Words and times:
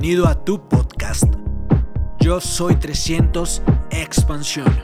Bienvenido 0.00 0.28
a 0.28 0.44
tu 0.46 0.66
podcast. 0.66 1.24
Yo 2.20 2.40
soy 2.40 2.74
300 2.76 3.60
Expansión. 3.90 4.82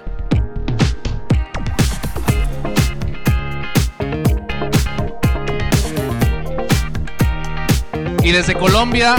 Y 8.22 8.30
desde 8.30 8.54
Colombia, 8.56 9.16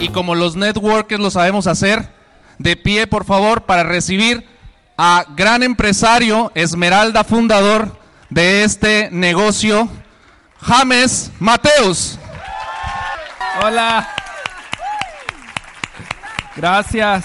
y 0.00 0.08
como 0.08 0.34
los 0.34 0.56
networkers 0.56 1.20
lo 1.20 1.30
sabemos 1.30 1.66
hacer, 1.66 2.08
de 2.56 2.76
pie 2.76 3.06
por 3.06 3.26
favor 3.26 3.64
para 3.66 3.82
recibir 3.82 4.48
a 4.96 5.26
gran 5.36 5.62
empresario, 5.62 6.50
Esmeralda 6.54 7.24
fundador 7.24 7.94
de 8.30 8.64
este 8.64 9.10
negocio, 9.12 9.86
James 10.62 11.30
Mateus. 11.38 12.18
Hola. 13.62 14.14
Gracias. 16.60 17.24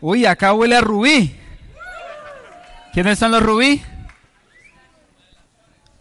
Uy, 0.00 0.26
acá 0.26 0.52
huele 0.52 0.74
a 0.74 0.80
rubí. 0.80 1.36
¿Quiénes 2.92 3.16
son 3.16 3.30
los 3.30 3.40
rubí? 3.40 3.80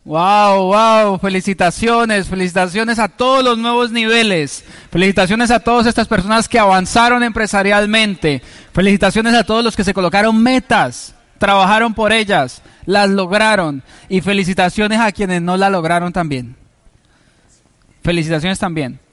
Wow, 0.04 0.74
wow, 0.74 1.20
felicitaciones, 1.20 2.28
felicitaciones 2.28 2.98
a 2.98 3.08
todos 3.08 3.44
los 3.44 3.60
nuevos 3.60 3.92
niveles, 3.92 4.64
felicitaciones 4.92 5.52
a 5.52 5.60
todas 5.60 5.86
estas 5.86 6.08
personas 6.08 6.50
que 6.50 6.58
avanzaron 6.58 7.22
empresarialmente, 7.22 8.42
felicitaciones 8.74 9.36
a 9.36 9.44
todos 9.44 9.64
los 9.64 9.76
que 9.76 9.84
se 9.84 9.94
colocaron 9.94 10.42
metas, 10.42 11.14
trabajaron 11.38 11.94
por 11.94 12.12
ellas, 12.12 12.64
las 12.88 13.12
lograron 13.12 13.84
y 14.10 14.22
felicitaciones 14.22 15.00
a 15.00 15.12
quienes 15.12 15.40
no 15.40 15.56
la 15.56 15.70
lograron 15.70 16.12
también. 16.12 16.56
Felicitaciones 18.02 18.58
también. 18.58 19.05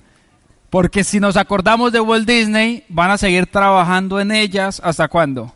Porque 0.73 1.05
si 1.05 1.20
nos 1.20 1.37
acordamos 1.37 1.92
de 1.92 2.01
Walt 2.01 2.27
Disney, 2.27 2.83
van 2.89 3.11
a 3.11 3.19
seguir 3.19 3.47
trabajando 3.47 4.19
en 4.19 4.33
ellas 4.33 4.81
hasta 4.83 5.06
cuándo? 5.06 5.55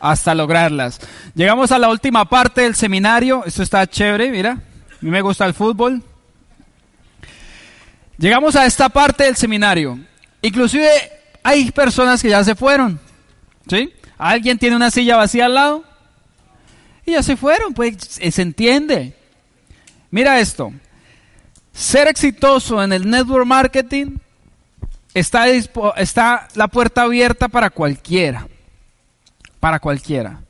Hasta 0.00 0.34
lograrlas. 0.34 0.98
Llegamos 1.34 1.70
a 1.72 1.78
la 1.78 1.90
última 1.90 2.24
parte 2.24 2.62
del 2.62 2.74
seminario. 2.74 3.44
Esto 3.44 3.62
está 3.62 3.86
chévere, 3.86 4.30
mira. 4.30 4.52
A 4.52 4.96
mí 5.02 5.10
me 5.10 5.20
gusta 5.20 5.44
el 5.44 5.52
fútbol. 5.52 6.02
Llegamos 8.16 8.56
a 8.56 8.64
esta 8.64 8.88
parte 8.88 9.24
del 9.24 9.36
seminario. 9.36 9.98
Inclusive 10.40 10.88
hay 11.42 11.70
personas 11.70 12.22
que 12.22 12.30
ya 12.30 12.42
se 12.42 12.54
fueron. 12.54 12.98
¿Sí? 13.68 13.92
¿Alguien 14.16 14.56
tiene 14.56 14.74
una 14.74 14.90
silla 14.90 15.18
vacía 15.18 15.44
al 15.44 15.54
lado? 15.54 15.84
Y 17.04 17.12
ya 17.12 17.22
se 17.22 17.36
fueron, 17.36 17.74
pues 17.74 17.94
se 17.98 18.40
entiende. 18.40 19.14
Mira 20.10 20.40
esto. 20.40 20.72
Ser 21.74 22.08
exitoso 22.08 22.82
en 22.82 22.94
el 22.94 23.10
network 23.10 23.44
marketing 23.44 24.16
está, 25.14 25.48
está 25.48 26.48
la 26.54 26.68
puerta 26.68 27.02
abierta 27.02 27.48
para 27.48 27.70
cualquiera. 27.70 28.46
Para 29.58 29.78
cualquiera. 29.78 30.40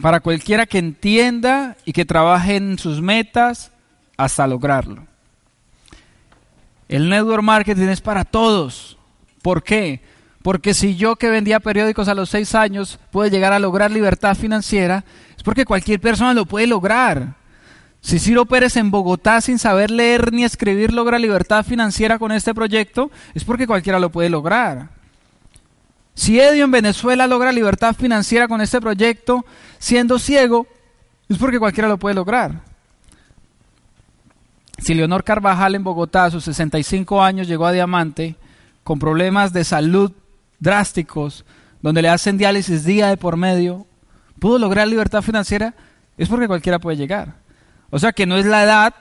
Para 0.00 0.20
cualquiera 0.20 0.66
que 0.66 0.78
entienda 0.78 1.76
y 1.84 1.92
que 1.92 2.04
trabaje 2.04 2.56
en 2.56 2.78
sus 2.78 3.00
metas 3.00 3.72
hasta 4.16 4.46
lograrlo. 4.46 5.06
El 6.88 7.10
network 7.10 7.42
marketing 7.42 7.88
es 7.88 8.00
para 8.00 8.24
todos. 8.24 8.96
¿Por 9.42 9.62
qué? 9.62 10.00
Porque 10.42 10.72
si 10.72 10.96
yo 10.96 11.16
que 11.16 11.28
vendía 11.28 11.60
periódicos 11.60 12.08
a 12.08 12.14
los 12.14 12.30
seis 12.30 12.54
años 12.54 12.98
puedo 13.10 13.28
llegar 13.28 13.52
a 13.52 13.58
lograr 13.58 13.90
libertad 13.90 14.36
financiera, 14.36 15.04
es 15.36 15.42
porque 15.42 15.64
cualquier 15.64 16.00
persona 16.00 16.32
lo 16.32 16.46
puede 16.46 16.66
lograr. 16.66 17.34
Si 18.08 18.18
Ciro 18.18 18.46
Pérez 18.46 18.76
en 18.78 18.90
Bogotá 18.90 19.42
sin 19.42 19.58
saber 19.58 19.90
leer 19.90 20.32
ni 20.32 20.42
escribir 20.42 20.94
logra 20.94 21.18
libertad 21.18 21.62
financiera 21.62 22.18
con 22.18 22.32
este 22.32 22.54
proyecto, 22.54 23.10
es 23.34 23.44
porque 23.44 23.66
cualquiera 23.66 23.98
lo 23.98 24.08
puede 24.08 24.30
lograr. 24.30 24.88
Si 26.14 26.40
Edio 26.40 26.64
en 26.64 26.70
Venezuela 26.70 27.26
logra 27.26 27.52
libertad 27.52 27.94
financiera 27.94 28.48
con 28.48 28.62
este 28.62 28.80
proyecto 28.80 29.44
siendo 29.78 30.18
ciego, 30.18 30.66
es 31.28 31.36
porque 31.36 31.58
cualquiera 31.58 31.86
lo 31.86 31.98
puede 31.98 32.14
lograr. 32.14 32.62
Si 34.78 34.94
Leonor 34.94 35.22
Carvajal 35.22 35.74
en 35.74 35.84
Bogotá 35.84 36.24
a 36.24 36.30
sus 36.30 36.44
65 36.44 37.22
años 37.22 37.46
llegó 37.46 37.66
a 37.66 37.72
Diamante 37.72 38.36
con 38.84 38.98
problemas 38.98 39.52
de 39.52 39.64
salud 39.64 40.12
drásticos, 40.60 41.44
donde 41.82 42.00
le 42.00 42.08
hacen 42.08 42.38
diálisis 42.38 42.86
día 42.86 43.08
de 43.08 43.18
por 43.18 43.36
medio, 43.36 43.86
pudo 44.38 44.58
lograr 44.58 44.88
libertad 44.88 45.20
financiera, 45.20 45.74
es 46.16 46.30
porque 46.30 46.48
cualquiera 46.48 46.78
puede 46.78 46.96
llegar. 46.96 47.46
O 47.90 47.98
sea 47.98 48.12
que 48.12 48.26
no 48.26 48.36
es 48.36 48.46
la 48.46 48.64
edad, 48.64 48.94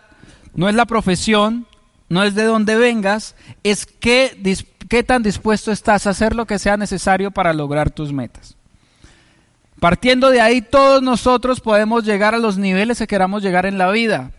no 0.54 0.70
es 0.70 0.76
la 0.76 0.86
profesión, 0.86 1.68
no 2.10 2.24
es 2.24 2.36
de 2.36 2.44
dónde 2.44 2.76
vengas, 2.76 3.36
es 3.64 3.86
qué, 3.86 4.38
qué 4.88 5.04
tan 5.04 5.24
dispuesto 5.24 5.72
estás 5.72 6.08
a 6.08 6.12
hacer 6.12 6.36
lo 6.36 6.48
que 6.48 6.60
sea 6.60 6.78
necesario 6.78 7.32
para 7.32 7.54
lograr 7.54 7.90
tus 7.90 8.14
metas. 8.14 8.56
Partiendo 9.80 10.32
de 10.32 10.42
ahí, 10.42 10.62
todos 10.62 11.04
nosotros 11.04 11.60
podemos 11.60 12.04
llegar 12.04 12.34
a 12.34 12.40
los 12.40 12.58
niveles 12.58 12.98
que 12.98 13.08
queramos 13.08 13.44
llegar 13.44 13.66
en 13.66 13.78
la 13.78 13.92
vida. 13.92 14.32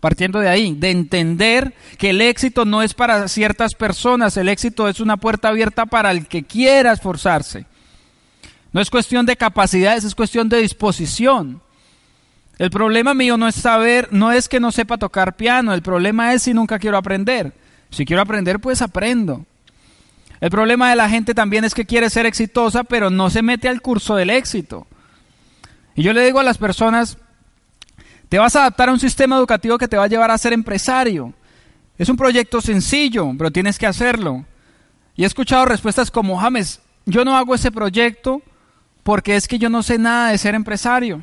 Partiendo 0.00 0.40
de 0.40 0.48
ahí, 0.48 0.74
de 0.74 0.90
entender 0.90 1.72
que 1.96 2.10
el 2.10 2.20
éxito 2.20 2.66
no 2.66 2.82
es 2.82 2.92
para 2.92 3.26
ciertas 3.28 3.74
personas, 3.74 4.36
el 4.36 4.50
éxito 4.50 4.86
es 4.86 5.00
una 5.00 5.16
puerta 5.16 5.48
abierta 5.48 5.86
para 5.86 6.10
el 6.10 6.26
que 6.26 6.42
quiera 6.42 6.92
esforzarse. 6.92 7.64
No 8.72 8.82
es 8.82 8.90
cuestión 8.90 9.24
de 9.24 9.36
capacidades, 9.36 10.04
es 10.04 10.14
cuestión 10.14 10.50
de 10.50 10.58
disposición. 10.58 11.62
El 12.58 12.70
problema 12.70 13.14
mío 13.14 13.36
no 13.36 13.48
es 13.48 13.54
saber, 13.56 14.08
no 14.12 14.30
es 14.30 14.48
que 14.48 14.60
no 14.60 14.70
sepa 14.70 14.98
tocar 14.98 15.36
piano, 15.36 15.74
el 15.74 15.82
problema 15.82 16.32
es 16.32 16.42
si 16.42 16.54
nunca 16.54 16.78
quiero 16.78 16.96
aprender. 16.96 17.52
Si 17.90 18.04
quiero 18.04 18.22
aprender, 18.22 18.60
pues 18.60 18.82
aprendo. 18.82 19.44
El 20.40 20.50
problema 20.50 20.90
de 20.90 20.96
la 20.96 21.08
gente 21.08 21.34
también 21.34 21.64
es 21.64 21.74
que 21.74 21.86
quiere 21.86 22.10
ser 22.10 22.26
exitosa, 22.26 22.84
pero 22.84 23.10
no 23.10 23.30
se 23.30 23.42
mete 23.42 23.68
al 23.68 23.80
curso 23.80 24.16
del 24.16 24.30
éxito. 24.30 24.86
Y 25.94 26.02
yo 26.02 26.12
le 26.12 26.24
digo 26.24 26.40
a 26.40 26.44
las 26.44 26.58
personas, 26.58 27.18
te 28.28 28.38
vas 28.38 28.56
a 28.56 28.60
adaptar 28.60 28.88
a 28.88 28.92
un 28.92 29.00
sistema 29.00 29.36
educativo 29.36 29.78
que 29.78 29.88
te 29.88 29.96
va 29.96 30.04
a 30.04 30.08
llevar 30.08 30.30
a 30.30 30.38
ser 30.38 30.52
empresario. 30.52 31.32
Es 31.98 32.08
un 32.08 32.16
proyecto 32.16 32.60
sencillo, 32.60 33.30
pero 33.38 33.52
tienes 33.52 33.78
que 33.78 33.86
hacerlo. 33.86 34.44
Y 35.16 35.22
he 35.22 35.26
escuchado 35.26 35.64
respuestas 35.64 36.10
como, 36.10 36.38
James, 36.38 36.80
yo 37.06 37.24
no 37.24 37.36
hago 37.36 37.54
ese 37.54 37.70
proyecto 37.70 38.42
porque 39.04 39.36
es 39.36 39.46
que 39.46 39.58
yo 39.58 39.68
no 39.68 39.82
sé 39.82 39.98
nada 39.98 40.30
de 40.30 40.38
ser 40.38 40.54
empresario. 40.54 41.22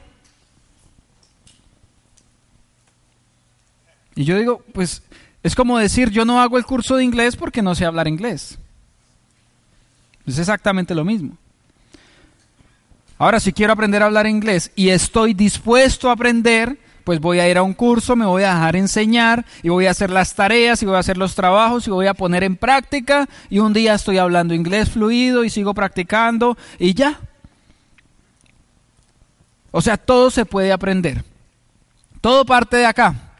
Y 4.15 4.25
yo 4.25 4.37
digo, 4.37 4.63
pues 4.73 5.03
es 5.43 5.55
como 5.55 5.77
decir, 5.77 6.09
yo 6.09 6.25
no 6.25 6.41
hago 6.41 6.57
el 6.57 6.65
curso 6.65 6.95
de 6.95 7.03
inglés 7.03 7.35
porque 7.35 7.61
no 7.61 7.75
sé 7.75 7.85
hablar 7.85 8.07
inglés. 8.07 8.57
Es 10.25 10.37
exactamente 10.37 10.93
lo 10.93 11.03
mismo. 11.03 11.37
Ahora, 13.17 13.39
si 13.39 13.53
quiero 13.53 13.73
aprender 13.73 14.01
a 14.01 14.07
hablar 14.07 14.27
inglés 14.27 14.71
y 14.75 14.89
estoy 14.89 15.33
dispuesto 15.33 16.09
a 16.09 16.13
aprender, 16.13 16.77
pues 17.03 17.19
voy 17.19 17.39
a 17.39 17.49
ir 17.49 17.57
a 17.57 17.63
un 17.63 17.73
curso, 17.73 18.15
me 18.15 18.25
voy 18.25 18.43
a 18.43 18.53
dejar 18.53 18.75
enseñar 18.75 19.45
y 19.63 19.69
voy 19.69 19.85
a 19.85 19.91
hacer 19.91 20.09
las 20.09 20.33
tareas 20.33 20.81
y 20.81 20.85
voy 20.85 20.95
a 20.95 20.99
hacer 20.99 21.17
los 21.17 21.35
trabajos 21.35 21.87
y 21.87 21.91
voy 21.91 22.07
a 22.07 22.13
poner 22.13 22.43
en 22.43 22.55
práctica 22.55 23.27
y 23.49 23.59
un 23.59 23.73
día 23.73 23.93
estoy 23.93 24.17
hablando 24.17 24.53
inglés 24.53 24.89
fluido 24.89 25.43
y 25.43 25.49
sigo 25.49 25.73
practicando 25.73 26.57
y 26.79 26.93
ya. 26.93 27.19
O 29.71 29.81
sea, 29.81 29.97
todo 29.97 30.29
se 30.31 30.45
puede 30.45 30.71
aprender. 30.71 31.23
Todo 32.21 32.45
parte 32.45 32.77
de 32.77 32.85
acá. 32.85 33.30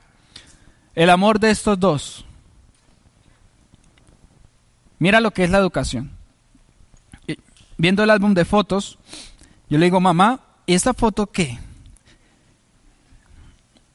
El 0.95 1.09
amor 1.09 1.39
de 1.39 1.51
estos 1.51 1.79
dos. 1.79 2.25
Mira 4.99 5.19
lo 5.19 5.31
que 5.31 5.43
es 5.43 5.49
la 5.49 5.57
educación. 5.57 6.11
Viendo 7.77 8.03
el 8.03 8.09
álbum 8.09 8.33
de 8.33 8.45
fotos, 8.45 8.99
yo 9.69 9.77
le 9.79 9.85
digo, 9.85 9.99
mamá, 9.99 10.41
¿y 10.65 10.73
esta 10.73 10.93
foto 10.93 11.27
qué? 11.27 11.57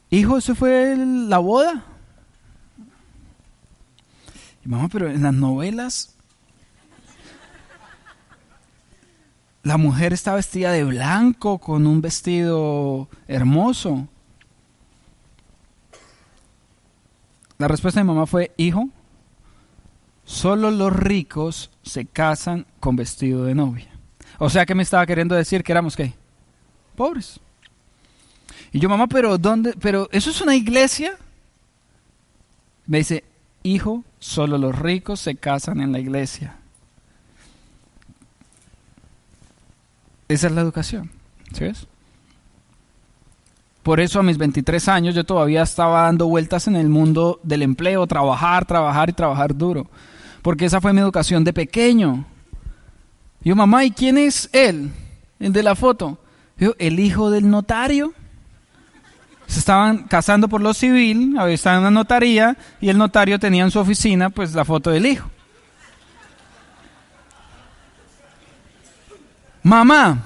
Hijo, 0.09 0.37
¿eso 0.37 0.55
fue 0.55 0.95
la 0.97 1.37
boda? 1.37 1.85
Y 4.65 4.69
mamá, 4.69 4.89
pero 4.89 5.09
en 5.09 5.23
las 5.23 5.33
novelas 5.33 6.17
la 9.67 9.75
mujer 9.75 10.13
está 10.13 10.33
vestida 10.33 10.71
de 10.71 10.85
blanco 10.85 11.57
con 11.57 11.87
un 11.87 12.01
vestido 12.01 13.09
hermoso. 13.27 14.07
La 17.57 17.67
respuesta 17.67 17.99
de 17.99 18.03
mi 18.03 18.13
mamá 18.13 18.27
fue, 18.27 18.51
hijo, 18.57 18.89
solo 20.25 20.69
los 20.71 20.93
ricos 20.93 21.71
se 21.83 22.05
casan 22.05 22.65
con 22.79 22.95
vestido 22.95 23.45
de 23.45 23.55
novia. 23.55 23.87
O 24.39 24.49
sea 24.49 24.65
que 24.65 24.75
me 24.75 24.83
estaba 24.83 25.05
queriendo 25.05 25.35
decir 25.35 25.63
que 25.63 25.71
éramos 25.71 25.95
qué? 25.95 26.13
Pobres. 26.95 27.39
Y 28.71 28.79
yo, 28.79 28.89
mamá, 28.89 29.07
pero 29.07 29.37
¿dónde? 29.37 29.73
Pero 29.79 30.07
eso 30.11 30.29
es 30.29 30.41
una 30.41 30.55
iglesia. 30.55 31.17
Me 32.85 32.99
dice, 32.99 33.23
hijo, 33.63 34.03
solo 34.19 34.57
los 34.57 34.77
ricos 34.77 35.19
se 35.19 35.35
casan 35.35 35.81
en 35.81 35.91
la 35.91 35.99
iglesia. 35.99 36.57
Esa 40.27 40.47
es 40.47 40.53
la 40.53 40.61
educación. 40.61 41.09
¿Sí 41.53 41.63
ves? 41.63 41.87
Por 43.87 44.01
eso 44.01 44.19
a 44.19 44.23
mis 44.23 44.37
23 44.37 44.85
años 44.89 45.15
yo 45.15 45.23
todavía 45.23 45.61
estaba 45.61 46.01
dando 46.01 46.27
vueltas 46.27 46.67
en 46.67 46.75
el 46.75 46.89
mundo 46.89 47.39
del 47.41 47.61
empleo, 47.61 48.05
trabajar, 48.05 48.65
trabajar 48.65 49.09
y 49.09 49.13
trabajar 49.13 49.55
duro. 49.55 49.87
porque 50.41 50.65
esa 50.65 50.81
fue 50.81 50.91
mi 50.91 50.99
educación 50.99 51.45
de 51.45 51.53
pequeño. 51.53 52.25
Yo, 53.39 53.55
mamá, 53.55 53.85
¿y 53.85 53.91
quién 53.91 54.17
es 54.17 54.49
él? 54.51 54.91
El 55.39 55.53
de 55.53 55.63
la 55.63 55.73
foto. 55.73 56.17
Yo, 56.57 56.73
el 56.79 56.99
hijo 56.99 57.31
del 57.31 57.49
notario. 57.49 58.13
Se 59.47 59.59
estaban 59.59 60.03
casando 60.03 60.49
por 60.49 60.59
lo 60.59 60.73
civil, 60.73 61.37
estaban 61.47 61.77
en 61.77 61.83
una 61.83 61.91
notaría 61.91 62.57
y 62.81 62.89
el 62.89 62.97
notario 62.97 63.39
tenía 63.39 63.63
en 63.63 63.71
su 63.71 63.79
oficina 63.79 64.29
pues 64.29 64.53
la 64.53 64.65
foto 64.65 64.89
del 64.89 65.05
hijo. 65.05 65.29
Mamá, 69.63 70.25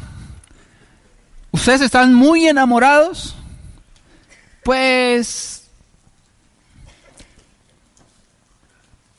¿ustedes 1.52 1.82
están 1.82 2.16
muy 2.16 2.48
enamorados? 2.48 3.36
Pues... 4.64 5.70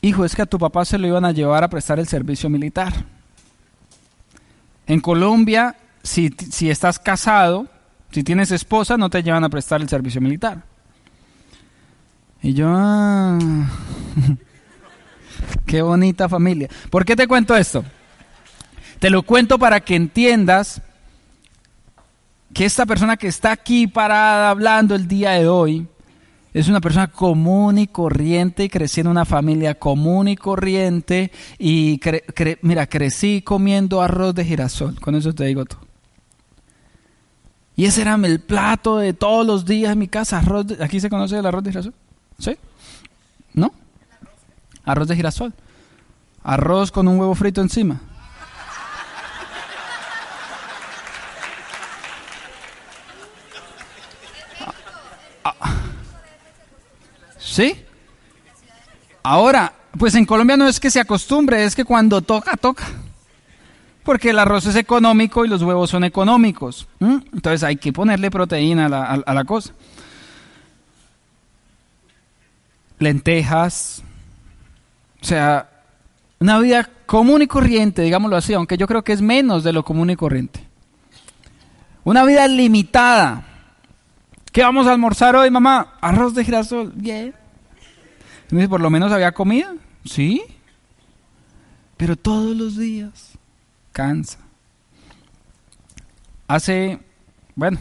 Hijo, 0.01 0.25
es 0.25 0.35
que 0.35 0.41
a 0.41 0.45
tu 0.45 0.59
papá 0.59 0.83
se 0.83 0.97
lo 0.97 1.07
iban 1.07 1.23
a 1.23 1.31
llevar 1.31 1.63
a 1.63 1.69
prestar 1.69 1.97
el 1.97 2.07
servicio 2.07 2.49
militar. 2.49 2.93
En 4.85 4.99
Colombia, 4.99 5.77
si, 6.03 6.29
si 6.51 6.69
estás 6.69 6.99
casado, 6.99 7.67
si 8.11 8.21
tienes 8.21 8.51
esposa, 8.51 8.97
no 8.97 9.09
te 9.09 9.23
llevan 9.23 9.45
a 9.45 9.49
prestar 9.49 9.81
el 9.81 9.87
servicio 9.87 10.19
militar. 10.19 10.61
Y 12.41 12.53
yo, 12.53 12.67
ah, 12.69 13.39
qué 15.65 15.81
bonita 15.81 16.27
familia. 16.27 16.67
¿Por 16.89 17.05
qué 17.05 17.15
te 17.15 17.25
cuento 17.25 17.55
esto? 17.55 17.85
Te 18.99 19.09
lo 19.09 19.23
cuento 19.23 19.57
para 19.57 19.79
que 19.79 19.95
entiendas 19.95 20.81
que 22.53 22.65
esta 22.65 22.85
persona 22.85 23.17
que 23.17 23.27
está 23.27 23.51
aquí 23.51 23.87
parada 23.87 24.49
hablando 24.49 24.95
el 24.95 25.07
día 25.07 25.31
de 25.31 25.47
hoy 25.47 25.87
es 26.53 26.67
una 26.67 26.81
persona 26.81 27.07
común 27.07 27.79
y 27.79 27.87
corriente 27.87 28.63
y 28.63 28.69
crecí 28.69 29.01
en 29.01 29.07
una 29.07 29.25
familia 29.25 29.79
común 29.79 30.27
y 30.27 30.35
corriente 30.35 31.31
y 31.57 31.99
mira, 32.61 32.85
crecí 32.85 33.41
comiendo 33.41 34.01
arroz 34.03 34.35
de 34.35 34.45
girasol, 34.45 34.99
con 34.99 35.15
eso 35.15 35.33
te 35.33 35.45
digo 35.45 35.65
todo. 35.65 35.79
Y 37.75 37.85
ese 37.85 38.01
era 38.01 38.13
el 38.13 38.39
plato 38.39 38.97
de 38.97 39.13
todos 39.13 39.47
los 39.47 39.65
días 39.65 39.93
en 39.93 39.99
mi 39.99 40.07
casa, 40.07 40.37
arroz 40.37 40.67
¿aquí 40.79 40.99
se 40.99 41.09
conoce 41.09 41.39
el 41.39 41.45
arroz 41.45 41.63
de 41.63 41.71
girasol? 41.71 41.93
¿Sí? 42.37 42.55
¿No? 43.55 43.73
Arroz 44.85 45.07
de 45.07 45.15
girasol. 45.15 45.53
Arroz 46.43 46.91
con 46.91 47.07
un 47.07 47.19
huevo 47.19 47.33
frito 47.33 47.61
encima. 47.61 48.01
¿Sí? 57.53 57.75
Ahora, 59.21 59.73
pues 59.99 60.15
en 60.15 60.25
Colombia 60.25 60.57
no 60.57 60.67
es 60.67 60.79
que 60.79 60.89
se 60.89 60.99
acostumbre, 60.99 61.63
es 61.63 61.75
que 61.75 61.85
cuando 61.85 62.23
toca, 62.23 62.57
toca. 62.57 62.85
Porque 64.01 64.31
el 64.31 64.39
arroz 64.39 64.65
es 64.65 64.75
económico 64.75 65.45
y 65.45 65.47
los 65.47 65.61
huevos 65.61 65.91
son 65.91 66.03
económicos. 66.03 66.87
Entonces 66.99 67.61
hay 67.61 67.75
que 67.75 67.93
ponerle 67.93 68.31
proteína 68.31 68.87
a 68.87 68.89
la, 68.89 69.03
a 69.03 69.33
la 69.35 69.43
cosa. 69.43 69.71
Lentejas. 72.97 74.01
O 75.21 75.25
sea, 75.25 75.69
una 76.39 76.57
vida 76.57 76.89
común 77.05 77.43
y 77.43 77.47
corriente, 77.47 78.01
digámoslo 78.01 78.35
así, 78.35 78.55
aunque 78.55 78.77
yo 78.77 78.87
creo 78.87 79.03
que 79.03 79.13
es 79.13 79.21
menos 79.21 79.63
de 79.63 79.73
lo 79.73 79.85
común 79.85 80.09
y 80.09 80.15
corriente. 80.15 80.67
Una 82.03 82.25
vida 82.25 82.47
limitada. 82.47 83.45
¿Qué 84.51 84.63
vamos 84.63 84.87
a 84.87 84.91
almorzar 84.91 85.35
hoy, 85.35 85.51
mamá? 85.51 85.93
Arroz 86.01 86.33
de 86.33 86.43
girasol. 86.43 86.93
Por 88.69 88.81
lo 88.81 88.89
menos 88.89 89.11
había 89.11 89.31
comida. 89.31 89.73
Sí. 90.05 90.43
Pero 91.97 92.15
todos 92.15 92.55
los 92.55 92.77
días. 92.77 93.33
Cansa. 93.91 94.39
Hace, 96.47 96.99
bueno, 97.55 97.79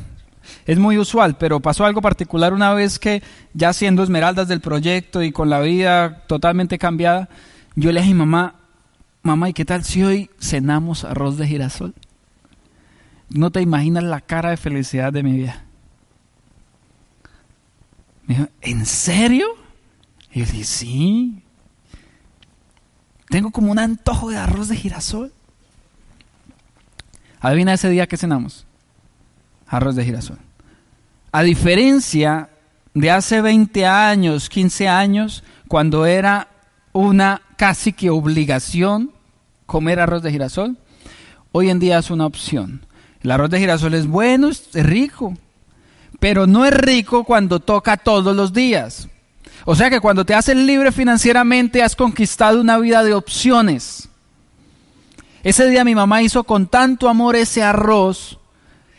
es 0.67 0.79
muy 0.79 0.99
usual, 0.99 1.37
pero 1.37 1.61
pasó 1.61 1.85
algo 1.85 2.01
particular 2.01 2.53
una 2.53 2.73
vez 2.75 2.99
que 2.99 3.23
ya 3.55 3.73
siendo 3.73 4.03
esmeraldas 4.03 4.49
del 4.49 4.61
proyecto 4.61 5.23
y 5.23 5.33
con 5.33 5.51
la 5.51 5.61
vida 5.61 6.25
totalmente 6.27 6.79
cambiada, 6.79 7.29
yo 7.75 7.93
le 7.93 8.01
dije 8.01 8.15
mamá, 8.15 8.55
mamá, 9.23 9.49
¿y 9.49 9.53
qué 9.53 9.65
tal 9.65 9.85
si 9.85 10.03
hoy 10.03 10.31
cenamos 10.41 11.05
arroz 11.05 11.37
de 11.39 11.47
girasol? 11.47 11.95
No 13.31 13.51
te 13.51 13.61
imaginas 13.61 14.05
la 14.05 14.21
cara 14.21 14.51
de 14.51 14.57
felicidad 14.57 15.13
de 15.13 15.23
mi 15.23 15.33
vida. 15.33 15.65
Me 18.27 18.37
dijo, 18.37 18.49
¿en 18.61 18.87
serio? 18.87 19.62
Y 20.32 20.40
yo 20.40 20.46
dije, 20.46 20.64
sí. 20.64 21.43
Tengo 23.29 23.50
como 23.50 23.70
un 23.70 23.79
antojo 23.79 24.31
de 24.31 24.37
arroz 24.37 24.69
de 24.69 24.76
girasol. 24.76 25.32
Adivina 27.40 27.75
ese 27.75 27.90
día 27.90 28.06
que 28.06 28.17
cenamos. 28.17 28.67
Arroz 29.67 29.96
de 29.96 30.05
girasol. 30.05 30.38
A 31.32 31.43
diferencia 31.43 32.50
de 32.94 33.11
hace 33.11 33.40
20 33.40 33.87
años, 33.87 34.49
15 34.49 34.88
años, 34.88 35.44
cuando 35.69 36.06
era 36.06 36.49
una 36.93 37.43
casi 37.56 37.93
que 37.93 38.11
obligación 38.11 39.12
comer 39.67 39.99
arroz 40.00 40.23
de 40.23 40.31
girasol, 40.31 40.76
hoy 41.52 41.70
en 41.70 41.78
día 41.78 41.99
es 41.99 42.11
una 42.11 42.26
opción. 42.26 42.85
El 43.23 43.31
arroz 43.31 43.50
de 43.50 43.61
girasol 43.61 43.94
es 43.94 44.06
bueno, 44.06 44.50
es 44.50 44.70
rico, 44.75 45.35
pero 46.20 46.46
no 46.46 46.67
es 46.67 46.75
rico 46.75 47.25
cuando 47.25 47.61
toca 47.61 47.96
todos 47.96 48.37
los 48.37 48.52
días. 48.52 49.08
O 49.64 49.76
sea 49.76 49.91
que 49.91 50.00
cuando 50.00 50.25
te 50.25 50.35
haces 50.35 50.56
libre 50.56 50.91
financieramente 50.91 51.82
has 51.82 51.94
conquistado 51.94 52.61
una 52.61 52.79
vida 52.79 53.05
de 53.05 53.14
opciones. 53.14 54.09
Ese 55.44 55.69
día 55.69 55.85
mi 55.85 55.94
mamá 55.94 56.23
hizo 56.23 56.44
con 56.44 56.67
tanto 56.67 57.09
amor 57.09 57.37
ese 57.37 57.62
arroz 57.62 58.38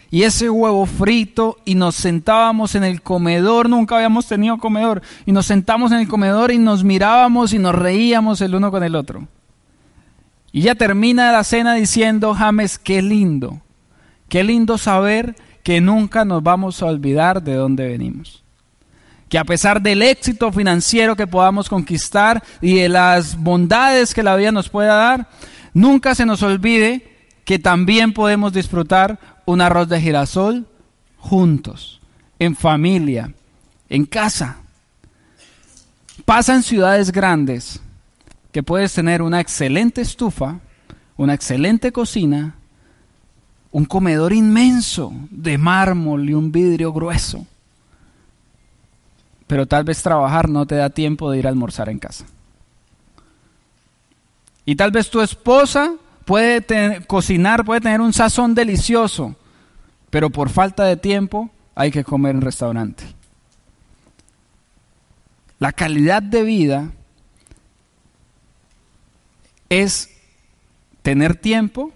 y 0.09 0.23
ese 0.23 0.49
huevo 0.49 0.85
frito 0.85 1.57
y 1.65 1.75
nos 1.75 1.95
sentábamos 1.95 2.75
en 2.75 2.83
el 2.83 3.01
comedor, 3.01 3.69
nunca 3.69 3.95
habíamos 3.95 4.27
tenido 4.27 4.57
comedor, 4.57 5.01
y 5.25 5.31
nos 5.31 5.47
sentamos 5.47 5.91
en 5.91 5.99
el 5.99 6.07
comedor 6.07 6.51
y 6.51 6.59
nos 6.59 6.83
mirábamos 6.83 7.53
y 7.53 7.59
nos 7.59 7.73
reíamos 7.73 8.39
el 8.41 8.55
uno 8.55 8.69
con 8.71 8.83
el 8.83 8.95
otro. 8.95 9.27
Y 10.51 10.61
ya 10.61 10.75
termina 10.75 11.31
la 11.31 11.43
cena 11.43 11.73
diciendo, 11.73 12.35
James, 12.35 12.77
qué 12.77 13.01
lindo, 13.01 13.61
qué 14.29 14.43
lindo 14.43 14.77
saber 14.77 15.35
que 15.63 15.81
nunca 15.81 16.25
nos 16.25 16.43
vamos 16.43 16.83
a 16.83 16.85
olvidar 16.85 17.41
de 17.41 17.55
dónde 17.55 17.87
venimos 17.87 18.42
que 19.33 19.39
a 19.39 19.45
pesar 19.45 19.81
del 19.81 20.03
éxito 20.03 20.51
financiero 20.51 21.15
que 21.15 21.25
podamos 21.25 21.67
conquistar 21.67 22.43
y 22.61 22.75
de 22.75 22.87
las 22.87 23.35
bondades 23.35 24.13
que 24.13 24.21
la 24.21 24.35
vida 24.35 24.51
nos 24.51 24.69
pueda 24.69 24.93
dar, 24.93 25.27
nunca 25.73 26.13
se 26.13 26.23
nos 26.23 26.43
olvide 26.43 27.25
que 27.43 27.57
también 27.57 28.13
podemos 28.13 28.53
disfrutar 28.53 29.19
un 29.45 29.59
arroz 29.59 29.89
de 29.89 29.99
girasol 29.99 30.67
juntos, 31.17 31.99
en 32.37 32.55
familia, 32.55 33.33
en 33.89 34.05
casa. 34.05 34.57
Pasa 36.25 36.53
en 36.53 36.61
ciudades 36.61 37.11
grandes 37.11 37.81
que 38.51 38.61
puedes 38.61 38.93
tener 38.93 39.23
una 39.23 39.39
excelente 39.39 40.01
estufa, 40.01 40.59
una 41.17 41.33
excelente 41.33 41.91
cocina, 41.91 42.53
un 43.71 43.85
comedor 43.85 44.31
inmenso 44.31 45.11
de 45.31 45.57
mármol 45.57 46.29
y 46.29 46.35
un 46.35 46.51
vidrio 46.51 46.93
grueso 46.93 47.47
pero 49.47 49.65
tal 49.65 49.83
vez 49.83 50.01
trabajar 50.01 50.49
no 50.49 50.65
te 50.65 50.75
da 50.75 50.89
tiempo 50.89 51.29
de 51.29 51.39
ir 51.39 51.47
a 51.47 51.49
almorzar 51.49 51.89
en 51.89 51.99
casa. 51.99 52.25
Y 54.65 54.75
tal 54.75 54.91
vez 54.91 55.09
tu 55.09 55.21
esposa 55.21 55.95
puede 56.25 57.05
cocinar, 57.05 57.65
puede 57.65 57.81
tener 57.81 58.01
un 58.01 58.13
sazón 58.13 58.55
delicioso, 58.55 59.35
pero 60.09 60.29
por 60.29 60.49
falta 60.49 60.85
de 60.85 60.97
tiempo 60.97 61.49
hay 61.75 61.91
que 61.91 62.03
comer 62.03 62.35
en 62.35 62.41
restaurante. 62.41 63.03
La 65.59 65.71
calidad 65.71 66.21
de 66.21 66.43
vida 66.43 66.91
es 69.69 70.09
tener 71.01 71.35
tiempo 71.35 71.91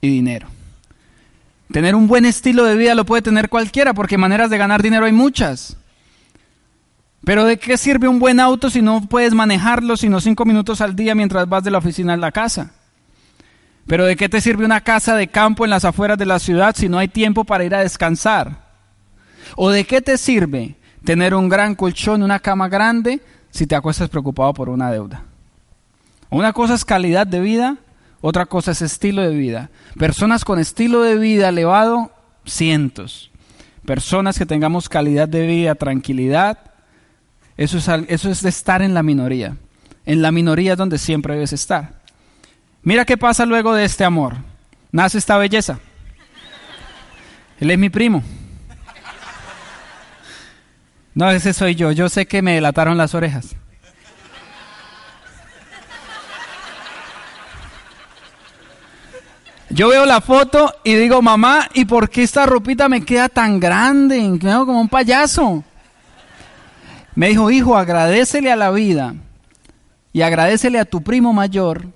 y 0.00 0.08
dinero. 0.08 0.48
Tener 1.72 1.94
un 1.94 2.06
buen 2.06 2.24
estilo 2.24 2.64
de 2.64 2.76
vida 2.76 2.94
lo 2.94 3.04
puede 3.04 3.22
tener 3.22 3.48
cualquiera 3.48 3.94
porque 3.94 4.18
maneras 4.18 4.50
de 4.50 4.58
ganar 4.58 4.82
dinero 4.82 5.06
hay 5.06 5.12
muchas. 5.12 5.76
Pero 7.24 7.44
¿de 7.44 7.58
qué 7.58 7.76
sirve 7.76 8.06
un 8.06 8.18
buen 8.18 8.38
auto 8.38 8.68
si 8.68 8.82
no 8.82 9.00
puedes 9.08 9.32
manejarlo 9.32 9.96
sino 9.96 10.20
cinco 10.20 10.44
minutos 10.44 10.80
al 10.80 10.94
día 10.94 11.14
mientras 11.14 11.48
vas 11.48 11.64
de 11.64 11.70
la 11.70 11.78
oficina 11.78 12.14
a 12.14 12.18
la 12.18 12.32
casa? 12.32 12.72
Pero 13.86 14.04
¿de 14.04 14.16
qué 14.16 14.28
te 14.28 14.40
sirve 14.40 14.64
una 14.64 14.82
casa 14.82 15.16
de 15.16 15.28
campo 15.28 15.64
en 15.64 15.70
las 15.70 15.84
afueras 15.84 16.18
de 16.18 16.26
la 16.26 16.38
ciudad 16.38 16.74
si 16.76 16.88
no 16.88 16.98
hay 16.98 17.08
tiempo 17.08 17.44
para 17.44 17.64
ir 17.64 17.74
a 17.74 17.80
descansar? 17.80 18.64
¿O 19.56 19.70
de 19.70 19.84
qué 19.84 20.00
te 20.00 20.18
sirve 20.18 20.76
tener 21.04 21.34
un 21.34 21.48
gran 21.48 21.74
colchón, 21.74 22.22
una 22.22 22.40
cama 22.40 22.68
grande, 22.68 23.20
si 23.50 23.66
te 23.66 23.74
acuestas 23.74 24.08
preocupado 24.08 24.52
por 24.54 24.68
una 24.68 24.90
deuda? 24.90 25.24
Una 26.30 26.52
cosa 26.52 26.74
es 26.74 26.84
calidad 26.84 27.26
de 27.26 27.40
vida, 27.40 27.76
otra 28.20 28.46
cosa 28.46 28.72
es 28.72 28.82
estilo 28.82 29.22
de 29.22 29.34
vida. 29.34 29.70
Personas 29.98 30.44
con 30.44 30.58
estilo 30.58 31.02
de 31.02 31.16
vida 31.16 31.50
elevado, 31.50 32.10
cientos. 32.44 33.30
Personas 33.86 34.38
que 34.38 34.46
tengamos 34.46 34.88
calidad 34.88 35.28
de 35.28 35.46
vida, 35.46 35.74
tranquilidad, 35.74 36.58
eso 37.56 37.78
es, 37.78 37.88
eso 38.08 38.30
es 38.30 38.44
estar 38.44 38.82
en 38.82 38.94
la 38.94 39.02
minoría. 39.02 39.56
En 40.06 40.22
la 40.22 40.32
minoría 40.32 40.72
es 40.72 40.78
donde 40.78 40.98
siempre 40.98 41.34
debes 41.34 41.52
estar. 41.52 41.92
Mira 42.82 43.04
qué 43.04 43.16
pasa 43.16 43.46
luego 43.46 43.74
de 43.74 43.84
este 43.84 44.04
amor. 44.04 44.36
Nace 44.92 45.18
esta 45.18 45.38
belleza. 45.38 45.78
Él 47.60 47.70
es 47.70 47.78
mi 47.78 47.88
primo. 47.88 48.22
No, 51.14 51.30
ese 51.30 51.52
soy 51.52 51.74
yo. 51.74 51.92
Yo 51.92 52.08
sé 52.08 52.26
que 52.26 52.42
me 52.42 52.54
delataron 52.54 52.98
las 52.98 53.14
orejas. 53.14 53.56
Yo 59.70 59.88
veo 59.88 60.06
la 60.06 60.20
foto 60.20 60.72
y 60.84 60.94
digo, 60.94 61.20
mamá, 61.22 61.68
¿y 61.74 61.84
por 61.84 62.08
qué 62.08 62.22
esta 62.22 62.46
ropita 62.46 62.88
me 62.88 63.04
queda 63.04 63.28
tan 63.28 63.58
grande? 63.58 64.20
Me 64.20 64.38
como 64.38 64.80
un 64.80 64.88
payaso. 64.88 65.64
Me 67.14 67.28
dijo, 67.28 67.50
hijo, 67.50 67.76
agradecele 67.76 68.50
a 68.50 68.56
la 68.56 68.70
vida 68.70 69.14
y 70.12 70.22
agradecele 70.22 70.78
a 70.78 70.84
tu 70.84 71.02
primo 71.02 71.32
mayor 71.32 71.86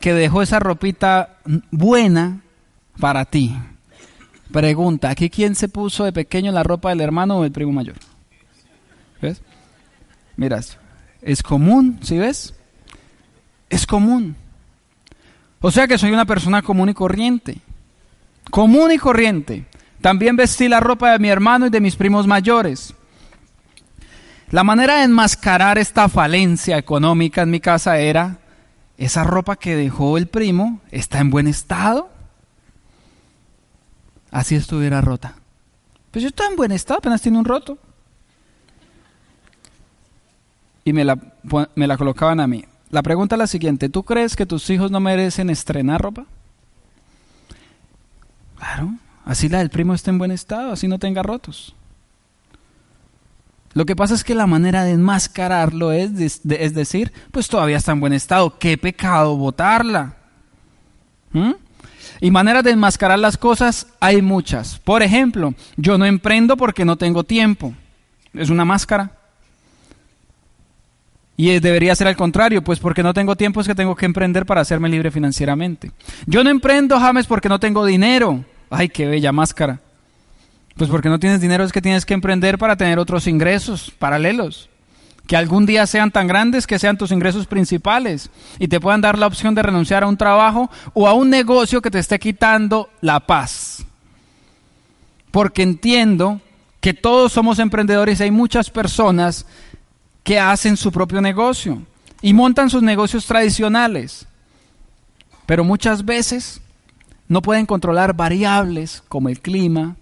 que 0.00 0.14
dejó 0.14 0.42
esa 0.42 0.58
ropita 0.58 1.38
buena 1.70 2.40
para 3.00 3.24
ti. 3.24 3.56
Pregunta, 4.52 5.10
¿aquí 5.10 5.30
quién 5.30 5.54
se 5.54 5.68
puso 5.68 6.04
de 6.04 6.12
pequeño 6.12 6.52
la 6.52 6.62
ropa 6.62 6.90
del 6.90 7.00
hermano 7.00 7.38
o 7.38 7.42
del 7.42 7.52
primo 7.52 7.72
mayor? 7.72 7.96
¿Ves? 9.20 9.42
Mira, 10.36 10.60
es 11.22 11.42
común, 11.42 11.98
¿sí 12.02 12.18
ves? 12.18 12.54
Es 13.68 13.86
común. 13.86 14.36
O 15.60 15.70
sea 15.70 15.88
que 15.88 15.98
soy 15.98 16.12
una 16.12 16.26
persona 16.26 16.62
común 16.62 16.90
y 16.90 16.94
corriente. 16.94 17.58
Común 18.50 18.92
y 18.92 18.98
corriente. 18.98 19.64
También 20.00 20.36
vestí 20.36 20.68
la 20.68 20.78
ropa 20.78 21.10
de 21.10 21.18
mi 21.18 21.28
hermano 21.28 21.66
y 21.66 21.70
de 21.70 21.80
mis 21.80 21.96
primos 21.96 22.26
mayores. 22.26 22.94
La 24.50 24.62
manera 24.62 24.98
de 24.98 25.04
enmascarar 25.04 25.76
esta 25.76 26.08
falencia 26.08 26.78
económica 26.78 27.42
en 27.42 27.50
mi 27.50 27.60
casa 27.60 27.98
era, 27.98 28.38
esa 28.96 29.24
ropa 29.24 29.56
que 29.56 29.74
dejó 29.74 30.16
el 30.16 30.28
primo 30.28 30.80
está 30.90 31.18
en 31.18 31.30
buen 31.30 31.48
estado. 31.48 32.08
Así 34.30 34.54
estuviera 34.54 35.00
rota. 35.00 35.34
Pues 36.12 36.22
yo 36.22 36.28
estaba 36.28 36.50
en 36.50 36.56
buen 36.56 36.72
estado, 36.72 36.98
apenas 36.98 37.20
tiene 37.20 37.38
un 37.38 37.44
roto. 37.44 37.78
Y 40.84 40.92
me 40.92 41.04
la, 41.04 41.18
me 41.74 41.86
la 41.86 41.96
colocaban 41.96 42.38
a 42.38 42.46
mí. 42.46 42.64
La 42.90 43.02
pregunta 43.02 43.34
es 43.34 43.38
la 43.40 43.46
siguiente, 43.48 43.88
¿tú 43.88 44.04
crees 44.04 44.36
que 44.36 44.46
tus 44.46 44.70
hijos 44.70 44.92
no 44.92 45.00
merecen 45.00 45.50
estrenar 45.50 46.00
ropa? 46.00 46.24
Claro, 48.56 48.94
así 49.24 49.48
la 49.48 49.58
del 49.58 49.70
primo 49.70 49.92
esté 49.92 50.10
en 50.10 50.18
buen 50.18 50.30
estado, 50.30 50.70
así 50.72 50.86
no 50.86 51.00
tenga 51.00 51.22
rotos. 51.22 51.74
Lo 53.76 53.84
que 53.84 53.94
pasa 53.94 54.14
es 54.14 54.24
que 54.24 54.34
la 54.34 54.46
manera 54.46 54.84
de 54.84 54.92
enmascararlo 54.92 55.92
es, 55.92 56.40
es 56.48 56.74
decir, 56.74 57.12
pues 57.30 57.46
todavía 57.46 57.76
está 57.76 57.92
en 57.92 58.00
buen 58.00 58.14
estado, 58.14 58.58
qué 58.58 58.78
pecado 58.78 59.36
botarla. 59.36 60.16
¿Mm? 61.30 61.50
Y 62.22 62.30
maneras 62.30 62.64
de 62.64 62.70
enmascarar 62.70 63.18
las 63.18 63.36
cosas 63.36 63.88
hay 64.00 64.22
muchas. 64.22 64.78
Por 64.78 65.02
ejemplo, 65.02 65.52
yo 65.76 65.98
no 65.98 66.06
emprendo 66.06 66.56
porque 66.56 66.86
no 66.86 66.96
tengo 66.96 67.24
tiempo. 67.24 67.74
Es 68.32 68.48
una 68.48 68.64
máscara. 68.64 69.10
Y 71.36 71.60
debería 71.60 71.94
ser 71.94 72.08
al 72.08 72.16
contrario, 72.16 72.64
pues 72.64 72.78
porque 72.78 73.02
no 73.02 73.12
tengo 73.12 73.36
tiempo 73.36 73.60
es 73.60 73.66
que 73.66 73.74
tengo 73.74 73.94
que 73.94 74.06
emprender 74.06 74.46
para 74.46 74.62
hacerme 74.62 74.88
libre 74.88 75.10
financieramente. 75.10 75.90
Yo 76.24 76.42
no 76.42 76.48
emprendo, 76.48 76.98
James, 76.98 77.26
porque 77.26 77.50
no 77.50 77.60
tengo 77.60 77.84
dinero. 77.84 78.42
Ay, 78.70 78.88
qué 78.88 79.04
bella 79.04 79.32
máscara. 79.32 79.80
Pues 80.76 80.90
porque 80.90 81.08
no 81.08 81.18
tienes 81.18 81.40
dinero 81.40 81.64
es 81.64 81.72
que 81.72 81.80
tienes 81.80 82.04
que 82.04 82.14
emprender 82.14 82.58
para 82.58 82.76
tener 82.76 82.98
otros 82.98 83.26
ingresos 83.26 83.92
paralelos. 83.98 84.68
Que 85.26 85.36
algún 85.36 85.66
día 85.66 85.86
sean 85.86 86.10
tan 86.10 86.28
grandes 86.28 86.66
que 86.66 86.78
sean 86.78 86.98
tus 86.98 87.10
ingresos 87.10 87.46
principales 87.46 88.30
y 88.58 88.68
te 88.68 88.78
puedan 88.78 89.00
dar 89.00 89.18
la 89.18 89.26
opción 89.26 89.54
de 89.54 89.62
renunciar 89.62 90.04
a 90.04 90.06
un 90.06 90.16
trabajo 90.16 90.70
o 90.92 91.08
a 91.08 91.14
un 91.14 91.30
negocio 91.30 91.80
que 91.80 91.90
te 91.90 91.98
esté 91.98 92.18
quitando 92.18 92.90
la 93.00 93.20
paz. 93.20 93.84
Porque 95.30 95.62
entiendo 95.62 96.40
que 96.80 96.94
todos 96.94 97.32
somos 97.32 97.58
emprendedores 97.58 98.20
y 98.20 98.24
hay 98.24 98.30
muchas 98.30 98.70
personas 98.70 99.46
que 100.22 100.38
hacen 100.38 100.76
su 100.76 100.92
propio 100.92 101.20
negocio 101.20 101.82
y 102.20 102.34
montan 102.34 102.70
sus 102.70 102.82
negocios 102.82 103.26
tradicionales. 103.26 104.26
Pero 105.46 105.64
muchas 105.64 106.04
veces 106.04 106.60
no 107.28 107.42
pueden 107.42 107.66
controlar 107.66 108.14
variables 108.14 109.02
como 109.08 109.28
el 109.28 109.40
clima, 109.40 109.96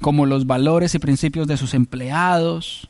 como 0.00 0.26
los 0.26 0.46
valores 0.46 0.94
y 0.94 0.98
principios 0.98 1.46
de 1.46 1.56
sus 1.56 1.74
empleados. 1.74 2.88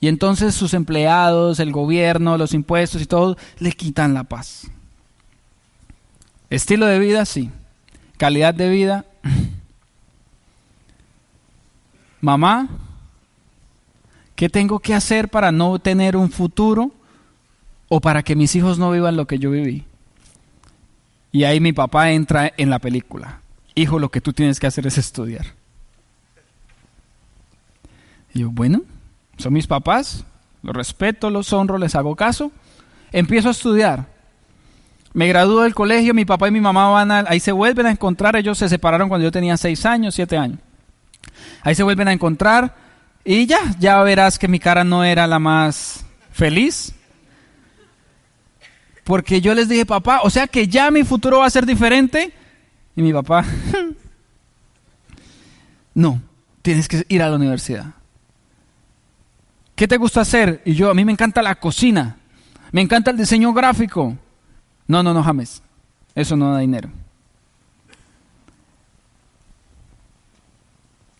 Y 0.00 0.08
entonces 0.08 0.54
sus 0.54 0.74
empleados, 0.74 1.60
el 1.60 1.72
gobierno, 1.72 2.38
los 2.38 2.54
impuestos 2.54 3.02
y 3.02 3.06
todo, 3.06 3.36
le 3.58 3.72
quitan 3.72 4.14
la 4.14 4.24
paz. 4.24 4.70
Estilo 6.48 6.86
de 6.86 6.98
vida, 6.98 7.24
sí. 7.24 7.50
Calidad 8.16 8.54
de 8.54 8.68
vida. 8.70 9.04
Mamá, 12.20 12.68
¿Qué 14.40 14.48
tengo 14.48 14.78
que 14.78 14.94
hacer 14.94 15.28
para 15.28 15.52
no 15.52 15.78
tener 15.80 16.16
un 16.16 16.30
futuro 16.30 16.92
o 17.90 18.00
para 18.00 18.22
que 18.22 18.34
mis 18.34 18.56
hijos 18.56 18.78
no 18.78 18.90
vivan 18.90 19.14
lo 19.14 19.26
que 19.26 19.38
yo 19.38 19.50
viví? 19.50 19.84
Y 21.30 21.44
ahí 21.44 21.60
mi 21.60 21.74
papá 21.74 22.12
entra 22.12 22.50
en 22.56 22.70
la 22.70 22.78
película. 22.78 23.42
Hijo, 23.74 23.98
lo 23.98 24.10
que 24.10 24.22
tú 24.22 24.32
tienes 24.32 24.58
que 24.58 24.66
hacer 24.66 24.86
es 24.86 24.96
estudiar. 24.96 25.44
Y 28.34 28.40
yo, 28.40 28.50
bueno, 28.50 28.82
son 29.36 29.52
mis 29.52 29.66
papás, 29.66 30.24
los 30.62 30.74
respeto, 30.74 31.30
los 31.30 31.52
honro, 31.52 31.78
les 31.78 31.94
hago 31.94 32.14
caso. 32.16 32.52
Empiezo 33.12 33.48
a 33.48 33.52
estudiar. 33.52 34.06
Me 35.12 35.26
gradúo 35.26 35.62
del 35.62 35.74
colegio, 35.74 36.14
mi 36.14 36.24
papá 36.24 36.48
y 36.48 36.52
mi 36.52 36.60
mamá 36.60 36.88
van 36.88 37.10
a, 37.10 37.24
ahí 37.26 37.40
se 37.40 37.50
vuelven 37.50 37.86
a 37.86 37.90
encontrar, 37.90 38.36
ellos 38.36 38.58
se 38.58 38.68
separaron 38.68 39.08
cuando 39.08 39.24
yo 39.24 39.32
tenía 39.32 39.56
seis 39.56 39.84
años, 39.84 40.14
siete 40.14 40.36
años. 40.36 40.60
Ahí 41.62 41.74
se 41.74 41.82
vuelven 41.82 42.08
a 42.08 42.12
encontrar, 42.12 42.74
y 43.24 43.46
ya, 43.46 43.58
ya 43.78 44.02
verás 44.02 44.38
que 44.38 44.48
mi 44.48 44.58
cara 44.58 44.84
no 44.84 45.04
era 45.04 45.26
la 45.26 45.38
más 45.38 46.04
feliz. 46.30 46.94
Porque 49.04 49.40
yo 49.40 49.54
les 49.54 49.68
dije, 49.68 49.84
papá, 49.84 50.20
o 50.22 50.30
sea 50.30 50.46
que 50.46 50.68
ya 50.68 50.90
mi 50.90 51.04
futuro 51.04 51.38
va 51.38 51.46
a 51.46 51.50
ser 51.50 51.66
diferente. 51.66 52.32
Y 52.94 53.02
mi 53.02 53.12
papá, 53.12 53.44
no, 55.94 56.22
tienes 56.62 56.88
que 56.88 57.04
ir 57.08 57.22
a 57.22 57.28
la 57.28 57.36
universidad. 57.36 57.94
¿Qué 59.80 59.88
te 59.88 59.96
gusta 59.96 60.20
hacer? 60.20 60.60
Y 60.66 60.74
yo, 60.74 60.90
a 60.90 60.94
mí 60.94 61.06
me 61.06 61.12
encanta 61.12 61.40
la 61.40 61.54
cocina, 61.54 62.18
me 62.70 62.82
encanta 62.82 63.12
el 63.12 63.16
diseño 63.16 63.50
gráfico. 63.54 64.14
No, 64.86 65.02
no, 65.02 65.14
no, 65.14 65.22
James, 65.22 65.62
eso 66.14 66.36
no 66.36 66.52
da 66.52 66.58
dinero. 66.58 66.90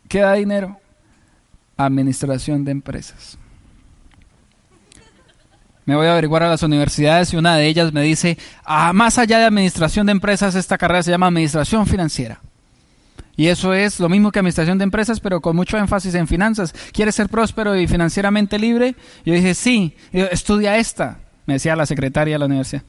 ¿Qué 0.07 0.21
da 0.21 0.35
dinero? 0.35 0.79
administración 1.79 2.62
de 2.67 2.73
empresas. 2.73 3.38
Me 5.87 5.97
voy 5.97 6.09
a 6.09 6.12
averiguar 6.12 6.43
a 6.43 6.50
las 6.50 6.62
universidades 6.62 7.33
y 7.33 7.38
una 7.38 7.57
de 7.57 7.67
ellas 7.67 7.95
me 7.95 8.02
dice, 8.02 8.37
ah, 8.62 8.93
más 8.93 9.17
allá 9.17 9.38
de 9.38 9.47
administración 9.47 10.05
de 10.05 10.12
empresas, 10.12 10.55
esta 10.55 10.76
carrera 10.76 11.02
se 11.02 11.11
llama 11.11 11.29
administración 11.29 11.87
financiera. 11.87 12.43
Y 13.41 13.49
eso 13.49 13.73
es 13.73 14.01
lo 14.01 14.09
mismo 14.09 14.31
que 14.31 14.39
administración 14.39 14.77
de 14.77 14.85
empresas, 14.85 15.21
pero 15.21 15.41
con 15.41 15.57
mucho 15.57 15.79
énfasis 15.79 16.15
en 16.15 16.29
finanzas. 16.29 16.75
¿Quieres 16.93 17.15
ser 17.15 17.29
próspero 17.31 17.75
y 17.75 17.87
financieramente 17.87 18.59
libre? 18.59 18.95
Yo 19.25 19.33
dije, 19.33 19.55
sí, 19.55 19.97
estudia 20.13 20.77
esta, 20.77 21.19
me 21.47 21.55
decía 21.55 21.75
la 21.75 21.87
secretaria 21.87 22.35
de 22.35 22.39
la 22.39 22.45
universidad. 22.45 22.83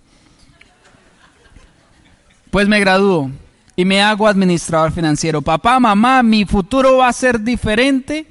Pues 2.49 2.67
me 2.67 2.81
gradúo 2.81 3.31
y 3.77 3.85
me 3.85 4.01
hago 4.01 4.27
administrador 4.27 4.91
financiero. 4.91 5.41
Papá, 5.41 5.79
mamá, 5.79 6.21
mi 6.21 6.43
futuro 6.43 6.97
va 6.97 7.07
a 7.07 7.13
ser 7.13 7.39
diferente 7.39 8.27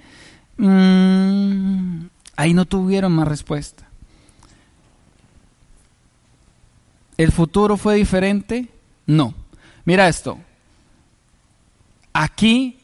Mm, 0.63 2.09
ahí 2.37 2.53
no 2.53 2.67
tuvieron 2.67 3.13
más 3.13 3.27
respuesta. 3.27 3.89
¿El 7.17 7.33
futuro 7.33 7.79
fue 7.79 7.95
diferente? 7.95 8.69
No. 9.07 9.33
Mira 9.87 10.07
esto. 10.07 10.39
Aquí 12.21 12.77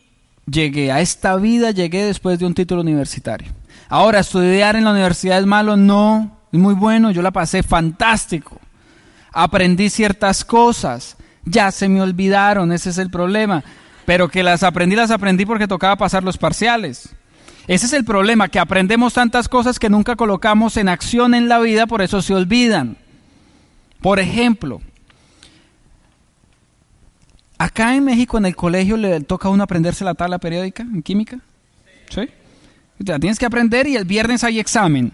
llegué, 0.50 0.90
a 0.90 1.02
esta 1.02 1.36
vida 1.36 1.70
llegué 1.70 2.06
después 2.06 2.38
de 2.38 2.46
un 2.46 2.54
título 2.54 2.80
universitario. 2.80 3.52
Ahora, 3.90 4.20
estudiar 4.20 4.76
en 4.76 4.84
la 4.84 4.92
universidad 4.92 5.38
es 5.38 5.44
malo, 5.44 5.76
no, 5.76 6.38
es 6.50 6.58
muy 6.58 6.72
bueno, 6.72 7.10
yo 7.10 7.20
la 7.20 7.32
pasé 7.32 7.62
fantástico. 7.62 8.58
Aprendí 9.34 9.90
ciertas 9.90 10.42
cosas, 10.42 11.18
ya 11.44 11.70
se 11.70 11.86
me 11.86 12.00
olvidaron, 12.00 12.72
ese 12.72 12.88
es 12.88 12.96
el 12.96 13.10
problema. 13.10 13.62
Pero 14.06 14.30
que 14.30 14.42
las 14.42 14.62
aprendí, 14.62 14.96
las 14.96 15.10
aprendí 15.10 15.44
porque 15.44 15.68
tocaba 15.68 15.96
pasar 15.96 16.24
los 16.24 16.38
parciales. 16.38 17.14
Ese 17.66 17.84
es 17.84 17.92
el 17.92 18.06
problema, 18.06 18.48
que 18.48 18.58
aprendemos 18.58 19.12
tantas 19.12 19.50
cosas 19.50 19.78
que 19.78 19.90
nunca 19.90 20.16
colocamos 20.16 20.78
en 20.78 20.88
acción 20.88 21.34
en 21.34 21.50
la 21.50 21.58
vida, 21.58 21.86
por 21.86 22.00
eso 22.00 22.22
se 22.22 22.32
olvidan. 22.32 22.96
Por 24.00 24.18
ejemplo, 24.18 24.80
acá 27.58 27.94
en 27.94 28.04
México 28.04 28.38
en 28.38 28.46
el 28.46 28.56
colegio 28.56 28.96
le 28.96 29.20
toca 29.20 29.48
a 29.48 29.50
uno 29.50 29.62
aprenderse 29.62 30.04
la 30.04 30.14
tabla 30.14 30.38
periódica 30.38 30.82
en 30.82 31.02
química. 31.02 31.38
¿Sí? 32.10 32.28
La 32.98 33.18
tienes 33.18 33.38
que 33.38 33.46
aprender 33.46 33.86
y 33.86 33.96
el 33.96 34.04
viernes 34.04 34.44
hay 34.44 34.58
examen. 34.58 35.12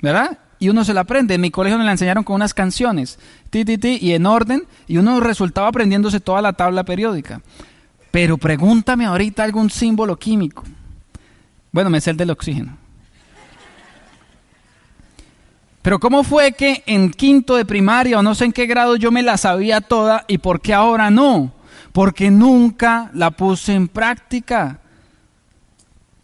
¿Verdad? 0.00 0.38
y 0.62 0.68
uno 0.68 0.84
se 0.84 0.94
la 0.94 1.00
aprende. 1.00 1.34
En 1.34 1.40
mi 1.40 1.50
colegio 1.50 1.76
me 1.76 1.84
la 1.84 1.90
enseñaron 1.90 2.22
con 2.22 2.36
unas 2.36 2.54
canciones, 2.54 3.18
ti, 3.50 3.64
ti, 3.64 3.78
ti, 3.78 3.98
y 4.00 4.12
en 4.12 4.26
orden, 4.26 4.62
y 4.86 4.96
uno 4.96 5.18
resultaba 5.18 5.66
aprendiéndose 5.66 6.20
toda 6.20 6.40
la 6.40 6.52
tabla 6.52 6.84
periódica. 6.84 7.40
Pero 8.12 8.38
pregúntame 8.38 9.04
ahorita 9.04 9.42
algún 9.42 9.70
símbolo 9.70 10.16
químico. 10.16 10.62
Bueno, 11.72 11.90
me 11.90 12.00
sé 12.00 12.10
el 12.10 12.16
del 12.16 12.30
oxígeno. 12.30 12.78
Pero 15.82 15.98
¿cómo 15.98 16.22
fue 16.22 16.52
que 16.52 16.84
en 16.86 17.10
quinto 17.10 17.56
de 17.56 17.64
primaria 17.64 18.18
o 18.18 18.22
no 18.22 18.36
sé 18.36 18.44
en 18.44 18.52
qué 18.52 18.66
grado 18.66 18.94
yo 18.94 19.10
me 19.10 19.22
la 19.22 19.36
sabía 19.36 19.80
toda 19.80 20.24
y 20.28 20.38
por 20.38 20.60
qué 20.60 20.72
ahora 20.72 21.10
no? 21.10 21.52
Porque 21.92 22.30
nunca 22.30 23.10
la 23.14 23.32
puse 23.32 23.74
en 23.74 23.88
práctica. 23.88 24.78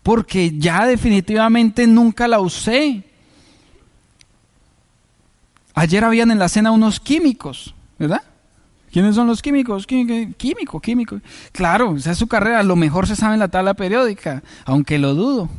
Porque 0.05 0.57
ya 0.57 0.87
definitivamente 0.87 1.87
nunca 1.89 2.29
la 2.29 2.39
usé. 2.39 3.05
Ayer 5.75 6.05
habían 6.05 6.31
en 6.31 6.39
la 6.39 6.49
cena 6.49 6.71
unos 6.71 7.01
químicos, 7.01 7.75
¿verdad? 7.99 8.23
¿Quiénes 8.93 9.17
son 9.17 9.27
los 9.27 9.43
químicos? 9.43 9.87
Químico, 9.87 10.81
químico. 10.81 11.21
Claro, 11.53 11.97
esa 11.97 12.13
es 12.13 12.19
su 12.19 12.27
carrera. 12.27 12.63
Lo 12.63 12.75
mejor 12.75 13.07
se 13.07 13.17
sabe 13.17 13.35
en 13.35 13.41
la 13.41 13.49
tabla 13.49 13.75
periódica, 13.75 14.43
aunque 14.65 14.99
lo 14.99 15.15
dudo. 15.15 15.51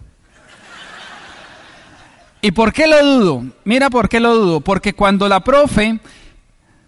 ¿Y 2.42 2.52
por 2.52 2.72
qué 2.72 2.88
lo 2.88 3.04
dudo? 3.04 3.44
Mira 3.66 3.90
por 3.90 4.08
qué 4.08 4.20
lo 4.20 4.36
dudo. 4.36 4.62
Porque 4.62 4.94
cuando 4.94 5.28
la 5.28 5.42
profe 5.42 6.00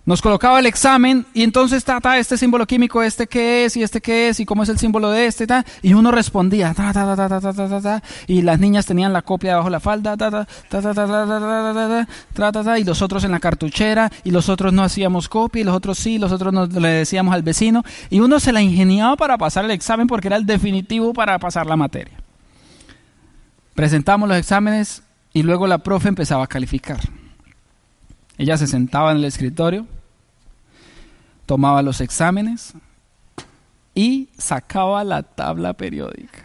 nos 0.05 0.21
colocaba 0.21 0.59
el 0.59 0.65
examen 0.65 1.25
y 1.33 1.43
entonces 1.43 1.77
está 1.77 2.17
este 2.17 2.37
símbolo 2.37 2.65
químico, 2.65 3.03
este 3.03 3.27
qué 3.27 3.65
es 3.65 3.77
y 3.77 3.83
este 3.83 4.01
qué 4.01 4.29
es 4.29 4.39
y 4.39 4.45
cómo 4.45 4.63
es 4.63 4.69
el 4.69 4.79
símbolo 4.79 5.11
de 5.11 5.27
este, 5.27 5.45
y 5.81 5.93
uno 5.93 6.11
respondía, 6.11 6.73
ta, 6.73 6.91
ta, 6.91 7.15
ta, 7.15 7.29
ta, 7.29 7.53
ta, 7.53 7.81
ta, 7.81 8.03
y 8.25 8.41
las 8.41 8.59
niñas 8.59 8.85
tenían 8.85 9.13
la 9.13 9.21
copia 9.21 9.51
debajo 9.51 9.67
de 9.67 9.71
la 9.71 9.79
falda, 9.79 10.17
y 12.77 12.83
los 12.83 13.01
otros 13.01 13.23
en 13.23 13.31
la 13.31 13.39
cartuchera, 13.39 14.11
y 14.23 14.31
los 14.31 14.49
otros 14.49 14.73
no 14.73 14.83
hacíamos 14.83 15.29
copia, 15.29 15.61
y 15.61 15.65
los 15.65 15.75
otros 15.75 15.99
sí, 15.99 16.17
los 16.17 16.31
otros 16.31 16.73
le 16.73 16.89
decíamos 16.89 17.35
al 17.35 17.43
vecino, 17.43 17.83
y 18.09 18.21
uno 18.21 18.39
se 18.39 18.51
la 18.51 18.61
ingeniaba 18.61 19.15
para 19.15 19.37
pasar 19.37 19.65
el 19.65 19.71
examen 19.71 20.07
porque 20.07 20.29
era 20.29 20.37
el 20.37 20.45
definitivo 20.47 21.13
para 21.13 21.37
pasar 21.37 21.67
la 21.67 21.75
materia. 21.75 22.17
Presentamos 23.75 24.27
los 24.27 24.37
exámenes 24.37 25.03
y 25.33 25.43
luego 25.43 25.67
la 25.67 25.79
profe 25.79 26.09
empezaba 26.09 26.43
a 26.43 26.47
calificar. 26.47 26.99
Ella 28.37 28.57
se 28.57 28.67
sentaba 28.67 29.11
en 29.11 29.17
el 29.17 29.25
escritorio, 29.25 29.87
tomaba 31.45 31.81
los 31.81 32.01
exámenes 32.01 32.73
y 33.93 34.29
sacaba 34.37 35.03
la 35.03 35.23
tabla 35.23 35.73
periódica. 35.73 36.43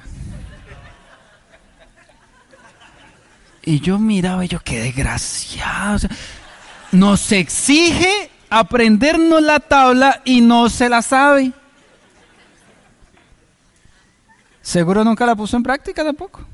Y 3.64 3.80
yo 3.80 3.98
miraba 3.98 4.44
y 4.44 4.48
yo, 4.48 4.60
qué 4.60 4.80
desgraciado. 4.80 6.08
nos 6.92 7.32
exige 7.32 8.30
aprendernos 8.48 9.42
la 9.42 9.58
tabla 9.58 10.22
y 10.24 10.40
no 10.40 10.68
se 10.68 10.88
la 10.88 11.02
sabe. 11.02 11.52
Seguro 14.62 15.04
nunca 15.04 15.26
la 15.26 15.34
puso 15.34 15.56
en 15.56 15.62
práctica 15.62 16.04
tampoco. 16.04 16.44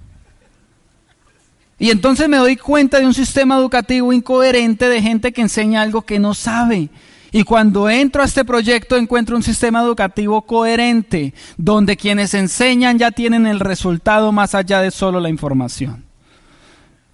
Y 1.82 1.90
entonces 1.90 2.28
me 2.28 2.36
doy 2.36 2.54
cuenta 2.54 3.00
de 3.00 3.06
un 3.06 3.12
sistema 3.12 3.56
educativo 3.56 4.12
incoherente 4.12 4.88
de 4.88 5.02
gente 5.02 5.32
que 5.32 5.40
enseña 5.40 5.82
algo 5.82 6.02
que 6.02 6.20
no 6.20 6.32
sabe. 6.32 6.90
Y 7.32 7.42
cuando 7.42 7.90
entro 7.90 8.22
a 8.22 8.24
este 8.24 8.44
proyecto 8.44 8.96
encuentro 8.96 9.34
un 9.34 9.42
sistema 9.42 9.82
educativo 9.82 10.42
coherente, 10.42 11.34
donde 11.56 11.96
quienes 11.96 12.34
enseñan 12.34 13.00
ya 13.00 13.10
tienen 13.10 13.48
el 13.48 13.58
resultado 13.58 14.30
más 14.30 14.54
allá 14.54 14.80
de 14.80 14.92
solo 14.92 15.18
la 15.18 15.28
información. 15.28 16.04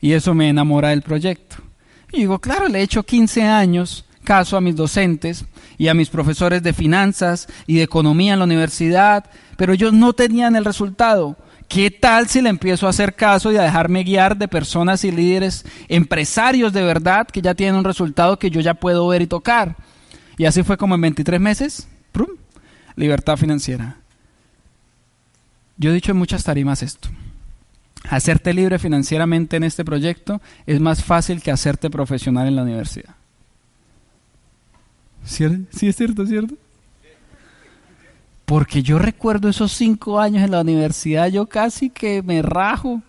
Y 0.02 0.12
eso 0.12 0.34
me 0.34 0.50
enamora 0.50 0.90
del 0.90 1.00
proyecto. 1.00 1.56
Y 2.12 2.18
digo, 2.18 2.38
claro, 2.38 2.68
le 2.68 2.80
he 2.80 2.82
hecho 2.82 3.04
15 3.04 3.44
años 3.44 4.04
caso 4.22 4.54
a 4.54 4.60
mis 4.60 4.76
docentes 4.76 5.46
y 5.78 5.88
a 5.88 5.94
mis 5.94 6.10
profesores 6.10 6.62
de 6.62 6.74
finanzas 6.74 7.48
y 7.66 7.76
de 7.76 7.84
economía 7.84 8.34
en 8.34 8.40
la 8.40 8.44
universidad, 8.44 9.30
pero 9.56 9.72
ellos 9.72 9.94
no 9.94 10.12
tenían 10.12 10.56
el 10.56 10.66
resultado. 10.66 11.38
¿Qué 11.68 11.90
tal 11.90 12.28
si 12.28 12.40
le 12.40 12.48
empiezo 12.48 12.86
a 12.86 12.90
hacer 12.90 13.14
caso 13.14 13.52
y 13.52 13.56
a 13.56 13.62
dejarme 13.62 14.02
guiar 14.02 14.38
de 14.38 14.48
personas 14.48 15.04
y 15.04 15.12
líderes, 15.12 15.66
empresarios 15.88 16.72
de 16.72 16.82
verdad, 16.82 17.26
que 17.28 17.42
ya 17.42 17.54
tienen 17.54 17.76
un 17.76 17.84
resultado 17.84 18.38
que 18.38 18.50
yo 18.50 18.62
ya 18.62 18.72
puedo 18.72 19.06
ver 19.06 19.20
y 19.20 19.26
tocar? 19.26 19.76
Y 20.38 20.46
así 20.46 20.62
fue 20.62 20.78
como 20.78 20.94
en 20.94 21.02
23 21.02 21.38
meses, 21.38 21.88
¡prum! 22.10 22.30
libertad 22.96 23.36
financiera. 23.36 23.98
Yo 25.76 25.90
he 25.90 25.94
dicho 25.94 26.12
en 26.12 26.18
muchas 26.18 26.42
tarimas 26.42 26.82
esto. 26.82 27.10
Hacerte 28.08 28.54
libre 28.54 28.78
financieramente 28.78 29.56
en 29.56 29.64
este 29.64 29.84
proyecto 29.84 30.40
es 30.66 30.80
más 30.80 31.04
fácil 31.04 31.42
que 31.42 31.50
hacerte 31.50 31.90
profesional 31.90 32.48
en 32.48 32.56
la 32.56 32.62
universidad. 32.62 33.14
¿Sí, 35.24 35.44
sí 35.70 35.88
es 35.88 35.96
cierto, 35.96 36.26
cierto? 36.26 36.54
Porque 38.48 38.82
yo 38.82 38.98
recuerdo 38.98 39.50
esos 39.50 39.72
cinco 39.72 40.18
años 40.18 40.42
en 40.42 40.52
la 40.52 40.62
universidad, 40.62 41.28
yo 41.28 41.44
casi 41.44 41.90
que 41.90 42.22
me 42.22 42.40
rajo. 42.40 43.02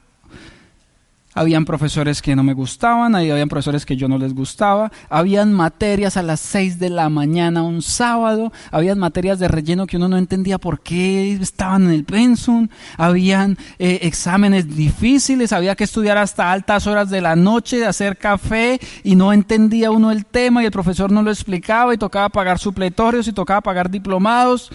Habían 1.33 1.63
profesores 1.63 2.21
que 2.21 2.35
no 2.35 2.43
me 2.43 2.53
gustaban, 2.53 3.15
habían 3.15 3.47
profesores 3.47 3.85
que 3.85 3.95
yo 3.95 4.09
no 4.09 4.17
les 4.17 4.35
gustaba, 4.35 4.91
habían 5.09 5.53
materias 5.53 6.17
a 6.17 6.23
las 6.23 6.41
seis 6.41 6.77
de 6.77 6.89
la 6.89 7.07
mañana 7.07 7.63
un 7.63 7.81
sábado, 7.81 8.51
habían 8.69 8.99
materias 8.99 9.39
de 9.39 9.47
relleno 9.47 9.87
que 9.87 9.95
uno 9.95 10.09
no 10.09 10.17
entendía 10.17 10.57
por 10.57 10.81
qué 10.81 11.31
estaban 11.31 11.83
en 11.83 11.91
el 11.91 12.03
pensum, 12.03 12.67
habían 12.97 13.57
eh, 13.77 13.99
exámenes 14.01 14.75
difíciles, 14.75 15.53
había 15.53 15.77
que 15.77 15.85
estudiar 15.85 16.17
hasta 16.17 16.51
altas 16.51 16.85
horas 16.85 17.09
de 17.09 17.21
la 17.21 17.37
noche, 17.37 17.85
hacer 17.85 18.17
café 18.17 18.77
y 19.05 19.15
no 19.15 19.31
entendía 19.31 19.89
uno 19.89 20.11
el 20.11 20.25
tema 20.25 20.63
y 20.63 20.65
el 20.65 20.71
profesor 20.73 21.13
no 21.13 21.23
lo 21.23 21.31
explicaba 21.31 21.93
y 21.93 21.97
tocaba 21.97 22.27
pagar 22.27 22.59
supletorios 22.59 23.29
y 23.29 23.31
tocaba 23.31 23.61
pagar 23.61 23.89
diplomados 23.89 24.69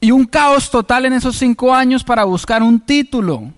y 0.00 0.10
un 0.10 0.26
caos 0.26 0.70
total 0.70 1.06
en 1.06 1.14
esos 1.14 1.36
cinco 1.36 1.74
años 1.74 2.04
para 2.04 2.24
buscar 2.24 2.62
un 2.62 2.80
título. 2.80 3.52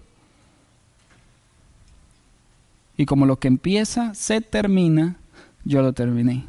Y 2.96 3.06
como 3.06 3.26
lo 3.26 3.36
que 3.36 3.48
empieza 3.48 4.14
se 4.14 4.40
termina, 4.40 5.16
yo 5.64 5.82
lo 5.82 5.92
terminé. 5.92 6.44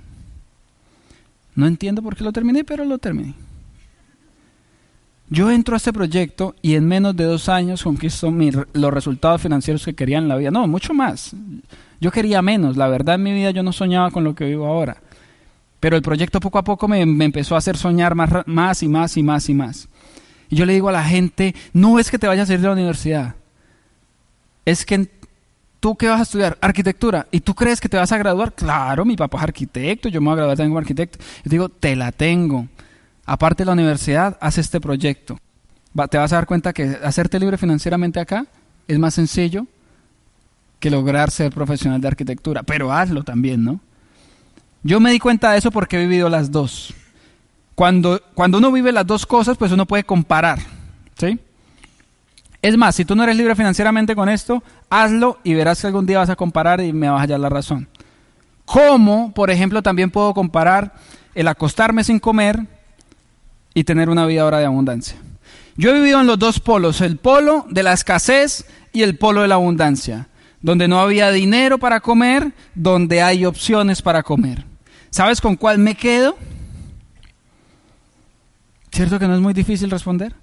No 1.55 1.67
entiendo 1.67 2.01
por 2.01 2.15
qué 2.15 2.23
lo 2.23 2.31
terminé, 2.31 2.63
pero 2.63 2.85
lo 2.85 2.97
terminé. 2.97 3.33
Yo 5.29 5.51
entro 5.51 5.75
a 5.75 5.77
este 5.77 5.93
proyecto 5.93 6.55
y 6.61 6.73
en 6.73 6.87
menos 6.87 7.15
de 7.15 7.25
dos 7.25 7.49
años 7.49 7.83
conquisto 7.83 8.33
los 8.73 8.93
resultados 8.93 9.41
financieros 9.41 9.85
que 9.85 9.93
quería 9.93 10.17
en 10.17 10.27
la 10.27 10.37
vida. 10.37 10.49
No, 10.49 10.67
mucho 10.67 10.95
más. 10.95 11.35
Yo 12.01 12.11
quería 12.11 12.41
menos. 12.41 12.77
La 12.77 12.87
verdad 12.87 13.15
en 13.15 13.23
mi 13.23 13.33
vida 13.33 13.51
yo 13.51 13.61
no 13.61 13.71
soñaba 13.71 14.09
con 14.09 14.23
lo 14.23 14.33
que 14.33 14.45
vivo 14.45 14.65
ahora. 14.65 14.97
Pero 15.79 15.95
el 15.95 16.01
proyecto 16.01 16.39
poco 16.39 16.57
a 16.57 16.63
poco 16.63 16.87
me, 16.87 17.01
empezó 17.01 17.55
a 17.55 17.59
hacer 17.59 17.77
soñar 17.77 18.15
más, 18.15 18.29
más 18.45 18.83
y 18.83 18.89
más 18.89 19.15
y 19.17 19.23
más 19.23 19.49
y 19.49 19.53
más. 19.53 19.87
Y 20.49 20.55
yo 20.55 20.65
le 20.65 20.73
digo 20.73 20.89
a 20.89 20.93
la 20.93 21.03
gente, 21.03 21.55
no 21.73 21.99
es 21.99 22.09
que 22.11 22.19
te 22.19 22.27
vayas 22.27 22.49
a 22.49 22.53
ir 22.53 22.59
de 22.59 22.67
la 22.67 22.73
universidad, 22.73 23.35
es 24.65 24.85
que 24.85 25.09
tú 25.79 25.95
qué 25.95 26.07
vas 26.07 26.19
a 26.19 26.23
estudiar, 26.23 26.57
arquitectura, 26.61 27.27
y 27.31 27.39
tú 27.39 27.53
crees 27.55 27.79
que 27.79 27.89
te 27.89 27.97
vas 27.97 28.11
a 28.11 28.17
graduar, 28.17 28.53
claro, 28.53 29.05
mi 29.05 29.15
papá 29.15 29.37
es 29.37 29.43
arquitecto, 29.43 30.09
yo 30.09 30.21
me 30.21 30.25
voy 30.25 30.33
a 30.33 30.37
graduar 30.37 30.57
también 30.57 30.71
como 30.71 30.79
arquitecto. 30.79 31.19
Yo 31.43 31.49
digo, 31.49 31.69
te 31.69 31.95
la 31.95 32.11
tengo. 32.11 32.67
Aparte 33.25 33.63
de 33.63 33.67
la 33.67 33.73
universidad, 33.73 34.37
haz 34.41 34.57
este 34.57 34.81
proyecto. 34.81 35.39
te 36.09 36.17
vas 36.17 36.33
a 36.33 36.35
dar 36.35 36.45
cuenta 36.45 36.73
que 36.73 36.97
hacerte 37.03 37.39
libre 37.39 37.57
financieramente 37.57 38.19
acá 38.19 38.45
es 38.87 38.97
más 38.99 39.13
sencillo 39.13 39.67
que 40.79 40.89
lograr 40.89 41.29
ser 41.29 41.53
profesional 41.53 42.01
de 42.01 42.07
arquitectura, 42.07 42.63
pero 42.63 42.91
hazlo 42.91 43.23
también, 43.23 43.63
¿no? 43.63 43.79
Yo 44.83 44.99
me 44.99 45.11
di 45.11 45.19
cuenta 45.19 45.51
de 45.51 45.57
eso 45.57 45.71
porque 45.71 45.97
he 45.97 45.99
vivido 45.99 46.29
las 46.29 46.51
dos. 46.51 46.93
Cuando, 47.75 48.21
cuando 48.33 48.57
uno 48.57 48.71
vive 48.71 48.91
las 48.91 49.07
dos 49.07 49.25
cosas, 49.25 49.57
pues 49.57 49.71
uno 49.71 49.85
puede 49.85 50.03
comparar. 50.03 50.59
¿sí? 51.17 51.39
Es 52.61 52.77
más, 52.77 52.95
si 52.95 53.05
tú 53.05 53.15
no 53.15 53.23
eres 53.23 53.37
libre 53.37 53.55
financieramente 53.55 54.15
con 54.15 54.27
esto, 54.27 54.63
hazlo 54.89 55.39
y 55.43 55.53
verás 55.53 55.81
que 55.81 55.87
algún 55.87 56.05
día 56.05 56.19
vas 56.19 56.29
a 56.29 56.35
comparar 56.35 56.81
y 56.81 56.91
me 56.91 57.09
vas 57.09 57.19
a 57.19 57.21
hallar 57.21 57.39
la 57.39 57.49
razón. 57.49 57.87
¿Cómo, 58.65 59.33
por 59.33 59.49
ejemplo, 59.49 59.81
también 59.81 60.11
puedo 60.11 60.33
comparar 60.33 60.93
el 61.33 61.47
acostarme 61.47 62.03
sin 62.03 62.19
comer 62.19 62.59
y 63.73 63.83
tener 63.83 64.09
una 64.09 64.25
vida 64.25 64.41
ahora 64.41 64.59
de 64.59 64.65
abundancia? 64.65 65.17
Yo 65.75 65.91
he 65.91 65.93
vivido 65.93 66.19
en 66.19 66.27
los 66.27 66.37
dos 66.37 66.59
polos, 66.59 66.99
el 66.99 67.17
polo 67.17 67.65
de 67.69 67.83
la 67.83 67.93
escasez 67.93 68.65
y 68.91 69.03
el 69.03 69.17
polo 69.17 69.41
de 69.41 69.47
la 69.47 69.55
abundancia, 69.55 70.27
donde 70.61 70.89
no 70.89 70.99
había 70.99 71.31
dinero 71.31 71.77
para 71.77 72.01
comer, 72.01 72.51
donde 72.75 73.21
hay 73.21 73.45
opciones 73.45 74.01
para 74.01 74.21
comer. 74.21 74.65
¿Sabes 75.09 75.41
con 75.41 75.55
cuál 75.55 75.79
me 75.79 75.95
quedo? 75.95 76.37
¿Cierto 78.91 79.19
que 79.19 79.27
no 79.27 79.35
es 79.35 79.41
muy 79.41 79.53
difícil 79.53 79.89
responder? 79.89 80.35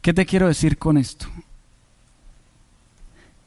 ¿Qué 0.00 0.12
te 0.12 0.26
quiero 0.26 0.48
decir 0.48 0.78
con 0.78 0.96
esto? 0.96 1.26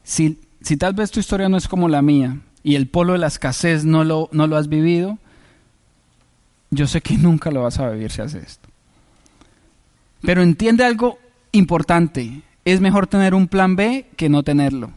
Si, 0.04 0.40
si 0.60 0.76
tal 0.76 0.94
vez 0.94 1.10
tu 1.10 1.20
historia 1.20 1.48
no 1.48 1.56
es 1.56 1.68
como 1.68 1.88
la 1.88 2.02
mía 2.02 2.38
y 2.62 2.76
el 2.76 2.88
polo 2.88 3.14
de 3.14 3.18
la 3.18 3.26
escasez 3.26 3.84
no 3.84 4.04
lo, 4.04 4.28
no 4.32 4.46
lo 4.46 4.56
has 4.56 4.68
vivido, 4.68 5.18
yo 6.70 6.86
sé 6.86 7.00
que 7.00 7.16
nunca 7.18 7.50
lo 7.50 7.62
vas 7.62 7.78
a 7.78 7.90
vivir 7.90 8.10
si 8.10 8.22
haces 8.22 8.44
esto. 8.44 8.68
Pero 10.22 10.42
entiende 10.42 10.84
algo 10.84 11.18
importante. 11.50 12.42
Es 12.64 12.80
mejor 12.80 13.08
tener 13.08 13.34
un 13.34 13.48
plan 13.48 13.74
B 13.74 14.06
que 14.16 14.28
no 14.28 14.42
tenerlo. 14.44 14.92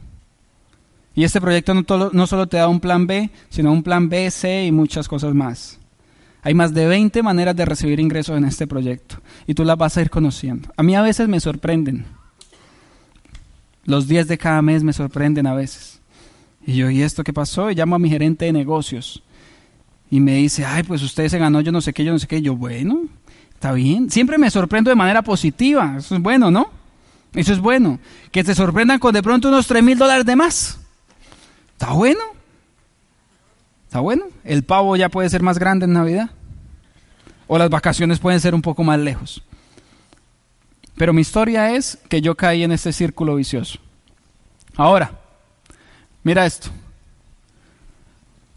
Y 1.16 1.24
este 1.24 1.40
proyecto 1.40 1.74
no, 1.74 2.28
solo 2.28 2.48
te 2.48 2.58
da 2.58 2.68
un 2.68 2.82
plan 2.82 3.08
B, 3.08 3.30
sino 3.50 3.72
un 3.72 3.84
plan 3.84 4.10
B, 4.10 4.30
C 4.30 4.66
y 4.66 4.72
muchas 4.72 5.08
cosas 5.08 5.34
más. 5.34 5.80
Hay 6.42 6.54
más 6.54 6.74
de 6.74 6.86
20 6.86 7.24
maneras 7.24 7.56
de 7.56 7.66
recibir 7.66 8.00
ingresos 8.00 8.38
en 8.38 8.44
este 8.44 8.68
proyecto 8.68 9.16
y 9.48 9.54
tú 9.54 9.64
las 9.64 9.78
vas 9.78 9.98
a 9.98 10.02
ir 10.02 10.10
conociendo. 10.10 10.70
A 10.76 10.84
mí 10.84 10.94
a 10.94 11.02
veces 11.02 11.28
me 11.30 11.40
sorprenden. 11.40 12.06
Los 13.86 14.08
10 14.08 14.28
de 14.28 14.38
cada 14.38 14.62
mes 14.62 14.84
me 14.84 14.94
sorprenden 14.94 15.48
a 15.48 15.56
veces. 15.56 16.02
Y 16.68 16.76
yo, 16.76 16.90
¿y 16.90 17.02
esto 17.02 17.24
qué 17.24 17.32
pasó? 17.32 17.72
Y 17.72 17.76
llamo 17.76 17.96
a 17.96 18.00
mi 18.00 18.10
gerente 18.10 18.46
de 18.46 18.54
negocios. 18.54 19.24
Y 20.12 20.20
me 20.20 20.36
dice, 20.36 20.66
ay, 20.66 20.84
pues 20.84 21.02
usted 21.02 21.30
se 21.30 21.40
ganó 21.40 21.62
yo 21.62 21.72
no 21.72 21.82
sé 21.82 21.94
qué, 21.94 22.04
yo 22.04 22.12
no 22.12 22.20
sé 22.20 22.28
qué. 22.28 22.38
Y 22.38 22.42
yo, 22.42 22.56
bueno, 22.56 23.06
está 23.54 23.72
bien. 23.72 24.10
Siempre 24.10 24.38
me 24.38 24.52
sorprendo 24.52 24.90
de 24.90 24.96
manera 24.96 25.22
positiva. 25.22 25.96
Eso 25.98 26.16
es 26.16 26.22
bueno, 26.22 26.52
¿no? 26.52 26.68
Eso 27.34 27.54
es 27.54 27.60
bueno. 27.60 28.00
Que 28.32 28.44
te 28.44 28.54
sorprendan 28.54 29.00
con 29.00 29.14
de 29.14 29.24
pronto 29.24 29.48
unos 29.48 29.66
3 29.66 29.82
mil 29.82 29.98
dólares 29.98 30.26
de 30.26 30.36
más. 30.36 30.80
Está 31.76 31.94
bueno. 31.94 32.22
Está 33.86 34.00
bueno. 34.00 34.26
El 34.44 34.64
pavo 34.64 34.96
ya 34.96 35.10
puede 35.10 35.30
ser 35.30 35.44
más 35.44 35.60
grande 35.60 35.86
en 35.86 35.94
Navidad. 35.94 36.32
O 37.48 37.58
las 37.58 37.70
vacaciones 37.70 38.20
pueden 38.20 38.40
ser 38.40 38.56
un 38.56 38.62
poco 38.62 38.84
más 38.84 39.00
lejos. 39.00 39.44
Pero 40.96 41.14
mi 41.14 41.22
historia 41.22 41.76
es 41.76 42.00
que 42.10 42.22
yo 42.22 42.36
caí 42.36 42.64
en 42.64 42.72
este 42.72 42.94
círculo 42.94 43.36
vicioso. 43.36 43.80
Ahora, 44.76 45.12
mira 46.24 46.46
esto. 46.46 46.70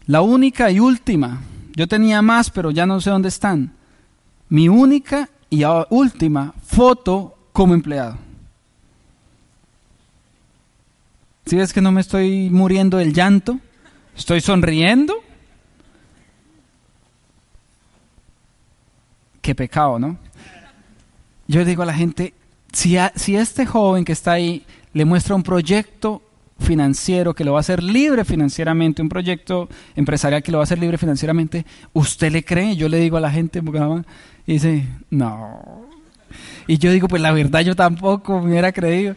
La 0.05 0.21
única 0.21 0.71
y 0.71 0.79
última, 0.79 1.41
yo 1.75 1.87
tenía 1.87 2.21
más, 2.21 2.49
pero 2.49 2.71
ya 2.71 2.85
no 2.85 2.99
sé 3.01 3.09
dónde 3.09 3.29
están. 3.29 3.73
Mi 4.47 4.67
única 4.69 5.29
y 5.49 5.63
última 5.89 6.53
foto 6.63 7.37
como 7.51 7.73
empleado. 7.73 8.28
Si 11.49 11.55
ves 11.55 11.73
que 11.73 11.81
no 11.81 11.91
me 11.91 12.01
estoy 12.01 12.51
muriendo 12.51 12.99
del 12.99 13.11
llanto, 13.11 13.59
estoy 14.15 14.39
sonriendo. 14.39 15.15
Qué 19.41 19.55
pecado, 19.55 19.97
¿no? 19.97 20.19
Yo 21.47 21.65
digo 21.65 21.81
a 21.81 21.87
la 21.87 21.95
gente, 21.95 22.35
si 22.71 22.97
a, 22.97 23.11
si 23.15 23.35
este 23.35 23.65
joven 23.65 24.05
que 24.05 24.11
está 24.11 24.33
ahí 24.33 24.63
le 24.93 25.05
muestra 25.05 25.33
un 25.33 25.41
proyecto 25.41 26.21
financiero 26.59 27.33
que 27.33 27.43
lo 27.43 27.53
va 27.53 27.57
a 27.57 27.61
hacer 27.61 27.81
libre 27.81 28.25
financieramente, 28.25 29.01
un 29.01 29.09
proyecto 29.09 29.69
empresarial 29.95 30.43
que 30.43 30.51
lo 30.51 30.59
va 30.59 30.65
a 30.65 30.65
hacer 30.65 30.77
libre 30.77 30.99
financieramente, 30.99 31.65
¿usted 31.93 32.31
le 32.31 32.45
cree? 32.45 32.75
Yo 32.75 32.87
le 32.89 32.99
digo 32.99 33.17
a 33.17 33.21
la 33.21 33.31
gente, 33.31 33.59
y 34.45 34.53
dice, 34.53 34.85
no. 35.09 35.87
Y 36.67 36.77
yo 36.77 36.91
digo, 36.91 37.07
pues 37.07 37.23
la 37.23 37.31
verdad 37.31 37.61
yo 37.61 37.75
tampoco 37.75 38.39
me 38.39 38.51
hubiera 38.51 38.71
creído. 38.71 39.15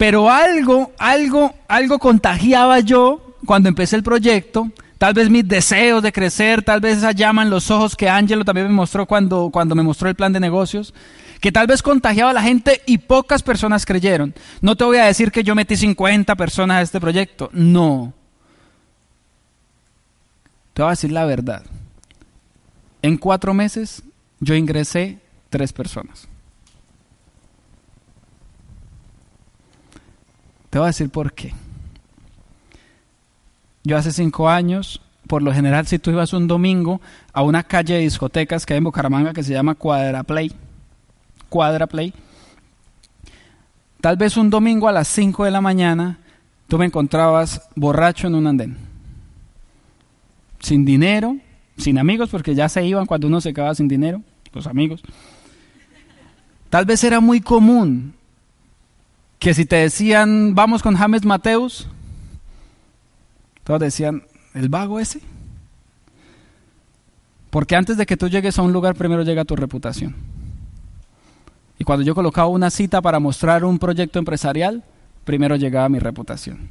Pero 0.00 0.30
algo, 0.30 0.92
algo, 0.96 1.52
algo 1.68 1.98
contagiaba 1.98 2.80
yo 2.80 3.36
cuando 3.44 3.68
empecé 3.68 3.96
el 3.96 4.02
proyecto. 4.02 4.72
Tal 4.96 5.12
vez 5.12 5.28
mis 5.28 5.46
deseos 5.46 6.02
de 6.02 6.10
crecer, 6.10 6.62
tal 6.62 6.80
vez 6.80 6.96
esa 6.96 7.12
llama 7.12 7.42
en 7.42 7.50
los 7.50 7.70
ojos 7.70 7.96
que 7.96 8.08
Angelo 8.08 8.42
también 8.42 8.66
me 8.66 8.72
mostró 8.72 9.04
cuando, 9.04 9.50
cuando 9.52 9.74
me 9.74 9.82
mostró 9.82 10.08
el 10.08 10.14
plan 10.14 10.32
de 10.32 10.40
negocios 10.40 10.94
que 11.38 11.52
tal 11.52 11.66
vez 11.66 11.82
contagiaba 11.82 12.30
a 12.30 12.32
la 12.32 12.42
gente 12.42 12.80
y 12.86 12.96
pocas 12.96 13.42
personas 13.42 13.84
creyeron. 13.84 14.34
No 14.62 14.74
te 14.74 14.84
voy 14.84 14.96
a 14.96 15.04
decir 15.04 15.30
que 15.30 15.44
yo 15.44 15.54
metí 15.54 15.76
50 15.76 16.34
personas 16.34 16.78
a 16.78 16.80
este 16.80 16.98
proyecto, 16.98 17.50
no. 17.52 18.14
Te 20.72 20.80
voy 20.80 20.88
a 20.88 20.92
decir 20.92 21.12
la 21.12 21.26
verdad. 21.26 21.62
En 23.02 23.18
cuatro 23.18 23.52
meses 23.52 24.02
yo 24.40 24.54
ingresé 24.54 25.18
tres 25.50 25.74
personas. 25.74 26.29
Te 30.70 30.78
voy 30.78 30.86
a 30.86 30.88
decir 30.88 31.10
por 31.10 31.32
qué. 31.32 31.52
Yo 33.82 33.96
hace 33.96 34.12
cinco 34.12 34.48
años, 34.48 35.00
por 35.26 35.42
lo 35.42 35.52
general, 35.52 35.86
si 35.86 35.98
tú 35.98 36.10
ibas 36.10 36.32
un 36.32 36.46
domingo 36.46 37.00
a 37.32 37.42
una 37.42 37.64
calle 37.64 37.94
de 37.94 38.00
discotecas 38.00 38.64
que 38.64 38.74
hay 38.74 38.78
en 38.78 38.84
Bucaramanga 38.84 39.32
que 39.32 39.42
se 39.42 39.52
llama 39.52 39.74
Cuadra 39.74 40.22
Play, 40.22 40.52
Cuadra 41.48 41.86
Play. 41.86 42.14
Tal 44.00 44.16
vez 44.16 44.36
un 44.36 44.48
domingo 44.48 44.88
a 44.88 44.92
las 44.92 45.08
5 45.08 45.44
de 45.44 45.50
la 45.50 45.60
mañana 45.60 46.18
tú 46.68 46.78
me 46.78 46.86
encontrabas 46.86 47.68
borracho 47.74 48.28
en 48.28 48.36
un 48.36 48.46
andén. 48.46 48.76
Sin 50.60 50.84
dinero, 50.84 51.36
sin 51.76 51.98
amigos, 51.98 52.30
porque 52.30 52.54
ya 52.54 52.68
se 52.68 52.86
iban 52.86 53.06
cuando 53.06 53.26
uno 53.26 53.40
se 53.40 53.52
quedaba 53.52 53.74
sin 53.74 53.88
dinero, 53.88 54.22
los 54.52 54.66
amigos. 54.66 55.02
Tal 56.68 56.84
vez 56.84 57.02
era 57.02 57.18
muy 57.18 57.40
común 57.40 58.14
que 59.40 59.54
si 59.54 59.64
te 59.64 59.76
decían, 59.76 60.54
vamos 60.54 60.82
con 60.82 60.94
James 60.94 61.24
Mateus, 61.24 61.88
todos 63.64 63.80
decían, 63.80 64.22
¿el 64.52 64.68
vago 64.68 65.00
ese? 65.00 65.20
Porque 67.48 67.74
antes 67.74 67.96
de 67.96 68.04
que 68.04 68.18
tú 68.18 68.28
llegues 68.28 68.58
a 68.58 68.62
un 68.62 68.72
lugar, 68.72 68.94
primero 68.94 69.22
llega 69.22 69.46
tu 69.46 69.56
reputación. 69.56 70.14
Y 71.78 71.84
cuando 71.84 72.04
yo 72.04 72.14
colocaba 72.14 72.48
una 72.48 72.70
cita 72.70 73.00
para 73.00 73.18
mostrar 73.18 73.64
un 73.64 73.78
proyecto 73.78 74.18
empresarial, 74.18 74.84
primero 75.24 75.56
llegaba 75.56 75.88
mi 75.88 75.98
reputación. 75.98 76.68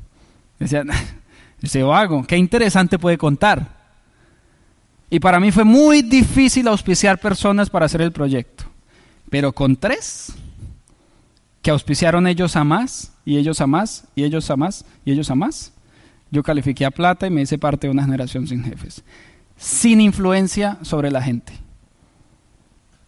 Decían, 0.59 0.89
ese 1.63 1.81
vago, 1.81 2.23
qué 2.23 2.37
interesante 2.37 2.99
puede 2.99 3.17
contar. 3.17 3.79
Y 5.09 5.19
para 5.19 5.39
mí 5.39 5.51
fue 5.51 5.63
muy 5.63 6.03
difícil 6.03 6.67
auspiciar 6.67 7.17
personas 7.19 7.71
para 7.71 7.87
hacer 7.87 8.01
el 8.01 8.11
proyecto. 8.11 8.65
Pero 9.31 9.53
con 9.53 9.75
tres, 9.75 10.35
que 11.61 11.71
auspiciaron 11.71 12.27
ellos 12.27 12.55
a 12.55 12.63
más, 12.63 13.13
y 13.25 13.37
ellos 13.37 13.61
a 13.61 13.67
más, 13.67 14.07
y 14.15 14.23
ellos 14.23 14.49
a 14.49 14.55
más, 14.55 14.85
y 15.05 15.11
ellos 15.11 15.29
a 15.29 15.35
más, 15.35 15.73
yo 16.31 16.43
califiqué 16.43 16.85
a 16.85 16.91
plata 16.91 17.27
y 17.27 17.29
me 17.29 17.41
hice 17.41 17.57
parte 17.57 17.87
de 17.87 17.91
una 17.91 18.03
generación 18.03 18.47
sin 18.47 18.63
jefes. 18.63 19.03
Sin 19.57 19.99
influencia 19.99 20.77
sobre 20.83 21.11
la 21.11 21.21
gente. 21.21 21.53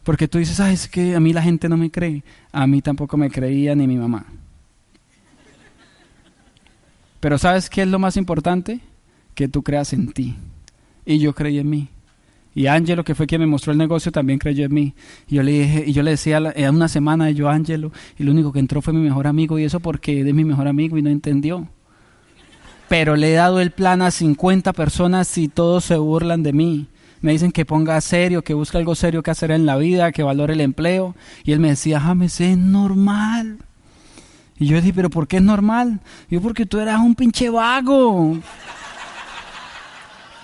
Porque 0.04 0.28
tú 0.28 0.40
dices, 0.40 0.60
ah, 0.60 0.72
es 0.72 0.88
que 0.88 1.16
a 1.16 1.20
mí 1.20 1.32
la 1.32 1.44
gente 1.44 1.70
no 1.70 1.78
me 1.78 1.92
cree. 1.92 2.24
A 2.52 2.66
mí 2.66 2.82
tampoco 2.82 3.18
me 3.18 3.30
creía 3.30 3.76
ni 3.76 3.88
mi 3.88 3.98
mamá. 3.98 4.26
Pero 7.20 7.38
¿sabes 7.38 7.70
qué 7.70 7.84
es 7.84 7.88
lo 7.88 8.00
más 8.00 8.18
importante? 8.18 8.80
Que 9.36 9.48
tú 9.48 9.62
creas 9.62 9.94
en 9.94 10.12
ti. 10.12 10.36
Y 11.06 11.20
yo 11.20 11.34
creí 11.34 11.60
en 11.60 11.70
mí. 11.70 11.90
Y 12.54 12.68
Ángelo, 12.68 13.04
que 13.04 13.16
fue 13.16 13.28
quien 13.28 13.42
me 13.42 13.48
mostró 13.48 13.72
el 13.72 13.78
negocio, 13.78 14.12
también 14.12 14.40
creyó 14.40 14.66
en 14.66 14.74
mí. 14.74 14.94
Y 15.28 15.36
yo 15.36 15.44
le 15.44 15.52
dije, 15.52 15.84
y 15.88 15.94
yo 15.94 16.04
le 16.04 16.12
decía 16.12 16.42
en 16.56 16.76
una 16.76 16.88
semana 16.88 17.32
yo 17.32 17.50
Ángelo, 17.50 17.92
y 18.18 18.24
lo 18.24 18.32
único 18.32 18.52
que 18.52 18.60
entró 18.60 18.82
fue 18.82 18.94
mi 18.94 19.00
mejor 19.00 19.28
amigo, 19.28 19.58
y 19.58 19.64
eso 19.64 19.80
porque 19.80 20.22
es 20.22 20.34
mi 20.34 20.44
mejor 20.44 20.68
amigo 20.68 20.98
y 20.98 21.02
no 21.02 21.10
entendió. 21.10 21.68
Pero 22.90 23.16
le 23.16 23.32
he 23.32 23.36
dado 23.36 23.62
el 23.62 23.72
plan 23.72 24.02
a 24.02 24.12
50 24.12 24.74
personas 24.74 25.38
y 25.38 25.48
todos 25.48 25.86
se 25.86 25.96
burlan 25.96 26.44
de 26.44 26.52
mí 26.52 26.88
me 27.22 27.32
dicen 27.32 27.52
que 27.52 27.66
ponga 27.66 28.02
serio, 28.02 28.44
que 28.44 28.56
busque 28.56 28.78
algo 28.78 28.96
serio 28.96 29.22
que 29.22 29.32
hacer 29.32 29.52
en 29.52 29.66
la 29.66 29.78
vida, 29.78 30.12
que 30.12 30.24
valore 30.24 30.54
el 30.54 30.62
empleo. 30.62 31.16
Y 31.44 31.52
él 31.52 31.60
me 31.60 31.70
decía, 31.70 32.00
James, 32.00 32.42
es 32.42 32.58
normal. 32.58 33.60
Y 34.58 34.66
yo 34.66 34.78
dije, 34.78 34.94
¿pero 34.94 35.10
por 35.10 35.28
qué 35.28 35.38
es 35.38 35.44
normal? 35.44 36.02
Yo, 36.30 36.42
porque 36.42 36.66
tú 36.66 36.80
eras 36.80 37.00
un 37.00 37.16
pinche 37.16 37.50
vago. 37.50 38.38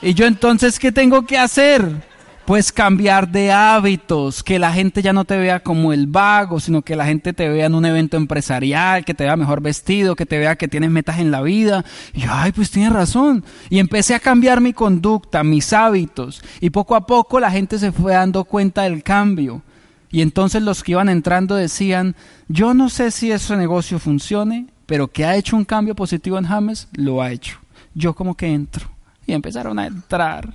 Y 0.01 0.13
yo 0.13 0.25
entonces, 0.25 0.79
¿qué 0.79 0.91
tengo 0.91 1.25
que 1.25 1.37
hacer? 1.37 2.05
Pues 2.45 2.71
cambiar 2.71 3.29
de 3.29 3.51
hábitos, 3.51 4.41
que 4.41 4.57
la 4.57 4.71
gente 4.71 5.01
ya 5.01 5.11
no 5.11 5.25
te 5.25 5.37
vea 5.37 5.59
como 5.59 5.91
el 5.91 6.07
vago, 6.07 6.59
sino 6.61 6.81
que 6.81 6.95
la 6.95 7.05
gente 7.05 7.33
te 7.33 7.49
vea 7.49 7.65
en 7.65 7.75
un 7.75 7.85
evento 7.85 8.15
empresarial, 8.15 9.03
que 9.03 9.13
te 9.13 9.25
vea 9.25 9.35
mejor 9.35 9.61
vestido, 9.61 10.15
que 10.15 10.25
te 10.25 10.37
vea 10.37 10.55
que 10.55 10.69
tienes 10.69 10.89
metas 10.89 11.19
en 11.19 11.29
la 11.29 11.41
vida. 11.41 11.83
Y 12.13 12.21
yo, 12.21 12.29
ay, 12.31 12.53
pues 12.53 12.71
tienes 12.71 12.93
razón. 12.93 13.43
Y 13.69 13.79
empecé 13.79 14.15
a 14.15 14.19
cambiar 14.19 14.61
mi 14.61 14.71
conducta, 14.71 15.43
mis 15.43 15.73
hábitos. 15.73 16.41
Y 16.61 16.69
poco 16.69 16.95
a 16.95 17.05
poco 17.05 17.39
la 17.39 17.51
gente 17.51 17.79
se 17.79 17.91
fue 17.91 18.13
dando 18.13 18.45
cuenta 18.45 18.83
del 18.83 19.03
cambio. 19.03 19.61
Y 20.09 20.21
entonces 20.21 20.61
los 20.61 20.83
que 20.83 20.93
iban 20.93 21.09
entrando 21.09 21.55
decían, 21.55 22.15
yo 22.47 22.73
no 22.73 22.89
sé 22.89 23.11
si 23.11 23.31
ese 23.31 23.57
negocio 23.57 23.99
funcione, 23.99 24.67
pero 24.85 25.09
que 25.09 25.25
ha 25.25 25.35
hecho 25.35 25.57
un 25.57 25.65
cambio 25.65 25.95
positivo 25.95 26.37
en 26.37 26.45
James, 26.45 26.87
lo 26.93 27.21
ha 27.21 27.31
hecho. 27.31 27.59
Yo 27.93 28.13
como 28.13 28.35
que 28.35 28.47
entro. 28.47 28.96
Y 29.27 29.33
empezaron 29.33 29.77
a 29.77 29.85
entrar. 29.85 30.51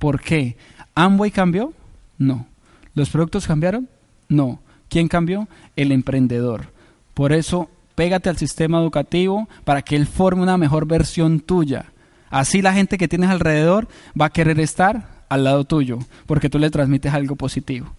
¿Por 0.00 0.20
qué? 0.20 0.56
¿Amway 0.96 1.30
cambió? 1.30 1.72
No. 2.18 2.46
¿Los 2.94 3.10
productos 3.10 3.46
cambiaron? 3.46 3.88
No. 4.28 4.60
¿Quién 4.88 5.08
cambió? 5.08 5.46
El 5.76 5.92
emprendedor. 5.92 6.72
Por 7.14 7.32
eso, 7.32 7.70
pégate 7.94 8.28
al 8.28 8.36
sistema 8.36 8.80
educativo 8.80 9.48
para 9.64 9.82
que 9.82 9.96
él 9.96 10.06
forme 10.06 10.42
una 10.42 10.56
mejor 10.56 10.86
versión 10.86 11.40
tuya. 11.40 11.86
Así 12.30 12.62
la 12.62 12.72
gente 12.72 12.98
que 12.98 13.08
tienes 13.08 13.30
alrededor 13.30 13.86
va 14.20 14.26
a 14.26 14.30
querer 14.30 14.58
estar 14.58 15.24
al 15.28 15.44
lado 15.44 15.64
tuyo, 15.64 15.98
porque 16.26 16.50
tú 16.50 16.58
le 16.58 16.70
transmites 16.70 17.12
algo 17.12 17.36
positivo. 17.36 17.92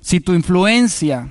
Si 0.00 0.20
tu 0.20 0.32
influencia 0.32 1.28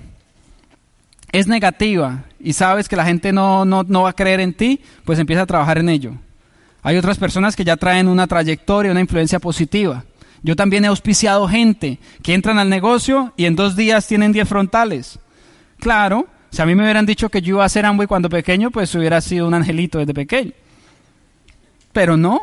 es 1.32 1.48
negativa 1.48 2.26
y 2.40 2.54
sabes 2.54 2.88
que 2.88 2.96
la 2.96 3.06
gente 3.06 3.32
no, 3.32 3.66
no, 3.66 3.84
no 3.84 4.04
va 4.04 4.10
a 4.10 4.14
creer 4.14 4.40
en 4.40 4.54
ti, 4.54 4.82
pues 5.06 5.20
empieza 5.20 5.44
a 5.44 5.48
trabajar 5.48 5.78
en 5.78 5.90
ello. 5.90 6.14
Hay 6.82 6.98
otras 6.98 7.18
personas 7.18 7.56
que 7.56 7.66
ya 7.66 7.78
traen 7.78 8.08
una 8.08 8.28
trayectoria, 8.28 8.92
una 8.92 9.02
influencia 9.02 9.40
positiva. 9.40 10.06
Yo 10.42 10.56
también 10.56 10.86
he 10.86 10.88
auspiciado 10.88 11.48
gente 11.48 12.00
que 12.24 12.34
entran 12.34 12.60
al 12.60 12.70
negocio 12.70 13.34
y 13.36 13.46
en 13.46 13.56
dos 13.56 13.76
días 13.76 14.08
tienen 14.08 14.32
10 14.32 14.48
frontales. 14.48 15.20
Claro, 15.80 16.28
si 16.52 16.62
a 16.62 16.66
mí 16.66 16.76
me 16.76 16.84
hubieran 16.84 17.06
dicho 17.06 17.30
que 17.30 17.42
yo 17.42 17.56
iba 17.56 17.66
a 17.66 17.70
ser 17.70 17.86
Amway 17.86 18.08
cuando 18.08 18.30
pequeño, 18.30 18.72
pues 18.72 18.94
hubiera 18.96 19.20
sido 19.22 19.48
un 19.48 19.54
angelito 19.54 20.00
desde 20.00 20.14
pequeño. 20.14 20.52
Pero 21.92 22.16
no, 22.16 22.40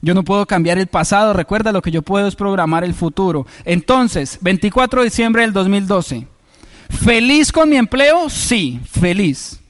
yo 0.00 0.14
no 0.14 0.22
puedo 0.22 0.46
cambiar 0.46 0.78
el 0.78 0.86
pasado, 0.86 1.32
recuerda 1.32 1.72
lo 1.72 1.82
que 1.82 1.90
yo 1.90 2.02
puedo 2.02 2.28
es 2.28 2.36
programar 2.36 2.84
el 2.84 2.94
futuro. 2.94 3.46
Entonces, 3.64 4.38
24 4.40 5.00
de 5.00 5.04
diciembre 5.06 5.42
del 5.42 5.52
2012. 5.52 6.26
¿Feliz 6.90 7.50
con 7.50 7.68
mi 7.68 7.76
empleo? 7.76 8.28
Sí, 8.28 8.80
feliz. 8.84 9.60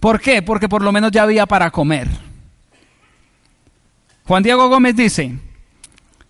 ¿Por 0.00 0.20
qué? 0.20 0.40
Porque 0.42 0.68
por 0.68 0.82
lo 0.82 0.92
menos 0.92 1.10
ya 1.10 1.24
había 1.24 1.46
para 1.46 1.70
comer. 1.70 2.08
Juan 4.28 4.42
Diego 4.42 4.68
Gómez 4.68 4.94
dice, 4.94 5.38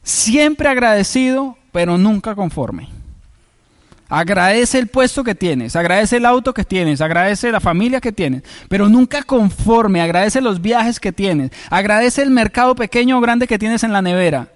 siempre 0.05 0.69
agradecido, 0.69 1.59
pero 1.73 1.99
nunca 1.99 2.37
conforme. 2.37 2.89
Agradece 4.09 4.79
el 4.79 4.87
puesto 4.87 5.25
que 5.25 5.35
tienes, 5.35 5.75
agradece 5.75 6.19
el 6.19 6.25
auto 6.25 6.55
que 6.55 6.63
tienes, 6.63 7.01
agradece 7.01 7.51
la 7.51 7.59
familia 7.59 8.01
que 8.01 8.13
tienes, 8.13 8.45
pero 8.69 8.89
nunca 8.89 9.25
conforme, 9.25 10.01
agradece 10.01 10.41
los 10.41 10.63
viajes 10.63 11.01
que 11.01 11.11
tienes, 11.11 11.51
agradece 11.71 12.23
el 12.23 12.31
mercado 12.31 12.77
pequeño 12.77 13.19
o 13.19 13.21
grande 13.21 13.49
que 13.49 13.59
tienes 13.59 13.83
en 13.83 13.93
la 13.93 14.01
nevera, 14.01 14.53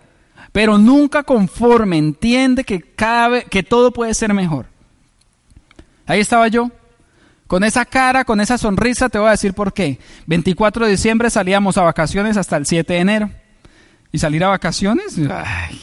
pero 0.52 0.78
nunca 0.78 1.24
conforme, 1.24 1.98
entiende 1.98 2.62
que, 2.62 2.81
cada 2.81 3.42
que 3.42 3.64
todo 3.64 3.92
puede 3.92 4.14
ser 4.14 4.33
mejor. 4.33 4.66
Ahí 6.07 6.20
estaba 6.20 6.46
yo, 6.46 6.70
con 7.53 7.65
esa 7.65 7.85
cara, 7.85 8.25
con 8.25 8.41
esa 8.41 8.57
sonrisa, 8.57 9.11
te 9.11 9.19
voy 9.19 9.29
a 9.29 9.33
decir 9.33 9.53
por 9.53 9.75
qué. 9.75 9.99
24 10.25 10.87
de 10.87 10.93
diciembre 10.93 11.29
salíamos 11.29 11.77
a 11.77 11.83
vacaciones 11.83 12.38
hasta 12.38 12.57
el 12.57 12.65
7 12.65 12.91
de 12.91 12.99
enero. 12.99 13.31
¿Y 14.11 14.17
salir 14.21 14.43
a 14.43 14.49
vacaciones? 14.49 15.19
Ay. 15.31 15.79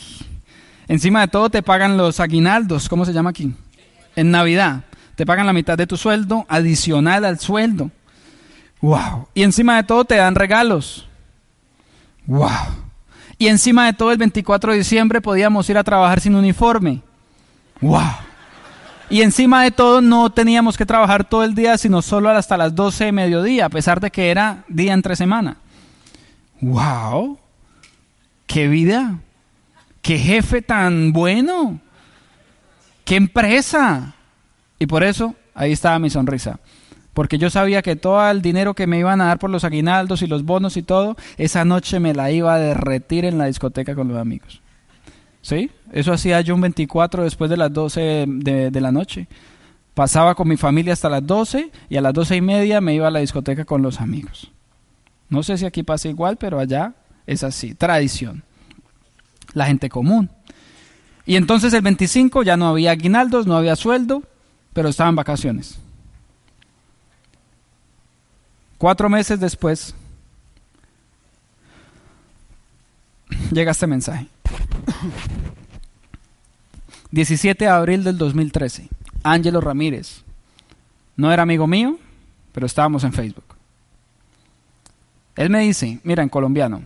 Encima 0.88 1.22
de 1.22 1.28
todo 1.28 1.52
te 1.52 1.62
pagan 1.62 1.96
los 1.96 2.20
aguinaldos, 2.20 2.90
¿cómo 2.90 3.06
se 3.06 3.14
llama 3.14 3.30
aquí? 3.30 3.54
En 4.16 4.32
Navidad. 4.32 4.86
Te 5.14 5.28
pagan 5.28 5.46
la 5.46 5.54
mitad 5.54 5.78
de 5.78 5.86
tu 5.86 5.96
sueldo 5.96 6.48
adicional 6.50 7.24
al 7.24 7.38
sueldo. 7.40 7.92
Wow. 8.82 9.28
Y 9.36 9.44
encima 9.44 9.76
de 9.76 9.84
todo 9.84 10.06
te 10.06 10.16
dan 10.16 10.34
regalos. 10.34 11.08
Wow. 12.26 12.50
Y 13.38 13.46
encima 13.46 13.86
de 13.86 13.94
todo 13.94 14.12
el 14.12 14.18
24 14.18 14.72
de 14.72 14.80
diciembre 14.80 15.22
podíamos 15.22 15.70
ir 15.70 15.78
a 15.78 15.84
trabajar 15.84 16.20
sin 16.20 16.34
uniforme. 16.34 17.04
Wow. 17.80 18.29
Y 19.10 19.22
encima 19.22 19.64
de 19.64 19.72
todo 19.72 20.02
no 20.02 20.30
teníamos 20.30 20.78
que 20.78 20.86
trabajar 20.86 21.28
todo 21.28 21.44
el 21.44 21.56
día, 21.56 21.78
sino 21.78 22.02
solo 22.02 22.30
hasta 22.30 22.58
las 22.58 22.76
12 22.76 23.06
de 23.06 23.12
mediodía, 23.12 23.66
a 23.66 23.70
pesar 23.70 24.00
de 24.00 24.12
que 24.12 24.30
era 24.30 24.64
día 24.68 24.94
entre 24.94 25.16
semana. 25.16 25.58
¡Wow! 26.62 27.38
¡Qué 28.46 28.68
vida! 28.68 29.20
qué 30.02 30.18
jefe 30.18 30.62
tan 30.62 31.14
bueno, 31.14 31.80
qué 33.06 33.16
empresa. 33.16 34.16
Y 34.78 34.88
por 34.88 35.04
eso 35.04 35.36
ahí 35.54 35.72
estaba 35.72 36.00
mi 36.00 36.10
sonrisa. 36.10 36.60
Porque 37.14 37.38
yo 37.38 37.50
sabía 37.50 37.82
que 37.82 37.96
todo 37.96 38.30
el 38.30 38.42
dinero 38.42 38.74
que 38.74 38.88
me 38.88 39.00
iban 39.00 39.20
a 39.20 39.26
dar 39.26 39.40
por 39.40 39.50
los 39.50 39.64
aguinaldos 39.64 40.22
y 40.22 40.28
los 40.28 40.46
bonos 40.46 40.78
y 40.78 40.84
todo, 40.84 41.18
esa 41.38 41.66
noche 41.66 42.00
me 42.00 42.14
la 42.14 42.32
iba 42.32 42.54
a 42.54 42.60
derretir 42.60 43.26
en 43.26 43.38
la 43.38 43.46
discoteca 43.46 43.94
con 43.94 44.08
los 44.08 44.18
amigos. 44.18 44.62
¿Sí? 45.42 45.70
Eso 45.92 46.14
hacía 46.14 46.42
yo 46.42 46.56
un 46.56 46.62
24 46.62 47.24
después 47.24 47.50
de 47.50 47.58
las 47.58 47.74
12 47.74 48.26
de, 48.28 48.82
la 48.82 48.92
noche. 48.92 49.28
Pasaba 49.94 50.36
con 50.36 50.48
mi 50.48 50.58
familia 50.58 50.94
hasta 50.94 51.10
las 51.10 51.26
12 51.26 51.72
y 51.90 51.98
a 51.98 52.02
las 52.02 52.14
12 52.14 52.36
y 52.38 52.42
media 52.42 52.82
me 52.82 52.94
iba 52.94 53.08
a 53.08 53.12
la 53.12 53.20
discoteca 53.20 53.66
con 53.66 53.82
los 53.82 54.00
amigos. 54.00 54.52
No 55.30 55.44
sé 55.44 55.58
si 55.58 55.66
aquí 55.66 55.84
pasa 55.84 56.08
igual, 56.08 56.38
pero 56.38 56.60
allá 56.60 56.94
es 57.28 57.44
así, 57.44 57.76
tradición 57.76 58.44
la 59.54 59.66
gente 59.66 59.90
común. 59.90 60.30
Y 61.26 61.36
entonces 61.36 61.74
el 61.74 61.82
25 61.82 62.44
ya 62.44 62.58
no 62.58 62.68
había 62.68 62.92
aguinaldos, 62.92 63.46
no 63.46 63.56
había 63.56 63.76
sueldo, 63.76 64.24
pero 64.74 64.90
estaban 64.90 65.16
vacaciones. 65.16 65.80
Cuatro 68.78 69.10
meses 69.10 69.40
después 69.40 69.94
llega 73.52 73.72
este 73.72 73.88
mensaje. 73.88 74.28
17 77.12 77.66
de 77.66 77.70
abril 77.70 78.04
del 78.04 78.18
2013. 78.18 78.90
Ángelo 79.24 79.62
Ramírez. 79.62 80.24
No 81.16 81.32
era 81.32 81.44
amigo 81.44 81.68
mío, 81.68 81.98
pero 82.52 82.66
estábamos 82.66 83.04
en 83.04 83.14
Facebook. 83.14 83.44
Él 85.36 85.50
me 85.50 85.60
dice, 85.60 86.00
mira, 86.04 86.24
en 86.24 86.30
colombiano, 86.30 86.82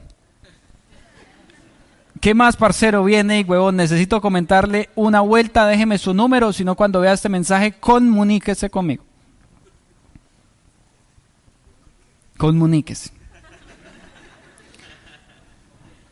¿Qué 2.23 2.33
más, 2.33 2.55
parcero? 2.55 3.03
Viene 3.03 3.41
y 3.41 3.43
huevón, 3.43 3.75
necesito 3.75 4.21
comentarle 4.21 4.89
una 4.95 5.19
vuelta, 5.19 5.67
déjeme 5.67 5.97
su 5.97 6.13
número, 6.13 6.53
si 6.53 6.63
no 6.63 6.73
cuando 6.73 7.01
vea 7.01 7.11
este 7.11 7.27
mensaje, 7.27 7.73
comuníquese 7.73 8.69
conmigo. 8.69 9.03
Comuníquese. 12.37 13.11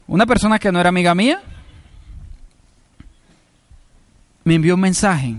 Una 0.06 0.26
persona 0.26 0.60
que 0.60 0.70
no 0.70 0.82
era 0.82 0.90
amiga 0.90 1.16
mía 1.16 1.42
me 4.44 4.56
envió 4.56 4.76
un 4.76 4.82
mensaje. 4.82 5.36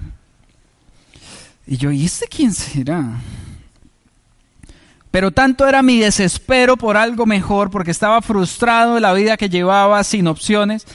Y 1.67 1.77
yo, 1.77 1.91
¿y 1.91 2.05
este 2.05 2.27
quién 2.27 2.53
será? 2.53 3.21
Pero 5.11 5.31
tanto 5.31 5.69
era 5.69 5.83
mi 5.83 5.99
desespero 5.99 6.77
por 6.77 6.97
algo 6.97 7.27
mejor, 7.27 7.71
porque 7.71 7.91
estaba 7.91 8.23
frustrado 8.23 8.95
de 8.95 9.01
la 9.01 9.13
vida 9.13 9.37
que 9.37 9.51
llevaba 9.51 10.03
sin 10.05 10.27
opciones. 10.27 10.87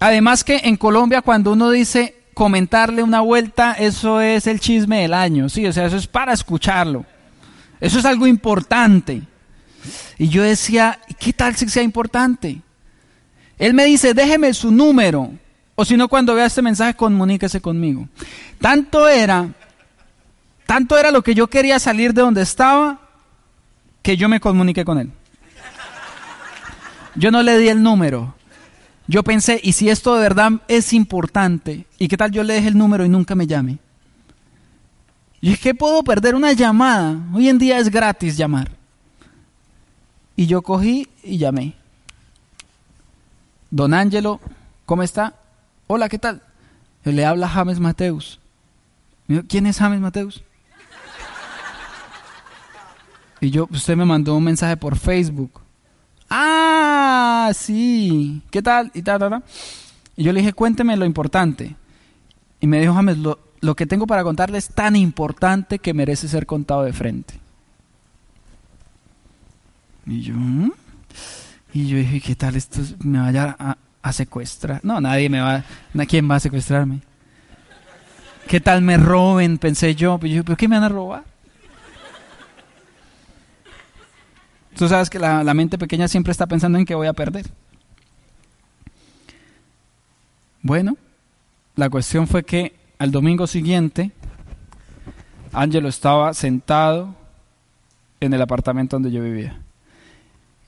Además 0.00 0.42
que 0.42 0.62
en 0.64 0.76
Colombia 0.76 1.22
cuando 1.22 1.52
uno 1.52 1.70
dice 1.70 2.16
comentarle 2.34 3.02
una 3.02 3.20
vuelta, 3.20 3.74
eso 3.74 4.20
es 4.20 4.46
el 4.46 4.60
chisme 4.60 5.02
del 5.02 5.14
año, 5.14 5.48
sí, 5.48 5.66
o 5.66 5.72
sea, 5.72 5.86
eso 5.86 5.96
es 5.96 6.06
para 6.06 6.32
escucharlo. 6.32 7.04
Eso 7.80 7.98
es 7.98 8.04
algo 8.04 8.26
importante. 8.26 9.22
Y 10.18 10.28
yo 10.28 10.42
decía, 10.42 10.98
¿qué 11.18 11.32
tal 11.32 11.54
si 11.54 11.68
sea 11.68 11.82
importante? 11.82 12.60
Él 13.58 13.74
me 13.74 13.84
dice, 13.84 14.12
déjeme 14.14 14.52
su 14.54 14.70
número, 14.70 15.30
o 15.80 15.84
si 15.86 15.96
no, 15.96 16.08
cuando 16.08 16.34
vea 16.34 16.44
este 16.44 16.60
mensaje, 16.60 16.92
comuníquese 16.92 17.62
conmigo. 17.62 18.06
Tanto 18.60 19.08
era, 19.08 19.48
tanto 20.66 20.98
era 20.98 21.10
lo 21.10 21.22
que 21.22 21.34
yo 21.34 21.46
quería 21.46 21.78
salir 21.78 22.12
de 22.12 22.20
donde 22.20 22.42
estaba, 22.42 23.00
que 24.02 24.14
yo 24.18 24.28
me 24.28 24.40
comuniqué 24.40 24.84
con 24.84 24.98
él. 24.98 25.10
Yo 27.14 27.30
no 27.30 27.42
le 27.42 27.56
di 27.56 27.68
el 27.68 27.82
número. 27.82 28.34
Yo 29.06 29.24
pensé, 29.24 29.58
¿y 29.62 29.72
si 29.72 29.88
esto 29.88 30.16
de 30.16 30.20
verdad 30.20 30.52
es 30.68 30.92
importante? 30.92 31.86
¿Y 31.98 32.08
qué 32.08 32.18
tal 32.18 32.30
yo 32.30 32.42
le 32.42 32.52
deje 32.52 32.68
el 32.68 32.76
número 32.76 33.06
y 33.06 33.08
nunca 33.08 33.34
me 33.34 33.46
llame? 33.46 33.78
Y 35.40 35.54
es 35.54 35.60
que 35.60 35.74
puedo 35.74 36.02
perder 36.02 36.34
una 36.34 36.52
llamada. 36.52 37.16
Hoy 37.32 37.48
en 37.48 37.56
día 37.56 37.78
es 37.78 37.88
gratis 37.88 38.36
llamar. 38.36 38.70
Y 40.36 40.44
yo 40.44 40.60
cogí 40.60 41.08
y 41.22 41.38
llamé. 41.38 41.72
Don 43.70 43.94
Ángelo, 43.94 44.40
¿cómo 44.84 45.02
está? 45.02 45.39
Hola, 45.92 46.08
¿qué 46.08 46.20
tal? 46.20 46.40
Le 47.02 47.24
habla 47.24 47.48
James 47.48 47.80
Mateus. 47.80 48.38
¿Quién 49.48 49.66
es 49.66 49.78
James 49.78 50.00
Mateus? 50.00 50.44
Y 53.40 53.50
yo, 53.50 53.66
usted 53.72 53.96
me 53.96 54.04
mandó 54.04 54.36
un 54.36 54.44
mensaje 54.44 54.76
por 54.76 54.96
Facebook. 54.96 55.60
Ah, 56.28 57.50
sí. 57.56 58.40
¿Qué 58.52 58.62
tal? 58.62 58.92
Y 58.94 59.02
tal, 59.02 59.42
Y 60.14 60.22
yo 60.22 60.32
le 60.32 60.38
dije, 60.38 60.52
cuénteme 60.52 60.96
lo 60.96 61.04
importante. 61.04 61.74
Y 62.60 62.68
me 62.68 62.78
dijo, 62.78 62.94
James, 62.94 63.18
lo, 63.18 63.40
lo 63.60 63.74
que 63.74 63.86
tengo 63.86 64.06
para 64.06 64.22
contarle 64.22 64.58
es 64.58 64.68
tan 64.68 64.94
importante 64.94 65.80
que 65.80 65.92
merece 65.92 66.28
ser 66.28 66.46
contado 66.46 66.84
de 66.84 66.92
frente. 66.92 67.34
Y 70.06 70.20
yo, 70.20 70.34
¿Mm?". 70.36 70.70
y 71.74 71.88
yo 71.88 71.96
dije, 71.96 72.20
¿qué 72.20 72.36
tal 72.36 72.54
esto 72.54 72.80
me 73.00 73.18
vaya 73.18 73.56
a, 73.58 73.76
a 74.02 74.12
secuestrar? 74.12 74.80
No, 74.82 75.00
nadie 75.00 75.28
me 75.28 75.40
va, 75.40 75.64
¿quién 76.08 76.30
va 76.30 76.36
a 76.36 76.40
secuestrarme? 76.40 77.00
¿Qué 78.48 78.60
tal 78.60 78.82
me 78.82 78.96
roben? 78.96 79.58
Pensé 79.58 79.94
yo, 79.94 80.18
pero 80.18 80.34
yo, 80.34 80.44
¿pero 80.44 80.56
qué 80.56 80.68
me 80.68 80.76
van 80.76 80.84
a 80.84 80.88
robar? 80.88 81.24
Tú 84.76 84.88
sabes 84.88 85.10
que 85.10 85.18
la, 85.18 85.54
mente 85.54 85.78
pequeña 85.78 86.08
siempre 86.08 86.32
está 86.32 86.46
pensando 86.46 86.78
en 86.78 86.86
que 86.86 86.94
voy 86.94 87.06
a 87.06 87.12
perder. 87.12 87.46
Bueno, 90.62 90.96
la 91.76 91.90
cuestión 91.90 92.26
fue 92.26 92.44
que 92.44 92.74
al 92.98 93.10
domingo 93.10 93.46
siguiente, 93.46 94.10
Ángelo 95.52 95.88
estaba 95.88 96.32
sentado 96.34 97.14
en 98.20 98.32
el 98.32 98.42
apartamento 98.42 98.96
donde 98.96 99.10
yo 99.10 99.22
vivía. 99.22 99.60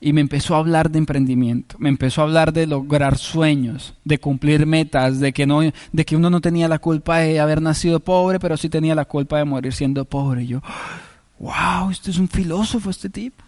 Y 0.04 0.12
me 0.12 0.20
empezó 0.20 0.56
a 0.56 0.58
hablar 0.58 0.90
de 0.90 0.98
emprendimiento, 0.98 1.76
me 1.78 1.88
empezó 1.88 2.22
a 2.22 2.24
hablar 2.24 2.52
de 2.52 2.66
lograr 2.66 3.16
sueños, 3.16 3.94
de 4.04 4.18
cumplir 4.18 4.66
metas, 4.66 5.20
de 5.20 5.32
que, 5.32 5.46
no, 5.46 5.60
de 5.60 6.04
que 6.04 6.16
uno 6.16 6.28
no 6.28 6.40
tenía 6.40 6.66
la 6.66 6.80
culpa 6.80 7.18
de 7.18 7.38
haber 7.38 7.62
nacido 7.62 8.00
pobre, 8.00 8.40
pero 8.40 8.56
sí 8.56 8.68
tenía 8.68 8.96
la 8.96 9.04
culpa 9.04 9.38
de 9.38 9.44
morir 9.44 9.72
siendo 9.72 10.04
pobre. 10.04 10.42
Y 10.42 10.48
yo, 10.48 10.60
wow, 11.38 11.90
este 11.92 12.10
es 12.10 12.18
un 12.18 12.28
filósofo, 12.28 12.90
este 12.90 13.10
tipo. 13.10 13.44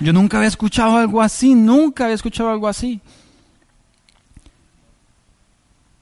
Yo 0.00 0.12
nunca 0.12 0.36
había 0.36 0.48
escuchado 0.48 0.98
algo 0.98 1.22
así, 1.22 1.54
nunca 1.54 2.04
había 2.04 2.16
escuchado 2.16 2.50
algo 2.50 2.68
así. 2.68 3.00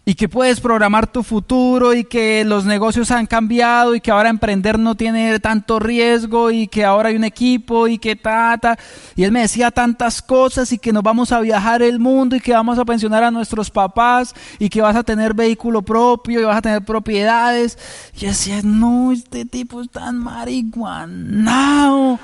Y 0.05 0.15
que 0.15 0.29
puedes 0.29 0.61
programar 0.61 1.07
tu 1.07 1.23
futuro 1.23 1.95
y 1.95 2.03
que 2.03 2.45
los 2.45 2.65
negocios 2.65 3.13
han 3.13 3.27
cambiado 3.27 3.95
y 3.95 4.01
que 4.01 4.11
ahora 4.11 4.31
emprender 4.31 4.77
no 4.77 4.97
tiene 4.97 5.39
tanto 5.39 5.79
riesgo 5.79 6.51
y 6.51 6.67
que 6.67 6.85
ahora 6.85 7.11
hay 7.11 7.17
un 7.17 7.23
equipo 7.23 7.87
y 7.87 7.99
que 7.99 8.17
ta, 8.17 8.59
ta. 8.61 8.77
Y 9.15 9.23
él 9.23 9.31
me 9.31 9.43
decía 9.43 9.71
tantas 9.71 10.21
cosas 10.21 10.73
y 10.73 10.79
que 10.79 10.93
nos 10.93 11.05
vamos 11.05 11.31
a 11.31 11.41
viajar 11.41 11.83
el 11.83 12.01
mundo 12.01 12.35
y 12.35 12.41
que 12.41 12.53
vamos 12.53 12.81
a 12.81 12.85
pensionar 12.85 13.23
a 13.23 13.31
nuestros 13.31 13.71
papás 13.71 14.35
y 14.59 14.69
que 14.69 14.83
vas 14.83 14.97
a 14.97 15.05
tener 15.05 15.35
vehículo 15.35 15.83
propio 15.83 16.41
y 16.41 16.45
vas 16.45 16.57
a 16.57 16.63
tener 16.63 16.85
propiedades. 16.85 17.79
Y 18.17 18.21
yo 18.21 18.29
decía, 18.29 18.61
no, 18.65 19.13
este 19.13 19.45
tipo 19.45 19.83
es 19.83 19.91
tan 19.91 20.19
marihuanao. 20.19 22.19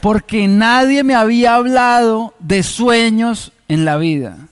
Porque 0.00 0.48
nadie 0.48 1.02
me 1.02 1.14
había 1.14 1.56
hablado 1.56 2.32
de 2.38 2.62
sueños 2.62 3.52
en 3.68 3.84
la 3.84 3.98
vida. 3.98 4.48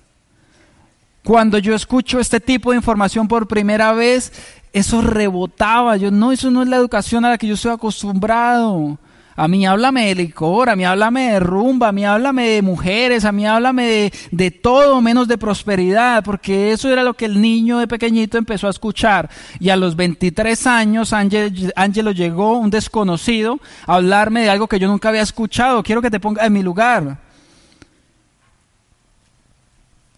Cuando 1.24 1.58
yo 1.58 1.74
escucho 1.74 2.18
este 2.18 2.40
tipo 2.40 2.70
de 2.70 2.76
información 2.76 3.28
por 3.28 3.46
primera 3.46 3.92
vez, 3.92 4.32
eso 4.72 5.02
rebotaba. 5.02 5.96
Yo, 5.96 6.10
no, 6.10 6.32
eso 6.32 6.50
no 6.50 6.62
es 6.62 6.68
la 6.68 6.76
educación 6.76 7.24
a 7.24 7.30
la 7.30 7.38
que 7.38 7.46
yo 7.46 7.54
estoy 7.54 7.72
acostumbrado. 7.72 8.98
A 9.34 9.48
mí 9.48 9.64
háblame 9.64 10.06
de 10.06 10.14
licor, 10.14 10.68
a 10.68 10.76
mí 10.76 10.84
háblame 10.84 11.32
de 11.32 11.40
rumba, 11.40 11.88
a 11.88 11.92
mí 11.92 12.04
háblame 12.04 12.48
de 12.48 12.62
mujeres, 12.62 13.24
a 13.24 13.32
mí 13.32 13.46
háblame 13.46 13.86
de, 13.86 14.12
de 14.30 14.50
todo 14.50 15.00
menos 15.00 15.26
de 15.26 15.38
prosperidad, 15.38 16.22
porque 16.22 16.72
eso 16.72 16.90
era 16.90 17.02
lo 17.02 17.14
que 17.14 17.24
el 17.24 17.40
niño 17.40 17.78
de 17.78 17.88
pequeñito 17.88 18.36
empezó 18.36 18.66
a 18.66 18.70
escuchar. 18.70 19.30
Y 19.58 19.70
a 19.70 19.76
los 19.76 19.96
23 19.96 20.66
años, 20.66 21.14
Ángelo 21.14 22.10
llegó, 22.10 22.58
un 22.58 22.68
desconocido, 22.68 23.58
a 23.86 23.94
hablarme 23.94 24.42
de 24.42 24.50
algo 24.50 24.68
que 24.68 24.78
yo 24.78 24.88
nunca 24.88 25.08
había 25.08 25.22
escuchado. 25.22 25.82
Quiero 25.82 26.02
que 26.02 26.10
te 26.10 26.20
ponga 26.20 26.44
en 26.44 26.52
mi 26.52 26.62
lugar. 26.62 27.16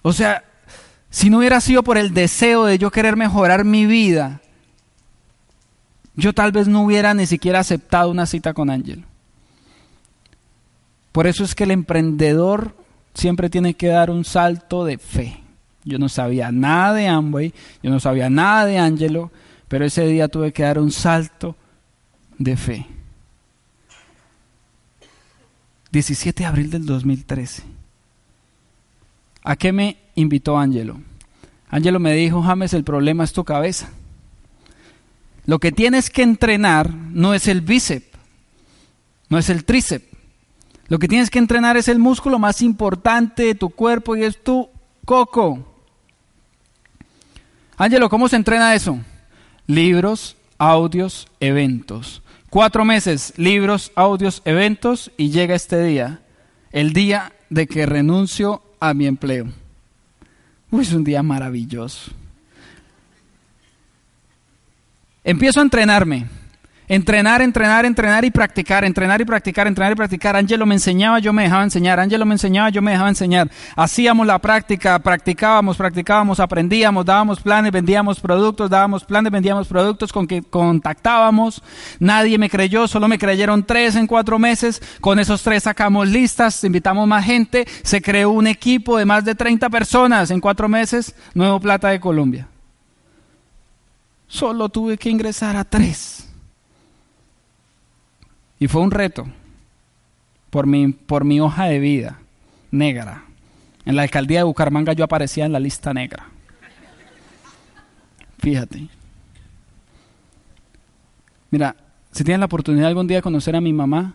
O 0.03 0.13
sea, 0.13 0.43
si 1.15 1.31
no 1.31 1.39
hubiera 1.39 1.61
sido 1.61 1.85
por 1.85 1.97
el 1.97 2.13
deseo 2.13 2.65
de 2.65 2.77
yo 2.77 2.91
querer 2.91 3.15
mejorar 3.15 3.65
mi 3.65 3.87
vida, 3.87 4.41
yo 6.17 6.33
tal 6.33 6.51
vez 6.51 6.67
no 6.67 6.83
hubiera 6.83 7.15
ni 7.15 7.25
siquiera 7.25 7.61
aceptado 7.61 8.11
una 8.11 8.27
cita 8.27 8.53
con 8.53 8.69
Ángel. 8.69 9.05
Por 11.13 11.29
eso 11.29 11.45
es 11.45 11.55
que 11.55 11.63
el 11.63 11.71
emprendedor 11.71 12.77
siempre 13.15 13.49
tiene 13.49 13.75
que 13.75 13.87
dar 13.87 14.11
un 14.11 14.25
salto 14.25 14.85
de 14.85 14.99
fe. 14.99 15.41
Yo 15.85 16.01
no 16.01 16.09
sabía 16.09 16.51
nada 16.51 16.95
de 16.95 17.07
Amway, 17.07 17.55
yo 17.81 17.93
no 17.93 18.01
sabía 18.01 18.29
nada 18.29 18.65
de 18.65 18.79
Angelo, 18.79 19.31
pero 19.69 19.85
ese 19.85 20.09
día 20.09 20.27
tuve 20.27 20.53
que 20.53 20.65
dar 20.65 20.81
un 20.81 20.91
salto 20.91 21.55
de 22.39 22.57
fe. 22.57 22.87
17 25.93 26.43
de 26.43 26.47
abril 26.49 26.71
del 26.71 26.85
2013. 26.85 27.63
¿A 29.45 29.55
qué 29.55 29.73
me 29.73 30.04
invitó 30.15 30.59
Angelo? 30.59 31.01
Angelo 31.69 31.99
me 31.99 32.13
dijo, 32.15 32.43
James, 32.43 32.73
el 32.75 32.85
problema 32.85 33.25
es 33.25 33.33
tu 33.33 33.45
cabeza. 33.45 33.91
Lo 35.47 35.59
que 35.59 35.73
tienes 35.73 36.09
que 36.11 36.23
entrenar 36.23 36.95
no 36.95 37.35
es 37.35 37.49
el 37.49 37.61
bíceps, 37.61 38.07
no 39.29 39.39
es 39.39 39.51
el 39.51 39.65
tríceps. 39.65 40.07
Lo 40.89 40.99
que 40.99 41.09
tienes 41.09 41.31
que 41.31 41.39
entrenar 41.39 41.77
es 41.77 41.89
el 41.89 41.99
músculo 41.99 42.39
más 42.39 42.63
importante 42.63 43.45
de 43.45 43.55
tu 43.55 43.71
cuerpo 43.71 44.17
y 44.17 44.23
es 44.23 44.43
tu 44.43 44.69
coco. 45.05 45.67
Ángelo, 47.77 48.09
¿cómo 48.09 48.29
se 48.29 48.37
entrena 48.37 48.75
eso? 48.75 48.99
Libros, 49.67 50.37
audios, 50.59 51.27
eventos. 51.41 52.23
Cuatro 52.51 52.85
meses, 52.85 53.33
libros, 53.37 53.91
audios, 53.97 54.43
eventos 54.45 55.11
y 55.17 55.31
llega 55.31 55.57
este 55.57 55.83
día, 55.83 56.21
el 56.71 56.93
día 56.93 57.33
de 57.51 57.67
que 57.67 57.87
renuncio 57.87 58.63
a 58.79 58.95
mi 58.95 59.07
empleo. 59.07 59.47
Uy, 60.75 60.83
es 60.83 60.93
un 60.93 61.05
día 61.05 61.23
maravilloso. 61.23 62.11
Empiezo 65.23 65.61
a 65.61 65.63
entrenarme. 65.63 66.27
Entrenar, 66.87 67.41
entrenar, 67.41 67.87
entrenar 67.87 68.27
y 68.27 68.31
practicar, 68.31 68.85
entrenar 68.85 69.19
y 69.19 69.25
practicar, 69.25 69.67
entrenar 69.67 69.93
y 69.93 69.95
practicar. 69.95 70.37
Angelo 70.37 70.67
me 70.67 70.75
enseñaba, 70.75 71.19
yo 71.19 71.33
me 71.33 71.45
dejaba 71.45 71.63
enseñar. 71.63 71.99
Angelo 71.99 72.27
me 72.27 72.35
enseñaba, 72.35 72.69
yo 72.69 72.83
me 72.83 72.91
dejaba 72.91 73.09
enseñar. 73.09 73.51
Hacíamos 73.75 74.27
la 74.27 74.39
práctica, 74.39 74.99
practicábamos, 74.99 75.79
practicábamos, 75.79 76.41
aprendíamos, 76.41 77.07
dábamos 77.07 77.41
planes, 77.41 77.73
vendíamos 77.73 78.21
productos, 78.21 78.69
dábamos 78.69 79.03
planes, 79.03 79.33
vendíamos 79.33 79.67
productos 79.67 80.13
con 80.13 80.27
que 80.27 80.43
contactábamos. 80.43 81.63
Nadie 82.01 82.37
me 82.37 82.51
creyó, 82.51 82.87
solo 82.87 83.09
me 83.09 83.19
creyeron 83.19 83.65
tres 83.65 83.97
en 83.97 84.07
cuatro 84.07 84.39
meses. 84.39 84.83
Con 85.01 85.19
esos 85.19 85.43
tres 85.43 85.63
sacamos 85.63 86.07
listas, 86.07 86.63
invitamos 86.65 87.09
más 87.09 87.25
gente. 87.25 87.67
Se 87.83 88.03
creó 88.03 88.31
un 88.31 88.47
equipo 88.47 88.99
de 88.99 89.07
más 89.07 89.25
de 89.25 89.35
30 89.35 89.71
personas 89.71 90.31
en 90.31 90.39
cuatro 90.39 90.69
meses. 90.69 91.15
Nuevo 91.33 91.61
Plata 91.61 91.89
de 91.89 91.99
Colombia. 91.99 92.47
Solo 94.29 94.69
tuve 94.69 94.99
que 94.99 95.09
ingresar 95.09 95.57
a 95.57 95.65
tres. 95.65 96.24
Y 98.59 98.69
fue 98.69 98.83
un 98.83 98.91
reto 98.91 99.27
por 100.51 100.67
mi, 100.67 100.89
por 100.93 101.25
mi 101.25 101.41
hoja 101.41 101.65
de 101.67 101.79
vida 101.79 102.19
negra. 102.71 103.25
En 103.85 103.97
la 103.97 104.03
alcaldía 104.03 104.41
de 104.41 104.45
Bucaramanga 104.45 104.93
yo 104.93 105.05
aparecía 105.05 105.45
en 105.45 105.53
la 105.53 105.61
lista 105.61 105.93
negra. 105.93 106.27
Fíjate. 108.39 108.89
Mira, 111.51 111.77
si 112.13 112.25
tienes 112.25 112.41
la 112.41 112.47
oportunidad 112.47 112.89
algún 112.89 113.07
día 113.07 113.19
de 113.19 113.23
conocer 113.23 113.57
a 113.57 113.61
mi 113.61 113.73
mamá, 113.73 114.15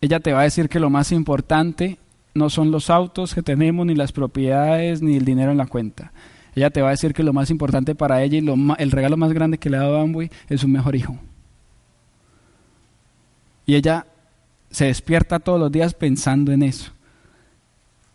ella 0.00 0.20
te 0.20 0.32
va 0.32 0.40
a 0.40 0.44
decir 0.44 0.68
que 0.68 0.80
lo 0.80 0.90
más 0.90 1.12
importante 1.12 1.98
no 2.34 2.50
son 2.50 2.70
los 2.70 2.90
autos 2.90 3.34
que 3.34 3.42
tenemos, 3.42 3.86
ni 3.86 3.94
las 3.94 4.12
propiedades, 4.12 5.00
ni 5.02 5.16
el 5.16 5.24
dinero 5.24 5.52
en 5.52 5.58
la 5.58 5.66
cuenta. 5.66 6.12
Ella 6.54 6.70
te 6.70 6.82
va 6.82 6.88
a 6.88 6.90
decir 6.92 7.14
que 7.14 7.22
lo 7.22 7.32
más 7.32 7.50
importante 7.50 7.94
para 7.94 8.22
ella 8.22 8.38
y 8.38 8.82
el 8.82 8.90
regalo 8.90 9.16
más 9.16 9.32
grande 9.32 9.58
que 9.58 9.70
le 9.70 9.76
ha 9.76 9.80
dado 9.80 10.00
Amway 10.00 10.30
es 10.48 10.62
un 10.64 10.72
mejor 10.72 10.94
hijo. 10.94 11.18
Y 13.66 13.74
ella 13.74 14.06
se 14.70 14.86
despierta 14.86 15.38
todos 15.38 15.58
los 15.58 15.70
días 15.70 15.94
pensando 15.94 16.52
en 16.52 16.62
eso. 16.62 16.92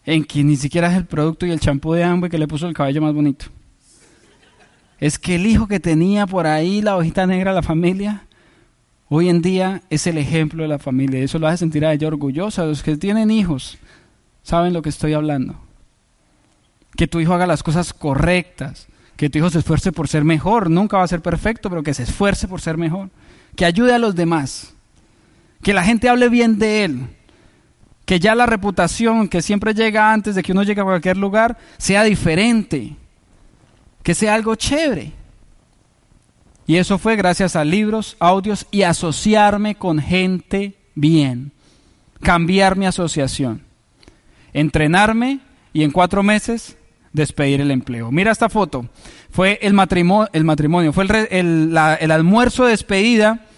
En 0.06 0.24
que 0.24 0.44
ni 0.44 0.56
siquiera 0.56 0.92
es 0.92 0.98
el 0.98 1.06
producto 1.06 1.46
y 1.46 1.52
el 1.52 1.60
champú 1.60 1.94
de 1.94 2.04
Amway 2.04 2.30
que 2.30 2.38
le 2.38 2.48
puso 2.48 2.68
el 2.68 2.74
cabello 2.74 3.02
más 3.02 3.14
bonito. 3.14 3.46
Es 5.00 5.18
que 5.18 5.36
el 5.36 5.46
hijo 5.46 5.68
que 5.68 5.80
tenía 5.80 6.28
por 6.28 6.46
ahí, 6.46 6.82
la 6.82 6.98
hojita 6.98 7.26
negra 7.26 7.52
de 7.52 7.56
la 7.56 7.64
familia, 7.64 8.26
hoy 9.08 9.30
en 9.30 9.42
día 9.42 9.82
es 9.90 10.06
el 10.08 10.18
ejemplo 10.18 10.64
de 10.64 10.70
la 10.70 10.80
familia. 10.80 11.22
Eso 11.22 11.40
lo 11.40 11.48
hace 11.48 11.60
sentir 11.60 11.86
a 11.86 11.94
ella 11.94 12.08
orgullosa. 12.08 12.66
Los 12.66 12.84
que 12.84 12.98
tienen 12.98 13.32
hijos 13.32 13.78
saben 14.44 14.74
lo 14.74 14.82
que 14.82 14.90
estoy 14.90 15.14
hablando. 15.14 15.56
Que 16.98 17.08
tu 17.08 17.22
hijo 17.22 17.34
haga 17.34 17.48
las 17.48 17.64
cosas 17.64 17.94
correctas. 17.94 18.88
Que 19.16 19.30
tu 19.30 19.38
hijo 19.38 19.50
se 19.50 19.60
esfuerce 19.60 19.94
por 19.94 20.10
ser 20.10 20.26
mejor. 20.26 20.70
Nunca 20.70 20.98
va 20.98 21.04
a 21.04 21.08
ser 21.08 21.22
perfecto, 21.22 21.70
pero 21.70 21.84
que 21.84 21.94
se 21.94 22.04
esfuerce 22.04 22.50
por 22.50 22.60
ser 22.60 22.78
mejor. 22.78 23.10
Que 23.56 23.64
ayude 23.64 23.94
a 23.94 24.00
los 24.00 24.16
demás 24.16 24.74
que 25.62 25.74
la 25.74 25.84
gente 25.84 26.10
hable 26.10 26.30
bien 26.30 26.58
de 26.58 26.84
él, 26.84 27.08
que 28.06 28.20
ya 28.20 28.36
la 28.36 28.46
reputación 28.46 29.28
que 29.28 29.42
siempre 29.42 29.74
llega 29.74 30.12
antes 30.12 30.36
de 30.36 30.44
que 30.44 30.52
uno 30.52 30.64
llegue 30.64 30.82
a 30.82 30.86
cualquier 30.86 31.18
lugar 31.18 31.58
sea 31.78 32.04
diferente, 32.04 32.96
que 34.04 34.16
sea 34.16 34.36
algo 34.36 34.56
chévere. 34.56 35.14
Y 36.66 36.78
eso 36.78 36.98
fue 36.98 37.16
gracias 37.16 37.56
a 37.56 37.66
libros, 37.66 38.16
audios 38.20 38.68
y 38.72 38.84
asociarme 38.84 39.76
con 39.76 40.00
gente 40.00 40.76
bien, 40.96 41.52
cambiar 42.22 42.76
mi 42.78 42.86
asociación, 42.86 43.64
entrenarme 44.54 45.40
y 45.74 45.84
en 45.84 45.92
cuatro 45.92 46.24
meses 46.24 46.78
despedir 47.12 47.60
el 47.60 47.72
empleo. 47.72 48.12
Mira 48.12 48.32
esta 48.32 48.50
foto, 48.50 48.88
fue 49.32 49.60
el 49.62 49.74
matrimonio, 49.74 50.30
el 50.32 50.44
matrimonio 50.44 50.94
fue 50.94 51.06
el, 51.32 51.78
el 52.00 52.12
almuerzo 52.12 52.66
de 52.66 52.72
despedida 52.72 53.49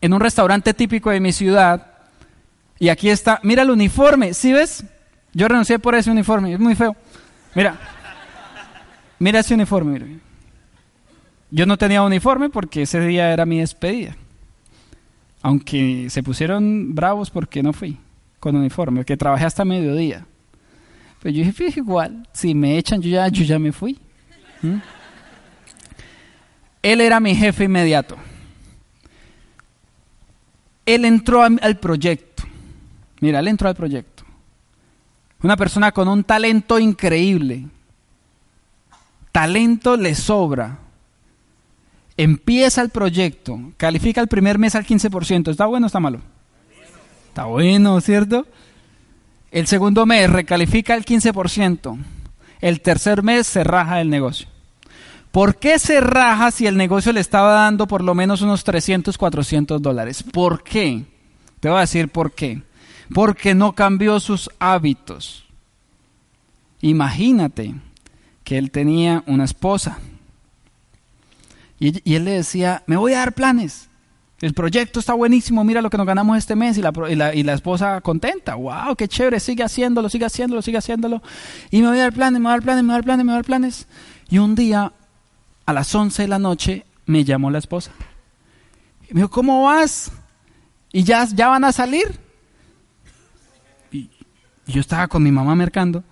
en 0.00 0.12
un 0.12 0.20
restaurante 0.20 0.74
típico 0.74 1.10
de 1.10 1.20
mi 1.20 1.32
ciudad. 1.32 1.86
Y 2.78 2.88
aquí 2.88 3.08
está, 3.08 3.40
mira 3.42 3.62
el 3.62 3.70
uniforme, 3.70 4.34
¿sí 4.34 4.52
ves? 4.52 4.84
Yo 5.32 5.48
renuncié 5.48 5.78
por 5.78 5.94
ese 5.94 6.10
uniforme, 6.10 6.52
es 6.52 6.60
muy 6.60 6.74
feo. 6.74 6.96
Mira, 7.54 7.78
mira 9.18 9.40
ese 9.40 9.54
uniforme. 9.54 10.18
Yo 11.50 11.66
no 11.66 11.76
tenía 11.78 12.02
uniforme 12.02 12.50
porque 12.50 12.82
ese 12.82 13.00
día 13.00 13.32
era 13.32 13.46
mi 13.46 13.60
despedida. 13.60 14.16
Aunque 15.42 16.08
se 16.10 16.22
pusieron 16.22 16.94
bravos 16.94 17.30
porque 17.30 17.62
no 17.62 17.72
fui 17.72 17.98
con 18.40 18.56
uniforme, 18.56 19.00
porque 19.00 19.16
trabajé 19.16 19.44
hasta 19.44 19.64
mediodía. 19.64 20.26
Pero 21.22 21.34
yo 21.34 21.38
dije, 21.40 21.52
fíjate 21.52 21.80
igual, 21.80 22.28
si 22.32 22.54
me 22.54 22.76
echan, 22.76 23.00
yo 23.00 23.08
ya, 23.08 23.28
yo 23.28 23.44
ya 23.44 23.58
me 23.58 23.72
fui. 23.72 23.98
¿Mm? 24.62 24.76
Él 26.82 27.00
era 27.00 27.20
mi 27.20 27.34
jefe 27.34 27.64
inmediato 27.64 28.16
él 30.86 31.04
entró 31.04 31.42
al 31.42 31.76
proyecto. 31.78 32.44
Mira, 33.20 33.40
él 33.40 33.48
entró 33.48 33.68
al 33.68 33.74
proyecto. 33.74 34.24
Una 35.42 35.56
persona 35.56 35.92
con 35.92 36.08
un 36.08 36.24
talento 36.24 36.78
increíble. 36.78 37.66
Talento 39.32 39.96
le 39.96 40.14
sobra. 40.14 40.78
Empieza 42.16 42.80
el 42.80 42.88
proyecto, 42.88 43.60
califica 43.76 44.22
el 44.22 44.28
primer 44.28 44.58
mes 44.58 44.74
al 44.74 44.86
15%. 44.86 45.50
¿Está 45.50 45.66
bueno 45.66 45.84
o 45.84 45.88
está 45.88 46.00
malo? 46.00 46.20
Está 47.28 47.44
bueno, 47.44 48.00
¿cierto? 48.00 48.46
El 49.50 49.66
segundo 49.66 50.06
mes 50.06 50.30
recalifica 50.30 50.94
al 50.94 51.04
15%. 51.04 51.98
el 52.62 52.80
tercer 52.80 53.22
mes 53.22 53.46
se 53.46 53.62
raja 53.64 54.00
el 54.00 54.08
negocio. 54.08 54.48
¿Por 55.36 55.56
qué 55.56 55.78
se 55.78 56.00
raja 56.00 56.50
si 56.50 56.66
el 56.66 56.78
negocio 56.78 57.12
le 57.12 57.20
estaba 57.20 57.52
dando 57.52 57.86
por 57.86 58.02
lo 58.02 58.14
menos 58.14 58.40
unos 58.40 58.64
300, 58.64 59.18
400 59.18 59.82
dólares? 59.82 60.22
¿Por 60.22 60.62
qué? 60.62 61.04
Te 61.60 61.68
voy 61.68 61.76
a 61.76 61.82
decir 61.82 62.08
por 62.08 62.32
qué. 62.32 62.62
Porque 63.12 63.54
no 63.54 63.74
cambió 63.74 64.18
sus 64.18 64.48
hábitos. 64.58 65.44
Imagínate 66.80 67.74
que 68.44 68.56
él 68.56 68.70
tenía 68.70 69.24
una 69.26 69.44
esposa 69.44 69.98
y, 71.78 72.14
él 72.14 72.24
le 72.24 72.30
decía, 72.30 72.82
me 72.86 72.96
voy 72.96 73.12
a 73.12 73.18
dar 73.18 73.34
planes. 73.34 73.90
El 74.40 74.54
proyecto 74.54 75.00
está 75.00 75.12
buenísimo, 75.12 75.64
mira 75.64 75.82
lo 75.82 75.90
que 75.90 75.98
nos 75.98 76.06
ganamos 76.06 76.38
este 76.38 76.56
mes 76.56 76.78
y 76.78 76.80
la, 76.80 77.34
y 77.34 77.42
la, 77.42 77.52
esposa 77.52 78.00
contenta, 78.00 78.54
wow, 78.54 78.96
qué 78.96 79.06
chévere, 79.06 79.38
sigue 79.38 79.64
haciéndolo, 79.64 80.08
sigue 80.08 80.24
haciéndolo, 80.24 80.62
sigue 80.62 80.78
haciéndolo. 80.78 81.22
Y 81.70 81.82
me 81.82 81.88
voy 81.88 81.98
a 81.98 82.04
dar 82.04 82.14
planes, 82.14 82.40
me 82.40 82.44
voy 82.44 82.52
a 82.52 82.56
dar 82.56 82.62
planes, 82.62 82.84
me 82.84 82.86
voy 82.86 82.94
a 82.94 82.96
dar 82.96 83.04
planes, 83.04 83.24
me 83.26 83.32
voy 83.32 83.34
a 83.34 83.36
dar 83.36 83.44
planes. 83.44 83.86
Y 84.30 84.38
un 84.38 84.54
día, 84.54 84.92
a 85.66 85.72
las 85.72 85.92
11 85.94 86.22
de 86.22 86.28
la 86.28 86.38
noche, 86.38 86.86
me 87.04 87.24
llamó 87.24 87.50
la 87.50 87.58
esposa. 87.58 87.90
Y 89.10 89.14
me 89.14 89.20
dijo, 89.20 89.30
¿cómo 89.30 89.64
vas? 89.64 90.12
¿Y 90.92 91.02
ya, 91.02 91.26
ya 91.26 91.48
van 91.48 91.64
a 91.64 91.72
salir? 91.72 92.18
Y, 93.90 94.08
yo 94.66 94.80
estaba 94.80 95.08
con 95.08 95.22
mi 95.22 95.30
mamá 95.30 95.54
mercando. 95.54 96.02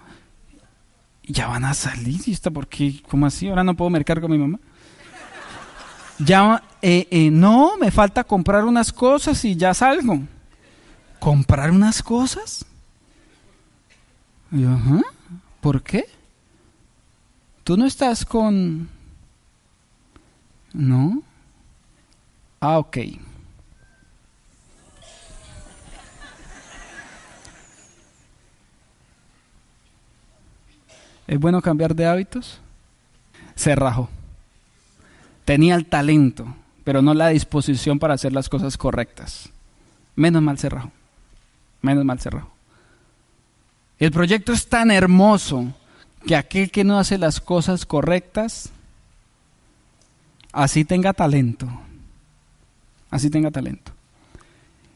¿Y 1.23 1.33
ya 1.33 1.47
van 1.47 1.65
a 1.65 1.73
salir? 1.73 2.21
¿Y 2.27 2.33
está 2.33 2.51
por 2.51 2.69
qué? 2.69 3.01
¿Cómo 3.09 3.27
así? 3.27 3.49
Ahora 3.49 3.65
no 3.65 3.75
puedo 3.75 3.91
mercar 3.91 4.21
con 4.21 4.31
mi 4.31 4.39
mamá. 4.39 4.59
Ya, 6.19 6.63
eh, 6.83 7.09
eh, 7.11 7.31
no, 7.31 7.77
me 7.77 7.91
falta 7.91 8.23
comprar 8.23 8.65
unas 8.65 8.93
cosas 8.93 9.45
y 9.45 9.57
ya 9.57 9.73
salgo. 9.73 10.21
¿Comprar 11.19 11.71
unas 11.71 12.03
cosas? 12.03 12.67
ajá, 14.53 15.01
¿por 15.61 15.83
qué? 15.83 16.05
¿Tú 17.65 17.77
no 17.77 17.87
estás 17.87 18.25
con... 18.25 18.89
No? 20.75 21.23
Ah, 22.61 22.79
ok. 22.79 22.99
¿Es 31.27 31.41
bueno 31.41 31.63
cambiar 31.63 31.95
de 31.95 32.07
hábitos? 32.07 32.61
Se. 33.55 33.75
Tenía 35.45 35.77
el 35.77 35.87
talento, 35.87 36.55
pero 36.83 37.03
no 37.03 37.15
la 37.15 37.29
disposición 37.29 37.99
para 37.99 38.15
hacer 38.15 38.33
las 38.33 38.49
cosas 38.49 38.77
correctas. 38.77 39.51
Menos 40.17 40.43
mal 40.43 40.59
cerrado. 40.59 40.91
Menos 41.83 42.05
mal 42.05 42.19
cerrado. 42.19 42.51
El 43.99 44.11
proyecto 44.11 44.53
es 44.53 44.69
tan 44.69 44.91
hermoso 44.91 45.73
que 46.27 46.35
aquel 46.35 46.71
que 46.71 46.83
no 46.83 46.99
hace 46.99 47.17
las 47.17 47.41
cosas 47.41 47.87
correctas, 47.87 48.71
así 50.55 50.85
tenga 50.85 51.13
talento. 51.13 51.69
Así 53.11 53.31
tenga 53.31 53.51
talento. 53.51 53.93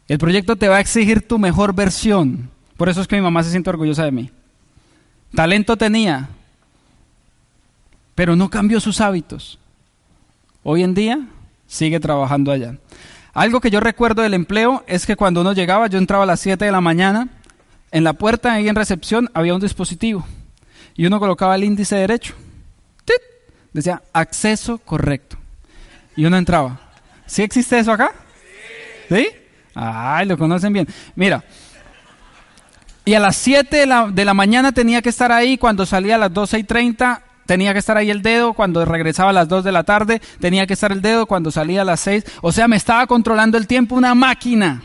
El 0.08 0.18
proyecto 0.18 0.56
te 0.56 0.68
va 0.68 0.76
a 0.76 0.80
exigir 0.80 1.26
tu 1.26 1.38
mejor 1.38 1.74
versión. 1.74 2.50
Por 2.76 2.88
eso 2.88 3.00
es 3.00 3.08
que 3.08 3.16
mi 3.16 3.22
mamá 3.22 3.42
se 3.42 3.50
siente 3.50 3.70
orgullosa 3.70 4.04
de 4.04 4.12
mí. 4.12 4.30
Talento 5.34 5.76
tenía, 5.76 6.28
pero 8.14 8.34
no 8.34 8.48
cambió 8.48 8.80
sus 8.80 9.00
hábitos. 9.00 9.58
Hoy 10.62 10.82
en 10.82 10.94
día 10.94 11.20
sigue 11.66 12.00
trabajando 12.00 12.50
allá. 12.50 12.76
Algo 13.34 13.60
que 13.60 13.70
yo 13.70 13.80
recuerdo 13.80 14.22
del 14.22 14.34
empleo 14.34 14.82
es 14.86 15.06
que 15.06 15.16
cuando 15.16 15.42
uno 15.42 15.52
llegaba, 15.52 15.86
yo 15.88 15.98
entraba 15.98 16.24
a 16.24 16.26
las 16.26 16.40
7 16.40 16.64
de 16.64 16.72
la 16.72 16.80
mañana, 16.80 17.28
en 17.90 18.04
la 18.04 18.14
puerta 18.14 18.52
ahí 18.52 18.68
en 18.68 18.74
recepción 18.74 19.30
había 19.34 19.54
un 19.54 19.60
dispositivo 19.60 20.26
y 20.96 21.06
uno 21.06 21.20
colocaba 21.20 21.54
el 21.54 21.64
índice 21.64 21.96
derecho. 21.96 22.34
Decía 23.72 24.02
acceso 24.12 24.78
correcto. 24.78 25.36
Y 26.18 26.24
uno 26.24 26.36
entraba. 26.36 26.80
¿Sí 27.26 27.42
existe 27.42 27.78
eso 27.78 27.92
acá? 27.92 28.10
¿Sí? 29.08 29.28
Ay, 29.72 30.26
lo 30.26 30.36
conocen 30.36 30.72
bien. 30.72 30.88
Mira, 31.14 31.44
y 33.04 33.14
a 33.14 33.20
las 33.20 33.36
7 33.36 33.76
de 33.76 33.86
la, 33.86 34.08
de 34.08 34.24
la, 34.24 34.34
mañana 34.34 34.72
tenía 34.72 35.00
que 35.00 35.10
estar 35.10 35.30
ahí, 35.30 35.58
cuando 35.58 35.86
salía 35.86 36.16
a 36.16 36.18
las 36.18 36.34
12 36.34 36.58
y 36.58 36.64
30 36.64 37.22
tenía 37.46 37.72
que 37.72 37.78
estar 37.78 37.96
ahí 37.96 38.10
el 38.10 38.22
dedo, 38.22 38.52
cuando 38.52 38.84
regresaba 38.84 39.30
a 39.30 39.32
las 39.32 39.46
2 39.46 39.62
de 39.62 39.70
la 39.70 39.84
tarde 39.84 40.20
tenía 40.40 40.66
que 40.66 40.72
estar 40.72 40.90
el 40.90 41.02
dedo, 41.02 41.26
cuando 41.26 41.52
salía 41.52 41.82
a 41.82 41.84
las 41.84 42.00
6, 42.00 42.24
o 42.42 42.50
sea, 42.50 42.66
me 42.66 42.74
estaba 42.74 43.06
controlando 43.06 43.56
el 43.56 43.68
tiempo 43.68 43.94
una 43.94 44.16
máquina. 44.16 44.82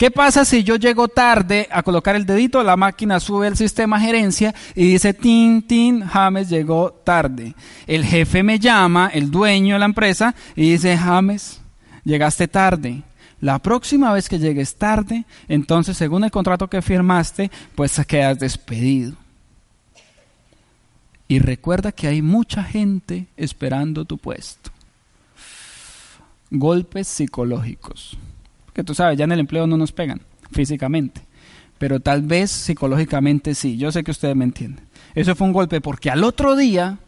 ¿Qué 0.00 0.10
pasa 0.10 0.46
si 0.46 0.64
yo 0.64 0.76
llego 0.76 1.08
tarde 1.08 1.68
a 1.70 1.82
colocar 1.82 2.16
el 2.16 2.24
dedito? 2.24 2.62
La 2.62 2.74
máquina 2.74 3.20
sube 3.20 3.46
el 3.46 3.58
sistema 3.58 4.00
gerencia 4.00 4.54
y 4.74 4.92
dice, 4.92 5.12
tin, 5.12 5.60
tin, 5.60 6.00
James 6.00 6.48
llegó 6.48 6.90
tarde. 7.04 7.54
El 7.86 8.06
jefe 8.06 8.42
me 8.42 8.58
llama, 8.58 9.10
el 9.12 9.30
dueño 9.30 9.74
de 9.74 9.78
la 9.78 9.84
empresa, 9.84 10.34
y 10.56 10.70
dice, 10.70 10.96
James, 10.96 11.60
llegaste 12.02 12.48
tarde. 12.48 13.02
La 13.42 13.58
próxima 13.58 14.10
vez 14.14 14.30
que 14.30 14.38
llegues 14.38 14.76
tarde, 14.76 15.26
entonces 15.48 15.98
según 15.98 16.24
el 16.24 16.30
contrato 16.30 16.70
que 16.70 16.80
firmaste, 16.80 17.50
pues 17.74 18.00
quedas 18.06 18.38
despedido. 18.38 19.12
Y 21.28 21.40
recuerda 21.40 21.92
que 21.92 22.08
hay 22.08 22.22
mucha 22.22 22.64
gente 22.64 23.26
esperando 23.36 24.06
tu 24.06 24.16
puesto. 24.16 24.70
Golpes 26.50 27.06
psicológicos. 27.06 28.16
Tú 28.84 28.94
sabes, 28.94 29.18
ya 29.18 29.24
en 29.24 29.32
el 29.32 29.40
empleo 29.40 29.66
no 29.66 29.76
nos 29.76 29.92
pegan 29.92 30.20
físicamente, 30.50 31.22
pero 31.78 32.00
tal 32.00 32.22
vez 32.22 32.50
psicológicamente 32.50 33.54
sí. 33.54 33.76
Yo 33.76 33.92
sé 33.92 34.02
que 34.02 34.10
ustedes 34.10 34.36
me 34.36 34.44
entienden. 34.44 34.84
Eso 35.14 35.34
fue 35.34 35.46
un 35.46 35.52
golpe 35.52 35.80
porque 35.80 36.10
al 36.10 36.24
otro 36.24 36.56
día, 36.56 36.98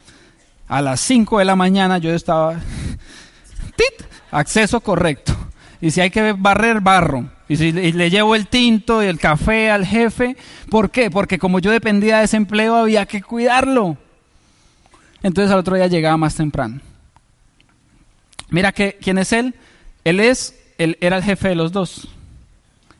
a 0.68 0.82
las 0.82 1.00
5 1.00 1.38
de 1.38 1.44
la 1.44 1.56
mañana, 1.56 1.98
yo 1.98 2.14
estaba... 2.14 2.54
¡Tit! 3.76 4.06
Acceso 4.30 4.80
correcto. 4.80 5.34
Y 5.80 5.90
si 5.90 6.00
hay 6.00 6.10
que 6.10 6.32
barrer, 6.32 6.80
barro. 6.80 7.28
Y 7.48 7.56
si 7.56 7.72
le 7.72 8.08
llevo 8.08 8.34
el 8.34 8.46
tinto 8.46 9.02
y 9.02 9.06
el 9.06 9.18
café 9.18 9.70
al 9.70 9.84
jefe, 9.84 10.36
¿por 10.70 10.90
qué? 10.90 11.10
Porque 11.10 11.38
como 11.38 11.58
yo 11.58 11.70
dependía 11.70 12.18
de 12.18 12.24
ese 12.24 12.36
empleo, 12.36 12.76
había 12.76 13.04
que 13.04 13.20
cuidarlo. 13.20 13.98
Entonces 15.22 15.52
al 15.52 15.58
otro 15.58 15.76
día 15.76 15.86
llegaba 15.88 16.16
más 16.16 16.34
temprano. 16.34 16.80
Mira 18.48 18.72
que, 18.72 18.96
quién 19.00 19.18
es 19.18 19.32
él. 19.32 19.54
Él 20.04 20.20
es, 20.20 20.54
él 20.78 20.98
era 21.00 21.16
el 21.16 21.22
jefe 21.22 21.48
de 21.48 21.54
los 21.54 21.72
dos. 21.72 22.08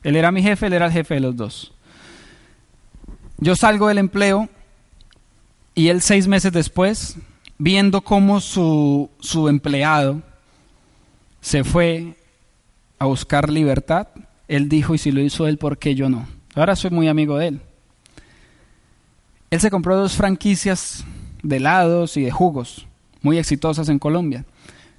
Él 0.03 0.16
era 0.16 0.33
mi 0.33 0.43
jefe, 0.43 0.66
él 0.66 0.73
era 0.73 0.87
el 0.87 0.93
jefe 0.93 1.14
de 1.14 1.20
los 1.20 1.37
dos. 1.37 1.73
Yo 3.39 3.57
salgo 3.57 3.89
del 3.89 3.99
empleo 3.99 4.49
y 5.75 5.89
él 5.89 6.03
seis 6.03 6.27
meses 6.27 6.53
después, 6.53 7.16
viendo 7.59 8.03
cómo 8.03 8.41
su, 8.41 9.11
su 9.20 9.49
empleado 9.49 10.23
se 11.41 11.64
fue 11.64 12.16
a 12.99 13.07
buscar 13.07 13.51
libertad, 13.51 14.09
él 14.47 14.68
dijo, 14.68 14.95
y 14.95 14.99
si 14.99 15.11
lo 15.11 15.20
hizo 15.20 15.47
él, 15.47 15.59
¿por 15.59 15.79
qué 15.79 15.95
yo 15.95 16.09
no? 16.09 16.29
Ahora 16.55 16.77
soy 16.77 16.91
muy 16.91 17.09
amigo 17.09 17.37
de 17.39 17.49
él. 17.49 17.61
Él 19.51 19.61
se 19.61 19.70
compró 19.70 19.97
dos 19.97 20.14
franquicias 20.14 21.05
de 21.43 21.57
helados 21.57 22.16
y 22.16 22.23
de 22.23 22.31
jugos, 22.31 22.87
muy 23.23 23.39
exitosas 23.39 23.89
en 23.89 23.99
Colombia. 23.99 24.45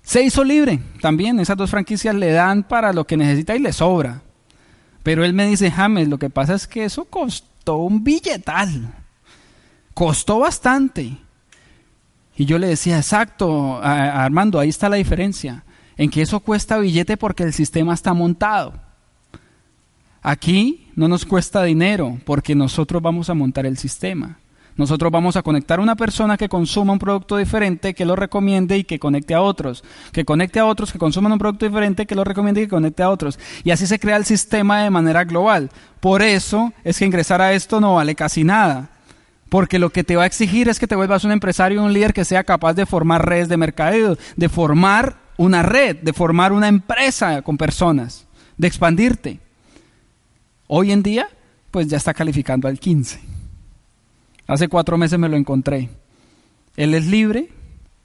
Se 0.03 0.21
hizo 0.21 0.43
libre 0.43 0.79
también, 1.01 1.39
esas 1.39 1.57
dos 1.57 1.71
franquicias 1.71 2.13
le 2.13 2.31
dan 2.31 2.63
para 2.63 2.91
lo 2.91 3.07
que 3.07 3.17
necesita 3.17 3.55
y 3.55 3.59
le 3.59 3.71
sobra. 3.71 4.21
Pero 5.01 5.23
él 5.23 5.33
me 5.33 5.47
dice, 5.47 5.71
James, 5.71 6.07
lo 6.09 6.19
que 6.19 6.29
pasa 6.29 6.53
es 6.53 6.67
que 6.67 6.83
eso 6.85 7.05
costó 7.05 7.77
un 7.77 8.03
billetal, 8.03 8.93
costó 9.93 10.39
bastante. 10.39 11.17
Y 12.35 12.45
yo 12.45 12.57
le 12.57 12.67
decía, 12.67 12.97
exacto, 12.97 13.79
Armando, 13.81 14.59
ahí 14.59 14.69
está 14.69 14.89
la 14.89 14.97
diferencia, 14.97 15.63
en 15.97 16.09
que 16.09 16.21
eso 16.21 16.39
cuesta 16.41 16.77
billete 16.77 17.15
porque 17.15 17.43
el 17.43 17.53
sistema 17.53 17.93
está 17.93 18.13
montado. 18.13 18.73
Aquí 20.21 20.87
no 20.95 21.07
nos 21.07 21.25
cuesta 21.25 21.63
dinero 21.63 22.19
porque 22.25 22.55
nosotros 22.55 23.01
vamos 23.01 23.29
a 23.29 23.33
montar 23.33 23.65
el 23.65 23.77
sistema. 23.77 24.39
Nosotros 24.75 25.11
vamos 25.11 25.35
a 25.35 25.43
conectar 25.43 25.79
a 25.79 25.83
una 25.83 25.95
persona 25.95 26.35
que 26.35 26.49
consuma 26.49 26.93
un 26.93 26.99
producto 26.99 27.37
diferente, 27.37 27.93
que 27.93 28.05
lo 28.05 28.15
recomiende 28.15 28.77
y 28.77 28.83
que 28.83 28.97
conecte 28.97 29.35
a 29.35 29.41
otros. 29.41 29.83
Que 30.11 30.25
conecte 30.25 30.59
a 30.59 30.65
otros 30.65 30.91
que 30.91 30.97
consuman 30.97 31.31
un 31.31 31.37
producto 31.37 31.65
diferente, 31.65 32.07
que 32.07 32.15
lo 32.15 32.23
recomiende 32.23 32.61
y 32.61 32.65
que 32.65 32.71
conecte 32.71 33.03
a 33.03 33.09
otros. 33.09 33.37
Y 33.63 33.71
así 33.71 33.85
se 33.85 33.99
crea 33.99 34.15
el 34.15 34.25
sistema 34.25 34.81
de 34.81 34.89
manera 34.89 35.25
global. 35.25 35.69
Por 35.99 36.23
eso 36.23 36.73
es 36.83 36.97
que 36.97 37.05
ingresar 37.05 37.41
a 37.41 37.53
esto 37.53 37.79
no 37.79 37.95
vale 37.95 38.15
casi 38.15 38.43
nada. 38.43 38.89
Porque 39.49 39.77
lo 39.77 39.91
que 39.91 40.03
te 40.03 40.15
va 40.15 40.23
a 40.23 40.27
exigir 40.27 40.67
es 40.67 40.79
que 40.79 40.87
te 40.87 40.95
vuelvas 40.95 41.23
un 41.23 41.31
empresario, 41.31 41.83
un 41.83 41.93
líder 41.93 42.13
que 42.13 42.25
sea 42.25 42.43
capaz 42.43 42.73
de 42.73 42.87
formar 42.87 43.27
redes 43.27 43.49
de 43.49 43.57
mercadeo, 43.57 44.17
de 44.35 44.49
formar 44.49 45.17
una 45.37 45.61
red, 45.61 45.97
de 45.97 46.13
formar 46.13 46.51
una 46.51 46.67
empresa 46.67 47.43
con 47.43 47.57
personas, 47.57 48.25
de 48.57 48.67
expandirte. 48.67 49.39
Hoy 50.65 50.91
en 50.91 51.03
día, 51.03 51.27
pues 51.69 51.87
ya 51.87 51.97
está 51.97 52.15
calificando 52.15 52.67
al 52.67 52.79
15. 52.79 53.32
Hace 54.47 54.67
cuatro 54.67 54.97
meses 54.97 55.17
me 55.17 55.29
lo 55.29 55.37
encontré. 55.37 55.89
Él 56.75 56.93
es 56.93 57.05
libre, 57.05 57.49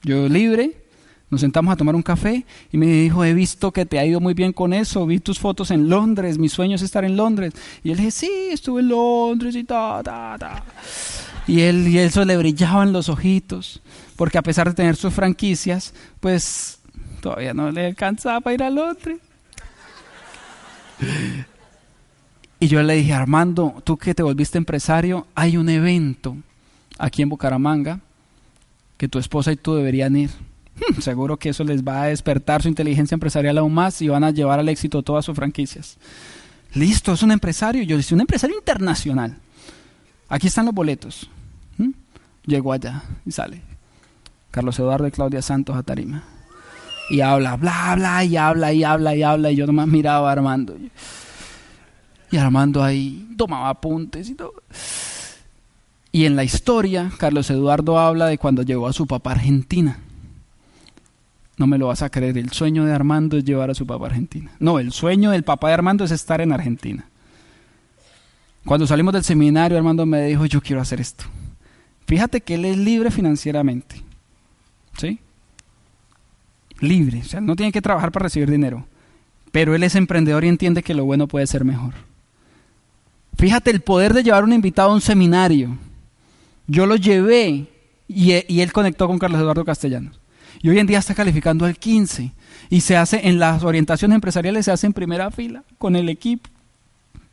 yo 0.02 0.28
libre. 0.28 0.84
Nos 1.30 1.42
sentamos 1.42 1.72
a 1.72 1.76
tomar 1.76 1.94
un 1.94 2.02
café 2.02 2.46
y 2.72 2.78
me 2.78 2.86
dijo, 2.86 3.22
he 3.22 3.34
visto 3.34 3.70
que 3.70 3.84
te 3.84 3.98
ha 3.98 4.06
ido 4.06 4.18
muy 4.18 4.32
bien 4.32 4.54
con 4.54 4.72
eso, 4.72 5.04
vi 5.04 5.20
tus 5.20 5.38
fotos 5.38 5.70
en 5.70 5.90
Londres, 5.90 6.38
mi 6.38 6.48
sueño 6.48 6.76
es 6.76 6.82
estar 6.82 7.04
en 7.04 7.18
Londres. 7.18 7.52
Y 7.82 7.90
él 7.90 7.98
dije, 7.98 8.10
sí, 8.10 8.30
estuve 8.50 8.80
en 8.80 8.88
Londres 8.88 9.54
y 9.54 9.64
ta, 9.64 10.00
ta, 10.02 10.36
ta. 10.38 10.64
Y 11.46 11.60
él 11.60 11.86
y 11.88 11.98
eso 11.98 12.24
le 12.24 12.36
brillaban 12.38 12.94
los 12.94 13.10
ojitos, 13.10 13.82
porque 14.16 14.38
a 14.38 14.42
pesar 14.42 14.68
de 14.68 14.74
tener 14.74 14.96
sus 14.96 15.12
franquicias, 15.12 15.92
pues 16.20 16.78
todavía 17.20 17.52
no 17.52 17.70
le 17.70 17.86
alcanzaba 17.86 18.40
para 18.40 18.54
ir 18.54 18.62
al 18.62 18.78
otro. 18.78 19.18
Y 22.60 22.68
yo 22.68 22.82
le 22.82 22.94
dije, 22.94 23.12
Armando, 23.12 23.74
tú 23.84 23.96
que 23.96 24.14
te 24.14 24.22
volviste 24.22 24.58
empresario, 24.58 25.26
hay 25.34 25.56
un 25.56 25.68
evento 25.68 26.36
aquí 26.98 27.22
en 27.22 27.28
Bucaramanga 27.28 28.00
que 28.96 29.08
tu 29.08 29.18
esposa 29.18 29.52
y 29.52 29.56
tú 29.56 29.74
deberían 29.76 30.16
ir. 30.16 30.30
Seguro 31.00 31.36
que 31.36 31.50
eso 31.50 31.64
les 31.64 31.82
va 31.82 32.02
a 32.02 32.06
despertar 32.06 32.62
su 32.62 32.68
inteligencia 32.68 33.14
empresarial 33.14 33.58
aún 33.58 33.74
más 33.74 34.02
y 34.02 34.08
van 34.08 34.24
a 34.24 34.30
llevar 34.30 34.58
al 34.58 34.68
éxito 34.68 35.02
todas 35.02 35.24
sus 35.24 35.36
franquicias. 35.36 35.98
Listo, 36.74 37.12
es 37.12 37.22
un 37.22 37.30
empresario. 37.30 37.82
Yo 37.84 37.96
dije, 37.96 38.14
un 38.14 38.20
empresario 38.20 38.56
internacional. 38.56 39.36
Aquí 40.28 40.48
están 40.48 40.66
los 40.66 40.74
boletos. 40.74 41.30
¿Mm? 41.78 41.90
Llegó 42.44 42.72
allá 42.72 43.02
y 43.24 43.30
sale. 43.30 43.62
Carlos 44.50 44.78
Eduardo 44.78 45.06
y 45.06 45.10
Claudia 45.10 45.42
Santos 45.42 45.76
a 45.76 45.82
Tarima. 45.82 46.24
Y 47.10 47.20
habla, 47.20 47.56
bla, 47.56 47.94
bla, 47.96 48.24
y 48.24 48.36
habla, 48.36 48.72
y 48.72 48.84
habla, 48.84 49.14
y 49.14 49.22
habla. 49.22 49.50
Y 49.50 49.56
yo 49.56 49.66
nomás 49.66 49.86
miraba 49.86 50.28
a 50.28 50.32
Armando. 50.32 50.76
Y 52.30 52.36
Armando 52.36 52.82
ahí 52.82 53.28
tomaba 53.36 53.70
apuntes 53.70 54.28
y 54.28 54.34
todo. 54.34 54.54
Y 56.12 56.24
en 56.24 56.36
la 56.36 56.44
historia, 56.44 57.10
Carlos 57.18 57.50
Eduardo 57.50 57.98
habla 57.98 58.26
de 58.26 58.38
cuando 58.38 58.62
llegó 58.62 58.86
a 58.86 58.92
su 58.92 59.06
papá 59.06 59.30
a 59.30 59.34
Argentina. 59.34 59.98
No 61.56 61.66
me 61.66 61.78
lo 61.78 61.88
vas 61.88 62.02
a 62.02 62.10
creer, 62.10 62.38
el 62.38 62.52
sueño 62.52 62.84
de 62.84 62.92
Armando 62.92 63.36
es 63.36 63.44
llevar 63.44 63.70
a 63.70 63.74
su 63.74 63.86
papá 63.86 64.04
a 64.04 64.08
Argentina. 64.08 64.52
No, 64.60 64.78
el 64.78 64.92
sueño 64.92 65.30
del 65.30 65.42
papá 65.42 65.68
de 65.68 65.74
Armando 65.74 66.04
es 66.04 66.12
estar 66.12 66.40
en 66.40 66.52
Argentina. 66.52 67.06
Cuando 68.64 68.86
salimos 68.86 69.14
del 69.14 69.24
seminario, 69.24 69.76
Armando 69.76 70.06
me 70.06 70.26
dijo, 70.26 70.46
yo 70.46 70.60
quiero 70.60 70.80
hacer 70.80 71.00
esto. 71.00 71.24
Fíjate 72.06 72.40
que 72.40 72.54
él 72.54 72.64
es 72.64 72.78
libre 72.78 73.10
financieramente. 73.10 74.02
¿Sí? 74.96 75.18
Libre, 76.80 77.20
o 77.20 77.24
sea, 77.24 77.40
no 77.40 77.56
tiene 77.56 77.72
que 77.72 77.82
trabajar 77.82 78.12
para 78.12 78.24
recibir 78.24 78.50
dinero. 78.50 78.86
Pero 79.50 79.74
él 79.74 79.82
es 79.82 79.94
emprendedor 79.94 80.44
y 80.44 80.48
entiende 80.48 80.82
que 80.82 80.94
lo 80.94 81.04
bueno 81.04 81.26
puede 81.26 81.46
ser 81.46 81.64
mejor. 81.64 81.94
Fíjate 83.38 83.70
el 83.70 83.80
poder 83.80 84.12
de 84.14 84.24
llevar 84.24 84.42
un 84.42 84.52
invitado 84.52 84.90
a 84.90 84.94
un 84.94 85.00
seminario. 85.00 85.78
Yo 86.66 86.86
lo 86.86 86.96
llevé 86.96 87.68
y, 88.08 88.32
y 88.52 88.60
él 88.60 88.72
conectó 88.72 89.06
con 89.06 89.18
Carlos 89.18 89.40
Eduardo 89.40 89.64
Castellanos. 89.64 90.20
Y 90.60 90.68
hoy 90.68 90.80
en 90.80 90.88
día 90.88 90.98
está 90.98 91.14
calificando 91.14 91.64
al 91.64 91.78
15. 91.78 92.32
Y 92.68 92.80
se 92.80 92.96
hace 92.96 93.28
en 93.28 93.38
las 93.38 93.62
orientaciones 93.62 94.16
empresariales, 94.16 94.64
se 94.64 94.72
hace 94.72 94.88
en 94.88 94.92
primera 94.92 95.30
fila 95.30 95.62
con 95.78 95.94
el 95.94 96.08
equipo. 96.08 96.50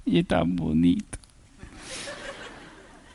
Y 0.06 0.20
es 0.20 0.28
tan 0.28 0.56
bonito. 0.56 1.18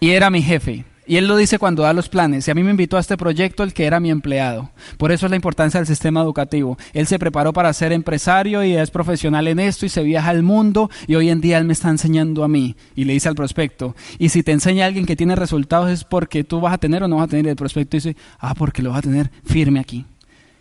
Y 0.00 0.10
era 0.10 0.28
mi 0.28 0.42
jefe. 0.42 0.84
Y 1.10 1.16
él 1.16 1.26
lo 1.26 1.36
dice 1.36 1.58
cuando 1.58 1.82
da 1.82 1.92
los 1.92 2.08
planes. 2.08 2.46
Y 2.46 2.52
a 2.52 2.54
mí 2.54 2.62
me 2.62 2.70
invitó 2.70 2.96
a 2.96 3.00
este 3.00 3.16
proyecto 3.16 3.64
el 3.64 3.74
que 3.74 3.84
era 3.84 3.98
mi 3.98 4.12
empleado. 4.12 4.70
Por 4.96 5.10
eso 5.10 5.26
es 5.26 5.30
la 5.30 5.34
importancia 5.34 5.80
del 5.80 5.88
sistema 5.88 6.20
educativo. 6.20 6.78
Él 6.92 7.08
se 7.08 7.18
preparó 7.18 7.52
para 7.52 7.72
ser 7.72 7.90
empresario 7.90 8.62
y 8.62 8.76
es 8.76 8.92
profesional 8.92 9.48
en 9.48 9.58
esto 9.58 9.84
y 9.84 9.88
se 9.88 10.04
viaja 10.04 10.30
al 10.30 10.44
mundo 10.44 10.88
y 11.08 11.16
hoy 11.16 11.28
en 11.30 11.40
día 11.40 11.58
él 11.58 11.64
me 11.64 11.72
está 11.72 11.88
enseñando 11.88 12.44
a 12.44 12.48
mí. 12.48 12.76
Y 12.94 13.06
le 13.06 13.14
dice 13.14 13.28
al 13.28 13.34
prospecto, 13.34 13.96
y 14.20 14.28
si 14.28 14.44
te 14.44 14.52
enseña 14.52 14.86
alguien 14.86 15.04
que 15.04 15.16
tiene 15.16 15.34
resultados 15.34 15.90
es 15.90 16.04
porque 16.04 16.44
tú 16.44 16.60
vas 16.60 16.74
a 16.74 16.78
tener 16.78 17.02
o 17.02 17.08
no 17.08 17.16
vas 17.16 17.24
a 17.24 17.30
tener. 17.30 17.48
el 17.48 17.56
prospecto 17.56 17.96
dice, 17.96 18.16
ah, 18.38 18.54
porque 18.54 18.80
lo 18.80 18.90
vas 18.90 19.00
a 19.00 19.02
tener 19.02 19.32
firme 19.44 19.80
aquí. 19.80 20.06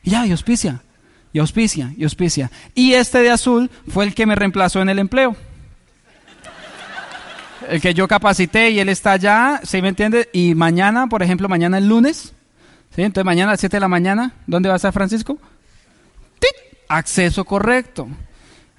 Y 0.01 0.09
ya, 0.09 0.25
y 0.25 0.31
auspicia, 0.31 0.81
y 1.31 1.37
auspicia, 1.37 1.93
y 1.95 2.05
auspicia. 2.05 2.49
Y 2.73 2.93
este 2.93 3.19
de 3.19 3.29
azul 3.29 3.69
fue 3.87 4.03
el 4.03 4.15
que 4.15 4.25
me 4.25 4.33
reemplazó 4.33 4.81
en 4.81 4.89
el 4.89 4.97
empleo 4.97 5.35
el 7.69 7.81
que 7.81 7.93
yo 7.93 8.07
capacité 8.07 8.71
y 8.71 8.79
él 8.79 8.89
está 8.89 9.13
allá, 9.13 9.61
¿sí 9.63 9.81
me 9.81 9.89
entiende? 9.89 10.29
Y 10.33 10.55
mañana, 10.55 11.07
por 11.07 11.21
ejemplo, 11.21 11.47
mañana 11.47 11.77
el 11.77 11.87
lunes, 11.87 12.33
¿sí? 12.95 13.03
Entonces 13.03 13.25
mañana 13.25 13.51
a 13.51 13.53
las 13.53 13.59
7 13.59 13.77
de 13.77 13.81
la 13.81 13.87
mañana, 13.87 14.33
¿dónde 14.47 14.69
va 14.69 14.75
a 14.75 14.77
estar 14.77 14.91
Francisco? 14.91 15.37
¡Tit! 16.39 16.51
Acceso 16.87 17.45
correcto. 17.45 18.07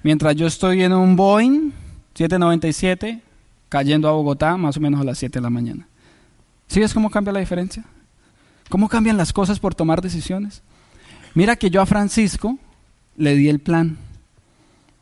Mientras 0.03 0.35
yo 0.35 0.47
estoy 0.47 0.83
en 0.83 0.93
un 0.93 1.15
Boeing 1.15 1.71
797, 2.15 3.21
cayendo 3.69 4.09
a 4.09 4.11
Bogotá, 4.11 4.57
más 4.57 4.75
o 4.75 4.81
menos 4.81 4.99
a 4.99 5.03
las 5.03 5.17
7 5.17 5.39
de 5.39 5.43
la 5.43 5.49
mañana. 5.49 5.87
¿Sí 6.67 6.79
ves 6.79 6.93
cómo 6.93 7.09
cambia 7.09 7.33
la 7.33 7.39
diferencia? 7.39 7.83
¿Cómo 8.69 8.89
cambian 8.89 9.17
las 9.17 9.31
cosas 9.31 9.59
por 9.59 9.75
tomar 9.75 10.01
decisiones? 10.01 10.63
Mira 11.33 11.55
que 11.55 11.69
yo 11.69 11.81
a 11.81 11.85
Francisco 11.85 12.57
le 13.15 13.35
di 13.35 13.47
el 13.47 13.59
plan. 13.59 13.97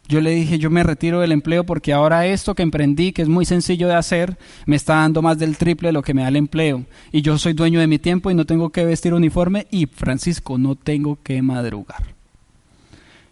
Yo 0.10 0.22
le 0.22 0.32
dije, 0.32 0.58
yo 0.58 0.72
me 0.72 0.82
retiro 0.82 1.20
del 1.20 1.32
empleo 1.32 1.64
porque 1.64 1.94
ahora 1.94 2.26
esto 2.26 2.56
que 2.56 2.64
emprendí, 2.64 3.12
que 3.12 3.22
es 3.22 3.30
muy 3.30 3.46
sencillo 3.46 3.88
de 3.88 3.94
hacer, 3.94 4.40
me 4.66 4.76
está 4.76 4.96
dando 4.96 5.22
más 5.22 5.38
del 5.38 5.56
triple 5.56 5.90
de 5.90 5.94
lo 5.94 6.02
que 6.02 6.16
me 6.16 6.24
da 6.24 6.30
el 6.30 6.36
empleo. 6.36 6.84
Y 7.12 7.22
yo 7.22 7.38
soy 7.38 7.54
dueño 7.54 7.80
de 7.80 7.86
mi 7.86 8.00
tiempo 8.00 8.32
y 8.32 8.34
no 8.34 8.46
tengo 8.46 8.72
que 8.72 8.84
vestir 8.86 9.14
uniforme 9.14 9.68
y 9.70 9.86
Francisco, 9.86 10.58
no 10.58 10.74
tengo 10.74 11.20
que 11.22 11.40
madrugar. 11.44 12.16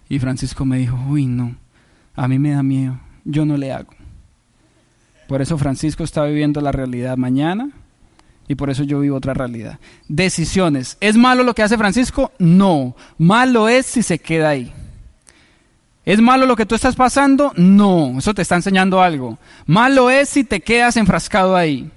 Y 0.08 0.20
Francisco 0.20 0.66
me 0.66 0.78
dijo, 0.78 0.96
uy, 1.10 1.26
no, 1.26 1.56
a 2.16 2.28
mí 2.28 2.38
me 2.38 2.52
da 2.52 2.62
miedo, 2.62 3.00
yo 3.26 3.44
no 3.44 3.58
le 3.58 3.72
hago. 3.72 3.96
Por 5.28 5.42
eso 5.42 5.58
Francisco 5.58 6.04
está 6.04 6.26
viviendo 6.26 6.62
la 6.62 6.72
realidad 6.72 7.18
mañana 7.18 7.72
y 8.48 8.54
por 8.54 8.70
eso 8.70 8.84
yo 8.84 9.00
vivo 9.00 9.18
otra 9.18 9.34
realidad. 9.34 9.80
Decisiones. 10.08 10.98
¿Es 11.02 11.18
malo 11.18 11.42
lo 11.42 11.56
que 11.56 11.64
hace 11.64 11.76
Francisco? 11.76 12.32
No, 12.38 12.96
malo 13.18 13.68
es 13.68 13.88
si 13.88 14.04
se 14.04 14.20
queda 14.20 14.50
ahí. 14.50 14.72
¿Es 16.08 16.22
malo 16.22 16.46
lo 16.46 16.56
que 16.56 16.66
tú 16.66 16.74
estás 16.74 16.96
pasando? 16.96 17.52
No, 17.58 18.18
eso 18.18 18.34
te 18.34 18.42
está 18.42 18.56
enseñando 18.56 19.02
algo. 19.02 19.38
Malo 19.66 20.10
es 20.10 20.30
si 20.30 20.46
te 20.46 20.62
quedas 20.62 20.96
enfrascado 20.96 21.54
ahí. 21.54 21.92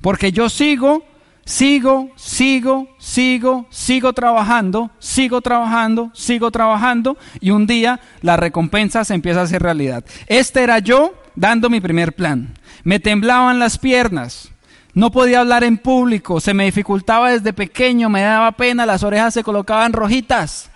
Porque 0.00 0.32
yo 0.32 0.48
sigo, 0.48 1.04
sigo, 1.44 2.08
sigo, 2.16 2.88
sigo, 2.98 3.66
sigo 3.68 4.14
trabajando, 4.14 4.90
sigo 4.98 5.42
trabajando, 5.42 6.10
sigo 6.14 6.50
trabajando 6.50 7.18
y 7.38 7.50
un 7.50 7.66
día 7.66 8.00
la 8.22 8.38
recompensa 8.38 9.04
se 9.04 9.12
empieza 9.12 9.40
a 9.40 9.44
hacer 9.44 9.62
realidad. 9.62 10.06
Este 10.26 10.62
era 10.62 10.78
yo 10.78 11.12
dando 11.36 11.68
mi 11.68 11.82
primer 11.82 12.14
plan. 12.14 12.54
Me 12.82 12.98
temblaban 12.98 13.58
las 13.58 13.76
piernas. 13.76 14.52
No 14.94 15.10
podía 15.10 15.40
hablar 15.40 15.64
en 15.64 15.76
público, 15.76 16.40
se 16.40 16.54
me 16.54 16.64
dificultaba 16.64 17.30
desde 17.30 17.52
pequeño, 17.52 18.08
me 18.08 18.22
daba 18.22 18.52
pena, 18.52 18.86
las 18.86 19.02
orejas 19.02 19.34
se 19.34 19.44
colocaban 19.44 19.92
rojitas. 19.92 20.69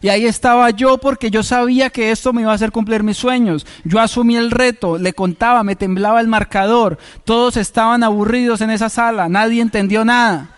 Y 0.00 0.08
ahí 0.08 0.26
estaba 0.26 0.70
yo 0.70 0.98
porque 0.98 1.30
yo 1.30 1.42
sabía 1.42 1.90
que 1.90 2.10
esto 2.10 2.32
me 2.32 2.42
iba 2.42 2.52
a 2.52 2.54
hacer 2.54 2.70
cumplir 2.70 3.02
mis 3.02 3.16
sueños. 3.16 3.66
Yo 3.84 4.00
asumí 4.00 4.36
el 4.36 4.50
reto, 4.50 4.98
le 4.98 5.12
contaba, 5.12 5.64
me 5.64 5.76
temblaba 5.76 6.20
el 6.20 6.28
marcador. 6.28 6.98
Todos 7.24 7.56
estaban 7.56 8.02
aburridos 8.04 8.60
en 8.60 8.70
esa 8.70 8.88
sala, 8.88 9.28
nadie 9.28 9.60
entendió 9.60 10.04
nada. 10.04 10.50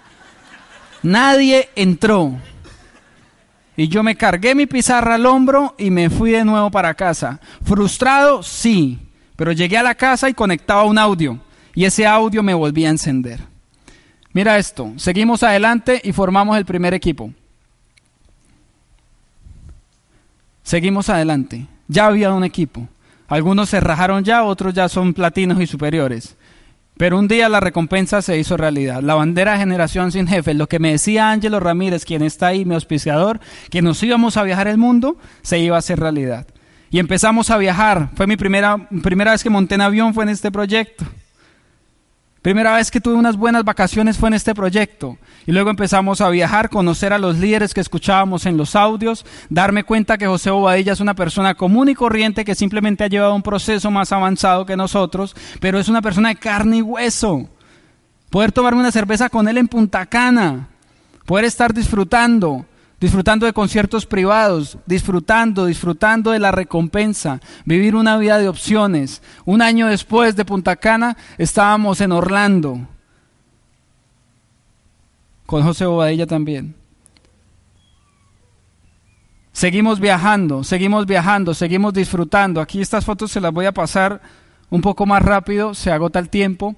Nadie 1.03 1.70
entró. 1.74 2.34
Y 3.76 3.88
yo 3.88 4.03
me 4.03 4.14
cargué 4.14 4.55
mi 4.55 4.66
pizarra 4.66 5.14
al 5.14 5.24
hombro 5.24 5.74
y 5.78 5.91
me 5.91 6.11
fui 6.11 6.32
de 6.32 6.45
nuevo 6.45 6.70
para 6.70 6.93
casa. 6.93 7.41
Frustrado, 7.64 8.43
sí, 8.43 8.99
pero 9.36 9.53
llegué 9.53 9.78
a 9.78 9.82
la 9.82 9.95
casa 9.95 10.28
y 10.28 10.34
conectaba 10.34 10.84
un 10.84 10.99
audio. 10.99 11.38
Y 11.74 11.86
ese 11.86 12.07
audio 12.07 12.43
me 12.43 12.53
volvía 12.53 12.88
a 12.88 12.91
encender. 12.91 13.41
Mira 14.32 14.59
esto, 14.59 14.93
seguimos 14.97 15.43
adelante 15.43 16.01
y 16.05 16.12
formamos 16.12 16.59
el 16.59 16.66
primer 16.66 16.93
equipo. 16.93 17.32
Seguimos 20.71 21.09
adelante. 21.09 21.66
Ya 21.89 22.07
había 22.07 22.33
un 22.33 22.45
equipo. 22.45 22.87
Algunos 23.27 23.71
se 23.71 23.81
rajaron 23.81 24.23
ya, 24.23 24.45
otros 24.45 24.73
ya 24.73 24.89
son 24.89 25.14
platinos 25.14 25.61
y 25.61 25.66
superiores. 25.66 26.37
Pero 26.97 27.18
un 27.18 27.27
día 27.27 27.49
la 27.49 27.59
recompensa 27.59 28.23
se 28.23 28.39
hizo 28.39 28.57
realidad. 28.57 29.03
La 29.03 29.16
bandera 29.16 29.59
Generación 29.59 30.12
Sin 30.12 30.29
Jefe, 30.29 30.55
lo 30.55 30.68
que 30.68 30.79
me 30.79 30.93
decía 30.93 31.33
Ángelo 31.33 31.59
Ramírez, 31.59 32.05
quien 32.05 32.23
está 32.23 32.47
ahí, 32.47 32.64
mi 32.64 32.75
auspiciador, 32.75 33.41
que 33.68 33.83
nos 33.83 34.01
íbamos 34.01 34.37
a 34.37 34.45
viajar 34.45 34.68
el 34.68 34.79
mundo, 34.79 35.16
se 35.43 35.59
iba 35.59 35.75
a 35.75 35.81
hacer 35.81 35.99
realidad. 35.99 36.47
Y 36.89 37.01
empezamos 37.01 37.51
a 37.51 37.59
viajar. 37.59 38.11
Fue 38.14 38.29
mi 38.29 38.37
primera, 38.37 38.77
primera 39.03 39.33
vez 39.33 39.43
que 39.43 39.51
monté 39.51 39.75
en 39.75 39.81
avión, 39.81 40.14
fue 40.14 40.23
en 40.23 40.31
este 40.31 40.53
proyecto. 40.53 41.05
Primera 42.43 42.74
vez 42.74 42.91
que 42.91 43.03
tuve 43.03 43.14
unas 43.16 43.36
buenas 43.36 43.64
vacaciones 43.64 44.16
fue 44.16 44.30
en 44.30 44.34
este 44.34 44.55
proyecto. 44.55 45.18
Y 45.47 45.53
luego 45.53 45.68
empezamos 45.68 46.22
a 46.22 46.30
viajar, 46.30 46.70
conocer 46.70 47.12
a 47.12 47.18
los 47.18 47.36
líderes 47.38 47.74
que 47.74 47.82
escuchábamos 47.82 48.47
en 48.47 48.57
los 48.57 48.74
audios, 48.74 49.26
darme 49.51 49.84
cuenta 49.84 50.16
que 50.16 50.26
José 50.26 50.51
Bobadilla 50.51 50.95
es 50.95 51.01
una 51.01 51.14
persona 51.14 51.55
común 51.55 51.91
y 51.91 51.95
corriente 51.95 52.47
que 52.47 52.55
simplemente 52.55 53.05
ha 53.05 53.09
llevado 53.09 53.34
un 53.34 53.43
proceso 53.43 53.91
más 53.91 54.11
avanzado 54.12 54.64
que 54.64 54.76
nosotros, 54.76 55.36
pero 55.61 55.78
es 55.78 55.88
una 55.88 56.01
persona 56.01 56.30
de 56.30 56.36
carne 56.36 56.78
y 56.78 56.82
hueso. 56.82 57.47
Poder 58.30 58.53
tomarme 58.53 58.80
una 58.80 58.93
cerveza 58.93 59.28
con 59.28 59.47
él 59.47 59.59
en 59.59 59.68
Punta 59.68 60.07
Cana, 60.07 60.68
poder 61.26 61.45
estar 61.45 61.74
disfrutando, 61.74 62.64
disfrutando 63.01 63.47
de 63.47 63.53
conciertos 63.53 64.05
privados, 64.05 64.77
disfrutando, 64.85 65.65
disfrutando 65.65 66.33
de 66.33 66.39
la 66.39 66.53
recompensa, 66.53 67.41
vivir 67.65 67.97
una 67.97 68.19
vida 68.19 68.39
de 68.39 68.49
opciones. 68.49 69.23
Un 69.47 69.63
año 69.63 69.87
después 69.87 70.37
de 70.37 70.45
Punta 70.45 70.77
Cana 70.77 71.17
estábamos 71.39 72.01
en 72.03 72.13
Orlando, 72.13 72.87
con 75.47 75.63
José 75.63 75.87
Bobadilla 75.87 76.27
también. 76.27 76.77
Seguimos 79.53 79.99
viajando, 79.99 80.63
seguimos 80.63 81.07
viajando, 81.07 81.55
seguimos 81.55 81.93
disfrutando. 81.93 82.61
Aquí 82.61 82.81
estas 82.81 83.05
fotos 83.05 83.33
se 83.33 83.41
las 83.41 83.53
voy 83.53 83.67
a 83.67 83.73
pasar 83.73 84.21
un 84.69 84.81
poco 84.81 85.07
más 85.07 85.23
rápido, 85.23 85.75
se 85.75 85.91
agota 85.91 86.19
el 86.19 86.29
tiempo. 86.29 86.77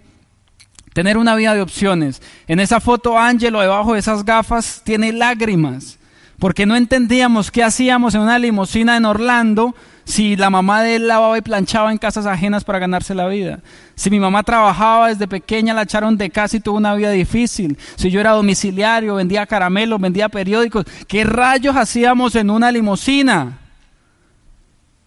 Tener 0.95 1.17
una 1.17 1.35
vida 1.35 1.55
de 1.55 1.63
opciones. 1.63 2.23
En 2.47 2.61
esa 2.61 2.81
foto, 2.81 3.19
Ángelo, 3.19 3.61
debajo 3.61 3.93
de 3.93 3.99
esas 3.99 4.25
gafas, 4.25 4.83
tiene 4.85 5.13
lágrimas. 5.13 5.99
Porque 6.39 6.67
no 6.67 6.77
entendíamos 6.77 7.51
qué 7.51 7.63
hacíamos 7.63 8.15
en 8.15 8.23
una 8.23 8.39
limusina 8.39 8.97
en 8.97 9.05
Orlando 9.05 9.75
si 10.05 10.37
la 10.37 10.51
mamá 10.51 10.83
de 10.83 10.97
él 10.97 11.07
lavaba 11.07 11.39
y 11.39 11.43
planchaba 11.43 11.93
en 11.93 11.99
casas 11.99 12.27
ajenas 12.27 12.65
para 12.65 12.79
ganarse 12.79 13.15
la 13.15 13.29
vida. 13.29 13.61
Si 13.95 14.11
mi 14.11 14.19
mamá 14.19 14.43
trabajaba 14.43 15.09
desde 15.09 15.29
pequeña, 15.29 15.75
la 15.75 15.83
echaron 15.83 16.17
de 16.19 16.31
casa 16.31 16.57
y 16.57 16.61
tuvo 16.61 16.77
una 16.77 16.95
vida 16.95 17.11
difícil. 17.11 17.79
Si 17.97 18.11
yo 18.11 18.21
era 18.21 18.33
domiciliario, 18.33 19.15
vendía 19.15 19.47
caramelos, 19.47 20.01
vendía 20.01 20.29
periódicos. 20.29 20.85
¿Qué 21.07 21.25
rayos 21.25 21.77
hacíamos 21.77 22.35
en 22.35 22.51
una 22.51 22.73
limusina? 22.73 23.59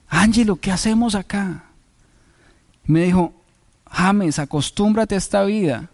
Ángelo, 0.08 0.56
¿qué 0.56 0.72
hacemos 0.72 1.16
acá? 1.16 1.64
Me 2.86 3.04
dijo, 3.04 3.34
James, 3.92 4.40
acostúmbrate 4.40 5.16
a 5.16 5.18
esta 5.18 5.44
vida. 5.44 5.90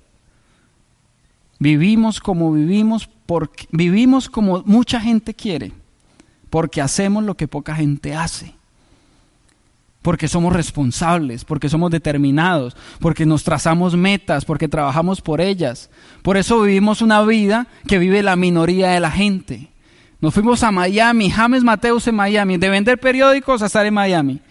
Vivimos 1.62 2.20
como 2.20 2.52
vivimos, 2.52 3.08
porque, 3.28 3.68
vivimos 3.70 4.30
como 4.30 4.64
mucha 4.66 5.00
gente 5.00 5.36
quiere, 5.36 5.72
porque 6.50 6.82
hacemos 6.82 7.24
lo 7.24 7.38
que 7.38 7.48
poca 7.48 7.76
gente 7.76 8.16
hace. 8.16 8.56
Porque 10.02 10.28
somos 10.28 10.54
responsables, 10.54 11.46
porque 11.46 11.70
somos 11.70 11.92
determinados, 11.92 12.76
porque 13.00 13.28
nos 13.28 13.44
trazamos 13.44 13.96
metas, 13.96 14.44
porque 14.44 14.68
trabajamos 14.68 15.22
por 15.22 15.40
ellas. 15.40 15.92
Por 16.24 16.36
eso 16.36 16.64
vivimos 16.64 17.04
una 17.04 17.22
vida 17.22 17.68
que 17.88 18.00
vive 18.00 18.24
la 18.24 18.36
minoría 18.36 18.90
de 18.90 19.00
la 19.00 19.12
gente. 19.12 19.70
Nos 20.20 20.34
fuimos 20.34 20.64
a 20.64 20.72
Miami, 20.72 21.30
James 21.30 21.64
Mateus 21.64 22.08
en 22.08 22.16
Miami, 22.16 22.58
de 22.58 22.70
vender 22.70 23.00
periódicos 23.00 23.62
a 23.62 23.68
estar 23.68 23.86
en 23.86 23.94
Miami. 23.94 24.42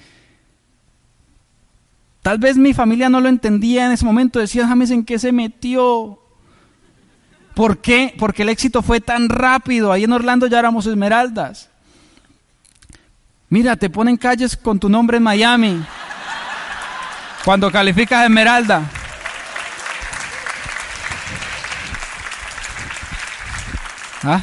Tal 2.22 2.38
vez 2.38 2.56
mi 2.56 2.72
familia 2.72 3.08
no 3.08 3.20
lo 3.20 3.28
entendía 3.28 3.86
en 3.86 3.90
ese 3.90 4.04
momento, 4.04 4.38
decía 4.38 4.68
James 4.68 4.92
en 4.92 5.04
qué 5.04 5.18
se 5.18 5.32
metió. 5.32 6.19
¿Por 7.60 7.76
qué? 7.82 8.14
Porque 8.18 8.40
el 8.40 8.48
éxito 8.48 8.80
fue 8.80 9.02
tan 9.02 9.28
rápido. 9.28 9.92
Ahí 9.92 10.04
en 10.04 10.12
Orlando 10.14 10.46
ya 10.46 10.58
éramos 10.58 10.86
esmeraldas. 10.86 11.68
Mira, 13.50 13.76
te 13.76 13.90
ponen 13.90 14.16
calles 14.16 14.56
con 14.56 14.80
tu 14.80 14.88
nombre 14.88 15.18
en 15.18 15.22
Miami. 15.22 15.84
Cuando 17.44 17.70
calificas 17.70 18.24
esmeralda. 18.24 18.90
¿Ah? 24.22 24.40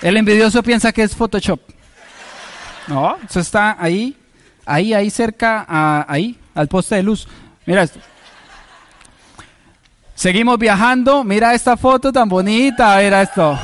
El 0.00 0.16
envidioso 0.16 0.62
piensa 0.62 0.92
que 0.92 1.02
es 1.02 1.14
Photoshop. 1.14 1.60
No, 2.86 3.18
eso 3.28 3.40
está 3.40 3.76
ahí 3.78 4.16
ahí, 4.64 4.94
ahí 4.94 5.10
cerca, 5.10 5.66
a, 5.68 6.06
ahí, 6.08 6.38
al 6.54 6.68
poste 6.68 6.94
de 6.94 7.02
luz. 7.02 7.28
Mira 7.66 7.82
esto. 7.82 8.00
Seguimos 10.16 10.58
viajando. 10.58 11.22
Mira 11.22 11.54
esta 11.54 11.76
foto 11.76 12.10
tan 12.10 12.28
bonita. 12.28 12.98
Mira 12.98 13.22
esto. 13.22 13.56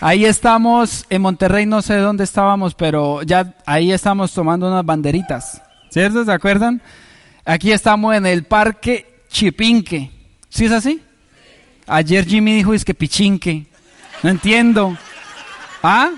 Ahí 0.00 0.24
estamos 0.24 1.04
en 1.10 1.20
Monterrey, 1.20 1.66
no 1.66 1.82
sé 1.82 1.96
dónde 1.96 2.24
estábamos, 2.24 2.74
pero 2.74 3.22
ya 3.22 3.54
ahí 3.66 3.92
estamos 3.92 4.32
tomando 4.32 4.68
unas 4.68 4.84
banderitas. 4.84 5.60
¿Cierto? 5.90 6.24
¿Se 6.24 6.32
acuerdan? 6.32 6.80
Aquí 7.44 7.72
estamos 7.72 8.14
en 8.14 8.24
el 8.24 8.44
parque 8.44 9.24
Chipinque. 9.28 10.12
¿Sí 10.48 10.66
es 10.66 10.72
así? 10.72 11.02
Ayer 11.88 12.24
Jimmy 12.24 12.54
dijo 12.54 12.72
es 12.72 12.84
que 12.84 12.94
pichinque. 12.94 13.66
No 14.22 14.30
entiendo. 14.30 14.96
¿Ah? 15.82 16.10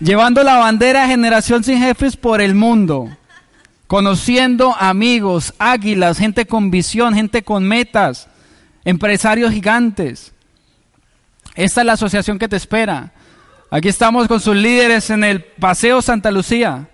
llevando 0.00 0.42
la 0.42 0.56
bandera 0.56 1.06
Generación 1.06 1.64
Sin 1.64 1.78
Jefes 1.78 2.16
por 2.16 2.40
el 2.40 2.54
mundo, 2.54 3.08
conociendo 3.86 4.74
amigos, 4.78 5.54
águilas, 5.58 6.18
gente 6.18 6.46
con 6.46 6.70
visión, 6.70 7.14
gente 7.14 7.42
con 7.42 7.66
metas, 7.66 8.28
empresarios 8.84 9.52
gigantes. 9.52 10.32
Esta 11.54 11.80
es 11.80 11.86
la 11.86 11.92
asociación 11.94 12.38
que 12.38 12.48
te 12.48 12.56
espera. 12.56 13.12
Aquí 13.70 13.88
estamos 13.88 14.28
con 14.28 14.40
sus 14.40 14.56
líderes 14.56 15.10
en 15.10 15.24
el 15.24 15.42
Paseo 15.42 16.02
Santa 16.02 16.30
Lucía, 16.30 16.88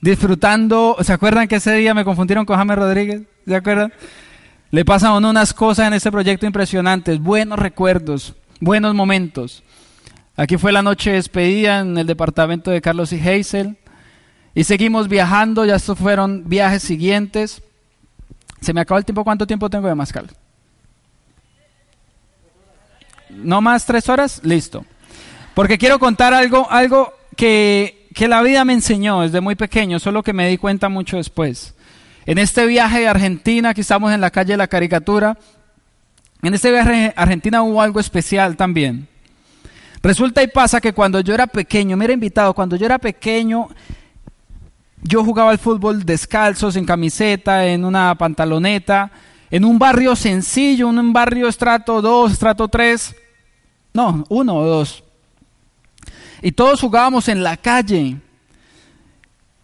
disfrutando. 0.00 0.96
¿Se 1.00 1.12
acuerdan 1.12 1.48
que 1.48 1.56
ese 1.56 1.74
día 1.74 1.94
me 1.94 2.04
confundieron 2.04 2.44
con 2.44 2.56
James 2.56 2.76
Rodríguez? 2.76 3.22
¿Se 3.46 3.56
acuerdan? 3.56 3.92
Le 4.70 4.84
pasan 4.84 5.24
unas 5.24 5.52
cosas 5.52 5.88
en 5.88 5.94
este 5.94 6.10
proyecto 6.10 6.46
impresionantes, 6.46 7.18
buenos 7.18 7.58
recuerdos, 7.58 8.34
buenos 8.60 8.94
momentos. 8.94 9.62
Aquí 10.34 10.56
fue 10.56 10.72
la 10.72 10.80
noche 10.80 11.12
despedida 11.12 11.80
en 11.80 11.98
el 11.98 12.06
departamento 12.06 12.70
de 12.70 12.80
Carlos 12.80 13.12
y 13.12 13.20
Hazel. 13.20 13.76
Y 14.54 14.64
seguimos 14.64 15.08
viajando, 15.08 15.64
ya 15.64 15.76
estos 15.76 15.98
fueron 15.98 16.48
viajes 16.48 16.82
siguientes. 16.82 17.62
Se 18.60 18.72
me 18.72 18.80
acabó 18.80 18.98
el 18.98 19.04
tiempo, 19.04 19.24
¿cuánto 19.24 19.46
tiempo 19.46 19.70
tengo 19.70 19.88
de 19.88 19.94
mascal? 19.94 20.30
¿No 23.30 23.60
más 23.60 23.86
tres 23.86 24.08
horas? 24.08 24.40
Listo. 24.44 24.84
Porque 25.54 25.78
quiero 25.78 25.98
contar 25.98 26.34
algo, 26.34 26.70
algo 26.70 27.12
que, 27.36 28.08
que 28.14 28.28
la 28.28 28.42
vida 28.42 28.64
me 28.64 28.74
enseñó 28.74 29.22
desde 29.22 29.40
muy 29.40 29.54
pequeño, 29.54 29.98
solo 29.98 30.22
que 30.22 30.32
me 30.32 30.48
di 30.48 30.58
cuenta 30.58 30.88
mucho 30.88 31.16
después. 31.16 31.74
En 32.26 32.38
este 32.38 32.66
viaje 32.66 33.00
de 33.00 33.08
Argentina, 33.08 33.70
aquí 33.70 33.80
estamos 33.80 34.12
en 34.12 34.20
la 34.20 34.30
calle 34.30 34.52
de 34.52 34.58
la 34.58 34.68
caricatura, 34.68 35.36
en 36.42 36.54
este 36.54 36.72
viaje 36.72 37.14
a 37.16 37.22
Argentina 37.22 37.62
hubo 37.62 37.80
algo 37.80 38.00
especial 38.00 38.56
también. 38.56 39.06
Resulta 40.02 40.42
y 40.42 40.48
pasa 40.48 40.80
que 40.80 40.92
cuando 40.92 41.20
yo 41.20 41.32
era 41.32 41.46
pequeño, 41.46 41.96
me 41.96 42.04
era 42.04 42.14
invitado, 42.14 42.52
cuando 42.52 42.74
yo 42.74 42.84
era 42.84 42.98
pequeño, 42.98 43.68
yo 45.02 45.24
jugaba 45.24 45.50
al 45.50 45.58
fútbol 45.58 46.04
descalzo, 46.04 46.70
sin 46.70 46.84
camiseta, 46.84 47.66
en 47.66 47.84
una 47.84 48.14
pantaloneta, 48.16 49.10
en 49.50 49.64
un 49.64 49.78
barrio 49.78 50.16
sencillo, 50.16 50.90
en 50.90 50.98
un 50.98 51.12
barrio 51.12 51.48
estrato 51.48 52.00
2, 52.00 52.32
estrato 52.32 52.68
3, 52.68 53.16
no, 53.94 54.24
uno 54.28 54.56
o 54.56 54.64
dos. 54.64 55.04
Y 56.40 56.52
todos 56.52 56.80
jugábamos 56.80 57.28
en 57.28 57.42
la 57.42 57.56
calle. 57.56 58.16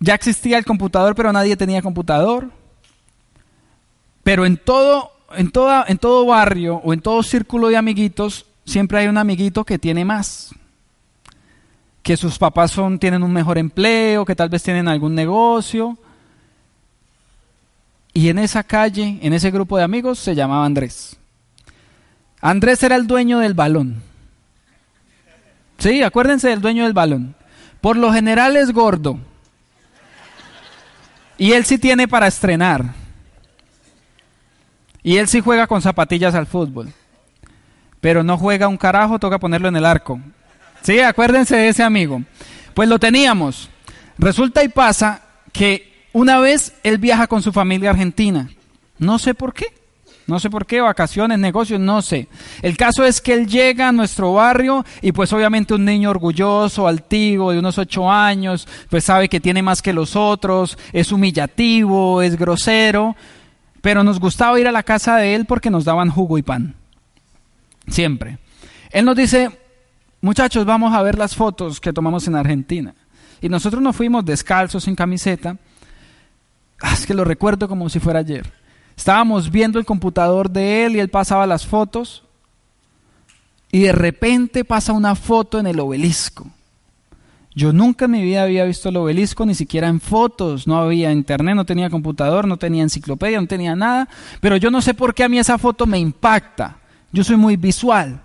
Ya 0.00 0.14
existía 0.14 0.58
el 0.58 0.64
computador, 0.64 1.14
pero 1.14 1.32
nadie 1.32 1.56
tenía 1.56 1.82
computador. 1.82 2.50
Pero 4.22 4.44
en 4.44 4.56
todo, 4.56 5.10
en, 5.36 5.50
toda, 5.50 5.84
en 5.88 5.98
todo 5.98 6.26
barrio 6.26 6.80
o 6.84 6.92
en 6.92 7.00
todo 7.00 7.22
círculo 7.22 7.68
de 7.68 7.76
amiguitos 7.76 8.46
siempre 8.68 8.98
hay 8.98 9.08
un 9.08 9.18
amiguito 9.18 9.64
que 9.64 9.78
tiene 9.78 10.04
más, 10.04 10.54
que 12.08 12.16
sus 12.16 12.38
papás 12.38 12.70
son, 12.70 12.98
tienen 12.98 13.22
un 13.22 13.34
mejor 13.34 13.58
empleo, 13.58 14.24
que 14.24 14.34
tal 14.34 14.48
vez 14.48 14.62
tienen 14.62 14.88
algún 14.88 15.14
negocio. 15.14 15.98
Y 18.14 18.30
en 18.30 18.38
esa 18.38 18.62
calle, 18.62 19.18
en 19.20 19.34
ese 19.34 19.50
grupo 19.50 19.76
de 19.76 19.84
amigos, 19.84 20.18
se 20.18 20.34
llamaba 20.34 20.64
Andrés. 20.64 21.18
Andrés 22.40 22.82
era 22.82 22.96
el 22.96 23.06
dueño 23.06 23.40
del 23.40 23.52
balón. 23.52 24.02
Sí, 25.76 26.02
acuérdense 26.02 26.48
del 26.48 26.62
dueño 26.62 26.84
del 26.84 26.94
balón. 26.94 27.34
Por 27.82 27.98
lo 27.98 28.10
general 28.10 28.56
es 28.56 28.72
gordo. 28.72 29.18
Y 31.36 31.52
él 31.52 31.66
sí 31.66 31.76
tiene 31.76 32.08
para 32.08 32.26
estrenar. 32.26 32.94
Y 35.02 35.18
él 35.18 35.28
sí 35.28 35.40
juega 35.42 35.66
con 35.66 35.82
zapatillas 35.82 36.34
al 36.34 36.46
fútbol 36.46 36.90
pero 38.00 38.22
no 38.22 38.38
juega 38.38 38.68
un 38.68 38.76
carajo, 38.76 39.18
toca 39.18 39.38
ponerlo 39.38 39.68
en 39.68 39.76
el 39.76 39.84
arco. 39.84 40.20
Sí, 40.82 41.00
acuérdense 41.00 41.56
de 41.56 41.68
ese 41.68 41.82
amigo. 41.82 42.22
Pues 42.74 42.88
lo 42.88 42.98
teníamos. 42.98 43.68
Resulta 44.18 44.62
y 44.64 44.68
pasa 44.68 45.22
que 45.52 46.06
una 46.12 46.38
vez 46.38 46.74
él 46.82 46.98
viaja 46.98 47.26
con 47.26 47.42
su 47.42 47.52
familia 47.52 47.90
a 47.90 47.92
Argentina. 47.92 48.50
No 48.98 49.18
sé 49.18 49.34
por 49.34 49.54
qué. 49.54 49.66
No 50.28 50.38
sé 50.38 50.50
por 50.50 50.66
qué, 50.66 50.82
vacaciones, 50.82 51.38
negocios, 51.38 51.80
no 51.80 52.02
sé. 52.02 52.28
El 52.60 52.76
caso 52.76 53.02
es 53.02 53.22
que 53.22 53.32
él 53.32 53.46
llega 53.46 53.88
a 53.88 53.92
nuestro 53.92 54.34
barrio 54.34 54.84
y 55.00 55.12
pues 55.12 55.32
obviamente 55.32 55.72
un 55.72 55.86
niño 55.86 56.10
orgulloso, 56.10 56.86
altivo, 56.86 57.50
de 57.50 57.58
unos 57.58 57.78
ocho 57.78 58.12
años, 58.12 58.68
pues 58.90 59.04
sabe 59.04 59.30
que 59.30 59.40
tiene 59.40 59.62
más 59.62 59.80
que 59.80 59.94
los 59.94 60.16
otros, 60.16 60.76
es 60.92 61.12
humillativo, 61.12 62.20
es 62.20 62.36
grosero, 62.36 63.16
pero 63.80 64.04
nos 64.04 64.20
gustaba 64.20 64.60
ir 64.60 64.68
a 64.68 64.72
la 64.72 64.82
casa 64.82 65.16
de 65.16 65.34
él 65.34 65.46
porque 65.46 65.70
nos 65.70 65.86
daban 65.86 66.10
jugo 66.10 66.36
y 66.36 66.42
pan. 66.42 66.74
Siempre. 67.86 68.36
Él 68.90 69.06
nos 69.06 69.16
dice, 69.16 69.50
muchachos, 70.20 70.64
vamos 70.64 70.94
a 70.94 71.02
ver 71.02 71.18
las 71.18 71.34
fotos 71.34 71.80
que 71.80 71.92
tomamos 71.92 72.26
en 72.26 72.36
Argentina. 72.36 72.94
Y 73.40 73.48
nosotros 73.48 73.82
nos 73.82 73.96
fuimos 73.96 74.24
descalzos, 74.24 74.84
sin 74.84 74.96
camiseta. 74.96 75.56
Ah, 76.80 76.92
es 76.92 77.06
que 77.06 77.14
lo 77.14 77.24
recuerdo 77.24 77.68
como 77.68 77.88
si 77.88 78.00
fuera 78.00 78.20
ayer. 78.20 78.52
Estábamos 78.96 79.50
viendo 79.50 79.78
el 79.78 79.84
computador 79.84 80.50
de 80.50 80.84
él 80.84 80.96
y 80.96 81.00
él 81.00 81.08
pasaba 81.08 81.46
las 81.46 81.66
fotos. 81.66 82.24
Y 83.70 83.80
de 83.80 83.92
repente 83.92 84.64
pasa 84.64 84.92
una 84.92 85.14
foto 85.14 85.58
en 85.58 85.66
el 85.66 85.78
obelisco. 85.78 86.50
Yo 87.54 87.72
nunca 87.72 88.04
en 88.04 88.12
mi 88.12 88.22
vida 88.22 88.44
había 88.44 88.64
visto 88.64 88.88
el 88.88 88.96
obelisco, 88.96 89.44
ni 89.44 89.54
siquiera 89.54 89.88
en 89.88 90.00
fotos. 90.00 90.66
No 90.66 90.78
había 90.78 91.12
internet, 91.12 91.56
no 91.56 91.64
tenía 91.64 91.90
computador, 91.90 92.46
no 92.46 92.56
tenía 92.56 92.82
enciclopedia, 92.82 93.40
no 93.40 93.46
tenía 93.46 93.74
nada. 93.74 94.08
Pero 94.40 94.56
yo 94.56 94.70
no 94.70 94.80
sé 94.80 94.94
por 94.94 95.14
qué 95.14 95.24
a 95.24 95.28
mí 95.28 95.38
esa 95.38 95.58
foto 95.58 95.86
me 95.86 95.98
impacta. 95.98 96.78
Yo 97.12 97.24
soy 97.24 97.36
muy 97.36 97.56
visual. 97.56 98.22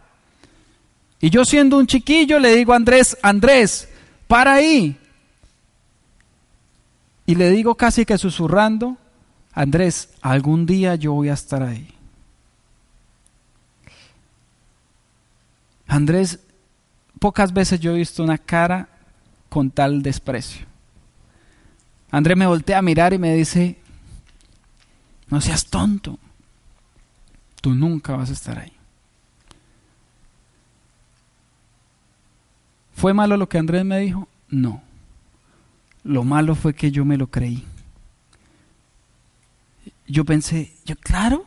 Y 1.23 1.29
yo 1.29 1.45
siendo 1.45 1.77
un 1.77 1.87
chiquillo 1.87 2.37
le 2.37 2.53
digo 2.53 2.73
a 2.73 2.75
Andrés, 2.75 3.17
Andrés, 3.21 3.87
para 4.27 4.55
ahí. 4.55 4.99
Y 7.25 7.35
le 7.35 7.49
digo 7.49 7.75
casi 7.75 8.03
que 8.03 8.17
susurrando, 8.17 8.97
Andrés, 9.53 10.09
algún 10.19 10.65
día 10.65 10.95
yo 10.95 11.13
voy 11.13 11.29
a 11.29 11.33
estar 11.35 11.63
ahí. 11.63 11.87
Andrés, 15.87 16.39
pocas 17.19 17.53
veces 17.53 17.79
yo 17.79 17.93
he 17.93 17.99
visto 17.99 18.21
una 18.21 18.37
cara 18.37 18.89
con 19.47 19.71
tal 19.71 20.03
desprecio. 20.03 20.65
Andrés 22.11 22.35
me 22.35 22.47
voltea 22.47 22.79
a 22.79 22.81
mirar 22.81 23.13
y 23.13 23.17
me 23.17 23.33
dice, 23.33 23.79
no 25.29 25.39
seas 25.39 25.67
tonto, 25.67 26.19
tú 27.61 27.73
nunca 27.73 28.17
vas 28.17 28.29
a 28.29 28.33
estar 28.33 28.59
ahí. 28.59 28.73
¿Fue 32.95 33.13
malo 33.13 33.37
lo 33.37 33.49
que 33.49 33.57
Andrés 33.57 33.85
me 33.85 33.99
dijo? 33.99 34.27
No. 34.49 34.81
Lo 36.03 36.23
malo 36.23 36.55
fue 36.55 36.73
que 36.73 36.91
yo 36.91 37.05
me 37.05 37.17
lo 37.17 37.27
creí. 37.27 37.65
Yo 40.07 40.25
pensé, 40.25 40.73
yo, 40.85 40.95
claro, 40.95 41.45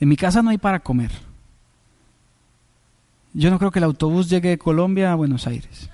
en 0.00 0.08
mi 0.08 0.16
casa 0.16 0.42
no 0.42 0.50
hay 0.50 0.58
para 0.58 0.80
comer. 0.80 1.10
Yo 3.32 3.50
no 3.50 3.58
creo 3.58 3.70
que 3.70 3.78
el 3.78 3.84
autobús 3.84 4.28
llegue 4.28 4.50
de 4.50 4.58
Colombia 4.58 5.12
a 5.12 5.14
Buenos 5.14 5.46
Aires. 5.46 5.88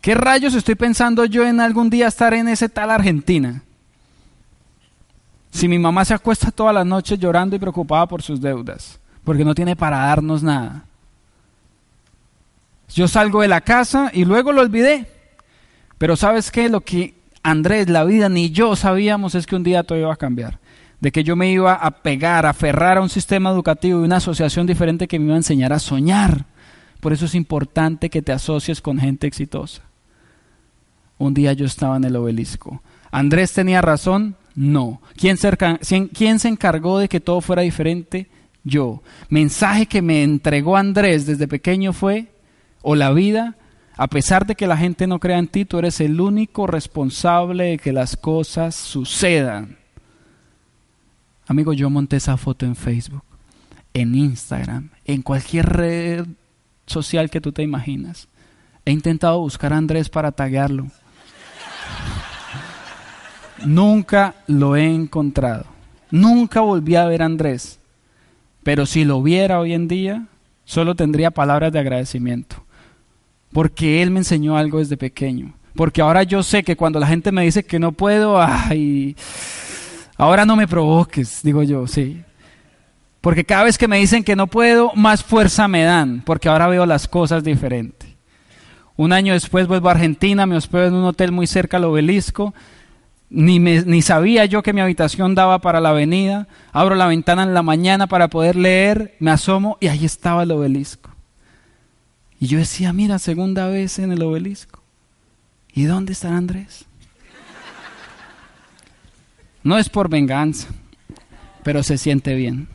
¿Qué 0.00 0.14
rayos 0.14 0.54
estoy 0.54 0.74
pensando 0.74 1.24
yo 1.24 1.44
en 1.44 1.60
algún 1.60 1.90
día 1.90 2.08
estar 2.08 2.34
en 2.34 2.48
ese 2.48 2.68
tal 2.68 2.90
Argentina? 2.90 3.62
Si 5.50 5.68
mi 5.68 5.78
mamá 5.78 6.04
se 6.04 6.14
acuesta 6.14 6.50
todas 6.50 6.74
las 6.74 6.86
noches 6.86 7.18
llorando 7.18 7.56
y 7.56 7.58
preocupada 7.58 8.06
por 8.06 8.22
sus 8.22 8.40
deudas, 8.40 9.00
porque 9.24 9.44
no 9.44 9.54
tiene 9.54 9.74
para 9.74 9.98
darnos 9.98 10.42
nada. 10.42 10.84
Yo 12.94 13.08
salgo 13.08 13.42
de 13.42 13.48
la 13.48 13.60
casa 13.60 14.10
y 14.12 14.24
luego 14.24 14.52
lo 14.52 14.62
olvidé. 14.62 15.06
Pero 15.98 16.16
¿sabes 16.16 16.50
qué? 16.50 16.68
Lo 16.68 16.82
que 16.82 17.14
Andrés, 17.42 17.88
la 17.88 18.04
vida, 18.04 18.28
ni 18.28 18.50
yo 18.50 18.74
sabíamos 18.74 19.34
es 19.34 19.46
que 19.46 19.54
un 19.54 19.62
día 19.62 19.84
todo 19.84 19.98
iba 19.98 20.12
a 20.12 20.16
cambiar. 20.16 20.58
De 21.00 21.12
que 21.12 21.22
yo 21.22 21.36
me 21.36 21.50
iba 21.50 21.74
a 21.74 22.02
pegar, 22.02 22.44
a 22.44 22.50
aferrar 22.50 22.96
a 22.96 23.02
un 23.02 23.08
sistema 23.08 23.50
educativo 23.50 24.00
y 24.00 24.04
una 24.04 24.16
asociación 24.16 24.66
diferente 24.66 25.06
que 25.06 25.18
me 25.18 25.26
iba 25.26 25.34
a 25.34 25.38
enseñar 25.38 25.72
a 25.72 25.78
soñar. 25.78 26.46
Por 27.00 27.12
eso 27.12 27.26
es 27.26 27.34
importante 27.34 28.10
que 28.10 28.22
te 28.22 28.32
asocies 28.32 28.80
con 28.80 28.98
gente 28.98 29.26
exitosa. 29.26 29.82
Un 31.18 31.34
día 31.34 31.52
yo 31.52 31.66
estaba 31.66 31.96
en 31.96 32.04
el 32.04 32.16
obelisco. 32.16 32.82
¿Andrés 33.12 33.52
tenía 33.52 33.80
razón? 33.80 34.36
No. 34.56 35.00
¿Quién 35.16 35.36
se, 35.36 35.56
¿Quién 36.12 36.38
se 36.38 36.48
encargó 36.48 36.98
de 36.98 37.08
que 37.08 37.20
todo 37.20 37.40
fuera 37.40 37.62
diferente? 37.62 38.28
Yo. 38.64 39.02
Mensaje 39.28 39.86
que 39.86 40.02
me 40.02 40.24
entregó 40.24 40.76
Andrés 40.76 41.26
desde 41.26 41.46
pequeño 41.46 41.92
fue, 41.92 42.32
o 42.88 42.94
la 42.94 43.10
vida, 43.10 43.56
a 43.96 44.06
pesar 44.06 44.46
de 44.46 44.54
que 44.54 44.68
la 44.68 44.76
gente 44.76 45.08
no 45.08 45.18
crea 45.18 45.38
en 45.38 45.48
ti, 45.48 45.64
tú 45.64 45.80
eres 45.80 46.00
el 46.00 46.20
único 46.20 46.68
responsable 46.68 47.64
de 47.64 47.78
que 47.78 47.92
las 47.92 48.16
cosas 48.16 48.76
sucedan. 48.76 49.76
Amigo, 51.48 51.72
yo 51.72 51.90
monté 51.90 52.18
esa 52.18 52.36
foto 52.36 52.64
en 52.64 52.76
Facebook, 52.76 53.24
en 53.92 54.14
Instagram, 54.14 54.90
en 55.04 55.22
cualquier 55.22 55.66
red 55.66 56.26
social 56.86 57.28
que 57.28 57.40
tú 57.40 57.50
te 57.50 57.64
imaginas. 57.64 58.28
He 58.84 58.92
intentado 58.92 59.40
buscar 59.40 59.72
a 59.72 59.78
Andrés 59.78 60.08
para 60.08 60.30
taguearlo. 60.30 60.86
Nunca 63.64 64.36
lo 64.46 64.76
he 64.76 64.86
encontrado. 64.86 65.64
Nunca 66.12 66.60
volví 66.60 66.94
a 66.94 67.06
ver 67.06 67.22
a 67.22 67.26
Andrés. 67.26 67.80
Pero 68.62 68.86
si 68.86 69.04
lo 69.04 69.24
viera 69.24 69.58
hoy 69.58 69.72
en 69.72 69.88
día, 69.88 70.28
solo 70.64 70.94
tendría 70.94 71.32
palabras 71.32 71.72
de 71.72 71.80
agradecimiento 71.80 72.65
porque 73.56 74.02
Él 74.02 74.10
me 74.10 74.18
enseñó 74.18 74.58
algo 74.58 74.80
desde 74.80 74.98
pequeño. 74.98 75.54
Porque 75.74 76.02
ahora 76.02 76.24
yo 76.24 76.42
sé 76.42 76.62
que 76.62 76.76
cuando 76.76 77.00
la 77.00 77.06
gente 77.06 77.32
me 77.32 77.42
dice 77.42 77.64
que 77.64 77.78
no 77.78 77.92
puedo, 77.92 78.38
ay, 78.38 79.16
ahora 80.18 80.44
no 80.44 80.56
me 80.56 80.68
provoques, 80.68 81.40
digo 81.42 81.62
yo, 81.62 81.86
sí. 81.86 82.22
Porque 83.22 83.46
cada 83.46 83.64
vez 83.64 83.78
que 83.78 83.88
me 83.88 83.96
dicen 83.96 84.24
que 84.24 84.36
no 84.36 84.46
puedo, 84.46 84.92
más 84.94 85.24
fuerza 85.24 85.68
me 85.68 85.84
dan, 85.84 86.20
porque 86.26 86.50
ahora 86.50 86.68
veo 86.68 86.84
las 86.84 87.08
cosas 87.08 87.44
diferente. 87.44 88.18
Un 88.94 89.14
año 89.14 89.32
después 89.32 89.66
vuelvo 89.66 89.88
a 89.88 89.92
Argentina, 89.92 90.44
me 90.44 90.58
hospedo 90.58 90.88
en 90.88 90.94
un 90.94 91.04
hotel 91.04 91.32
muy 91.32 91.46
cerca 91.46 91.78
al 91.78 91.84
obelisco, 91.84 92.52
ni, 93.30 93.58
ni 93.58 94.02
sabía 94.02 94.44
yo 94.44 94.62
que 94.62 94.74
mi 94.74 94.82
habitación 94.82 95.34
daba 95.34 95.60
para 95.60 95.80
la 95.80 95.88
avenida, 95.88 96.46
abro 96.72 96.94
la 96.94 97.06
ventana 97.06 97.44
en 97.44 97.54
la 97.54 97.62
mañana 97.62 98.06
para 98.06 98.28
poder 98.28 98.54
leer, 98.54 99.16
me 99.18 99.30
asomo 99.30 99.78
y 99.80 99.86
ahí 99.86 100.04
estaba 100.04 100.42
el 100.42 100.50
obelisco. 100.50 101.15
Y 102.38 102.48
yo 102.48 102.58
decía, 102.58 102.92
mira, 102.92 103.18
segunda 103.18 103.68
vez 103.68 103.98
en 103.98 104.12
el 104.12 104.22
obelisco. 104.22 104.82
¿Y 105.72 105.84
dónde 105.84 106.12
está 106.12 106.36
Andrés? 106.36 106.86
No 109.62 109.78
es 109.78 109.88
por 109.88 110.08
venganza, 110.08 110.68
pero 111.64 111.82
se 111.82 111.98
siente 111.98 112.34
bien. 112.34 112.68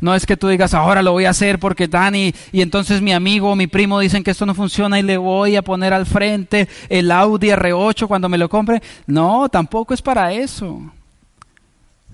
No 0.00 0.14
es 0.14 0.24
que 0.24 0.36
tú 0.36 0.48
digas, 0.48 0.72
ahora 0.72 1.02
lo 1.02 1.12
voy 1.12 1.26
a 1.26 1.30
hacer 1.30 1.58
porque 1.58 1.86
Dani 1.86 2.32
y 2.52 2.62
entonces 2.62 3.02
mi 3.02 3.12
amigo 3.12 3.50
o 3.50 3.56
mi 3.56 3.66
primo 3.66 4.00
dicen 4.00 4.24
que 4.24 4.30
esto 4.30 4.46
no 4.46 4.54
funciona 4.54 4.98
y 4.98 5.02
le 5.02 5.18
voy 5.18 5.56
a 5.56 5.62
poner 5.62 5.92
al 5.92 6.06
frente 6.06 6.68
el 6.88 7.10
Audi 7.10 7.48
R8 7.48 8.06
cuando 8.06 8.28
me 8.28 8.38
lo 8.38 8.48
compre. 8.48 8.82
No, 9.06 9.48
tampoco 9.50 9.92
es 9.92 10.00
para 10.00 10.32
eso. 10.32 10.90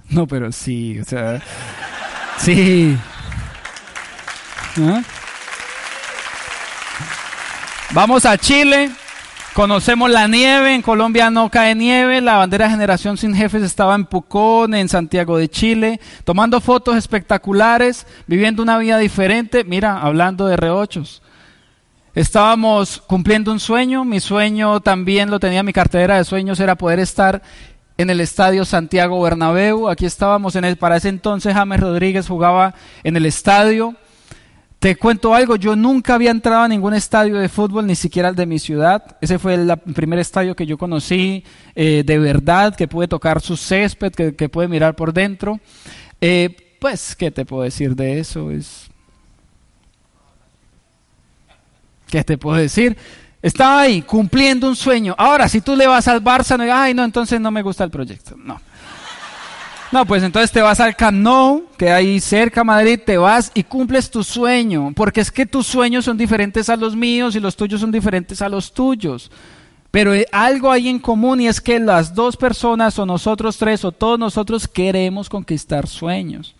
No, 0.09 0.27
pero 0.27 0.51
sí, 0.51 0.99
o 0.99 1.05
sea, 1.05 1.41
sí. 2.39 2.97
¿Eh? 4.79 5.03
Vamos 7.93 8.27
a 8.27 8.37
Chile, 8.37 8.91
conocemos 9.55 10.11
la 10.11 10.29
nieve, 10.29 10.75
en 10.75 10.83
Colombia 10.83 11.31
no 11.31 11.51
cae 11.51 11.75
nieve, 11.75 12.21
la 12.21 12.37
bandera 12.37 12.69
Generación 12.69 13.17
Sin 13.17 13.35
Jefes 13.35 13.63
estaba 13.63 13.95
en 13.95 14.05
Pucón, 14.05 14.75
en 14.75 14.89
Santiago 14.89 15.39
de 15.39 15.49
Chile, 15.49 16.01
tomando 16.25 16.61
fotos 16.61 16.97
espectaculares, 16.97 18.07
viviendo 18.27 18.63
una 18.63 18.77
vida 18.77 18.99
diferente, 18.99 19.65
mira, 19.65 19.99
hablando 20.01 20.47
de 20.47 20.57
reochos. 20.57 21.23
Estábamos 22.15 23.03
cumpliendo 23.07 23.53
un 23.53 23.61
sueño, 23.61 24.05
mi 24.05 24.21
sueño 24.21 24.81
también 24.81 25.31
lo 25.31 25.39
tenía 25.41 25.63
mi 25.63 25.73
cartera 25.73 26.17
de 26.17 26.25
sueños, 26.25 26.61
era 26.61 26.75
poder 26.75 26.99
estar 26.99 27.43
en 27.99 28.11
el 28.11 28.21
estadio 28.21 28.65
Santiago 28.65 29.23
Bernabéu. 29.23 29.89
Aquí 29.89 30.05
estábamos 30.05 30.57
en 30.57 30.65
el, 30.65 30.77
para 30.77 30.97
ese 30.97 31.09
entonces 31.09 31.55
James 31.55 31.81
Rodríguez 31.81 32.29
jugaba 32.29 32.75
en 33.05 33.17
el 33.17 33.27
estadio. 33.27 33.95
Te 34.79 34.95
cuento 34.95 35.35
algo, 35.35 35.57
yo 35.57 35.75
nunca 35.75 36.15
había 36.15 36.31
entrado 36.31 36.63
a 36.63 36.69
ningún 36.69 36.93
estadio 36.93 37.37
de 37.39 37.49
fútbol, 37.49 37.87
ni 37.87 37.95
siquiera 37.95 38.29
el 38.29 38.37
de 38.37 38.45
mi 38.45 38.59
ciudad. 38.59 39.17
Ese 39.23 39.39
fue 39.39 39.55
el 39.55 39.75
primer 39.95 40.19
estadio 40.19 40.55
que 40.55 40.67
yo 40.67 40.77
conocí 40.77 41.45
eh, 41.75 42.03
de 42.05 42.19
verdad, 42.19 42.77
que 42.77 42.87
pude 42.87 43.09
tocar 43.09 43.41
su 43.41 43.57
césped, 43.57 44.13
que, 44.13 44.49
pude 44.49 44.69
mirar 44.69 44.95
por 44.95 45.15
dentro. 45.15 45.61
Eh, 46.21 46.77
pues, 46.79 47.17
¿qué 47.17 47.31
te 47.31 47.47
puedo 47.47 47.63
decir 47.63 47.97
de 47.97 48.19
eso? 48.21 48.51
Es... 48.51 48.91
¿Qué 52.09 52.23
te 52.23 52.37
puedo 52.37 52.59
decir? 52.59 52.97
Estaba 53.41 53.81
ahí 53.81 54.03
cumpliendo 54.03 54.69
un 54.69 54.77
sueño. 54.77 55.15
Ahora, 55.17 55.49
si 55.49 55.63
tú 55.63 55.75
le 55.75 55.87
vas 55.87 56.07
al 56.07 56.23
Barça, 56.23 56.59
no 56.59 56.65
ay, 56.73 56.93
no, 56.93 57.03
entonces 57.03 57.41
no 57.41 57.51
me 57.51 57.63
gusta 57.63 57.83
el 57.83 57.91
proyecto. 57.91 58.37
No. 58.37 58.61
No, 59.97 60.05
pues 60.05 60.23
entonces 60.23 60.53
te 60.53 60.61
vas 60.61 60.79
al 60.79 60.95
Camp 60.95 61.17
Nou, 61.17 61.65
que 61.79 61.91
ahí 61.91 62.21
cerca 62.21 62.63
Madrid, 62.63 63.01
te 63.03 63.17
vas 63.17 63.51
y 63.55 63.63
cumples 63.63 64.11
tu 64.11 64.23
sueño, 64.23 64.93
porque 64.95 65.23
es 65.23 65.31
que 65.31 65.47
tus 65.47 65.67
sueños 65.67 66.05
son 66.05 66.19
diferentes 66.19 66.69
a 66.69 66.77
los 66.77 66.95
míos 66.95 67.35
y 67.35 67.41
los 67.41 67.57
tuyos 67.57 67.81
son 67.81 67.91
diferentes 67.91 68.43
a 68.43 68.51
los 68.51 68.75
tuyos. 68.75 69.31
Pero 69.91 70.13
algo 70.33 70.71
hay 70.71 70.89
en 70.89 70.99
común 70.99 71.41
y 71.41 71.49
es 71.49 71.63
que 71.63 71.81
las 71.81 72.15
dos 72.15 72.37
personas 72.37 72.99
o 72.99 73.07
nosotros 73.07 73.57
tres 73.57 73.87
o 73.87 73.91
todos 73.91 74.19
nosotros 74.19 74.69
queremos 74.69 75.31
conquistar 75.31 75.87
sueños. 75.87 76.55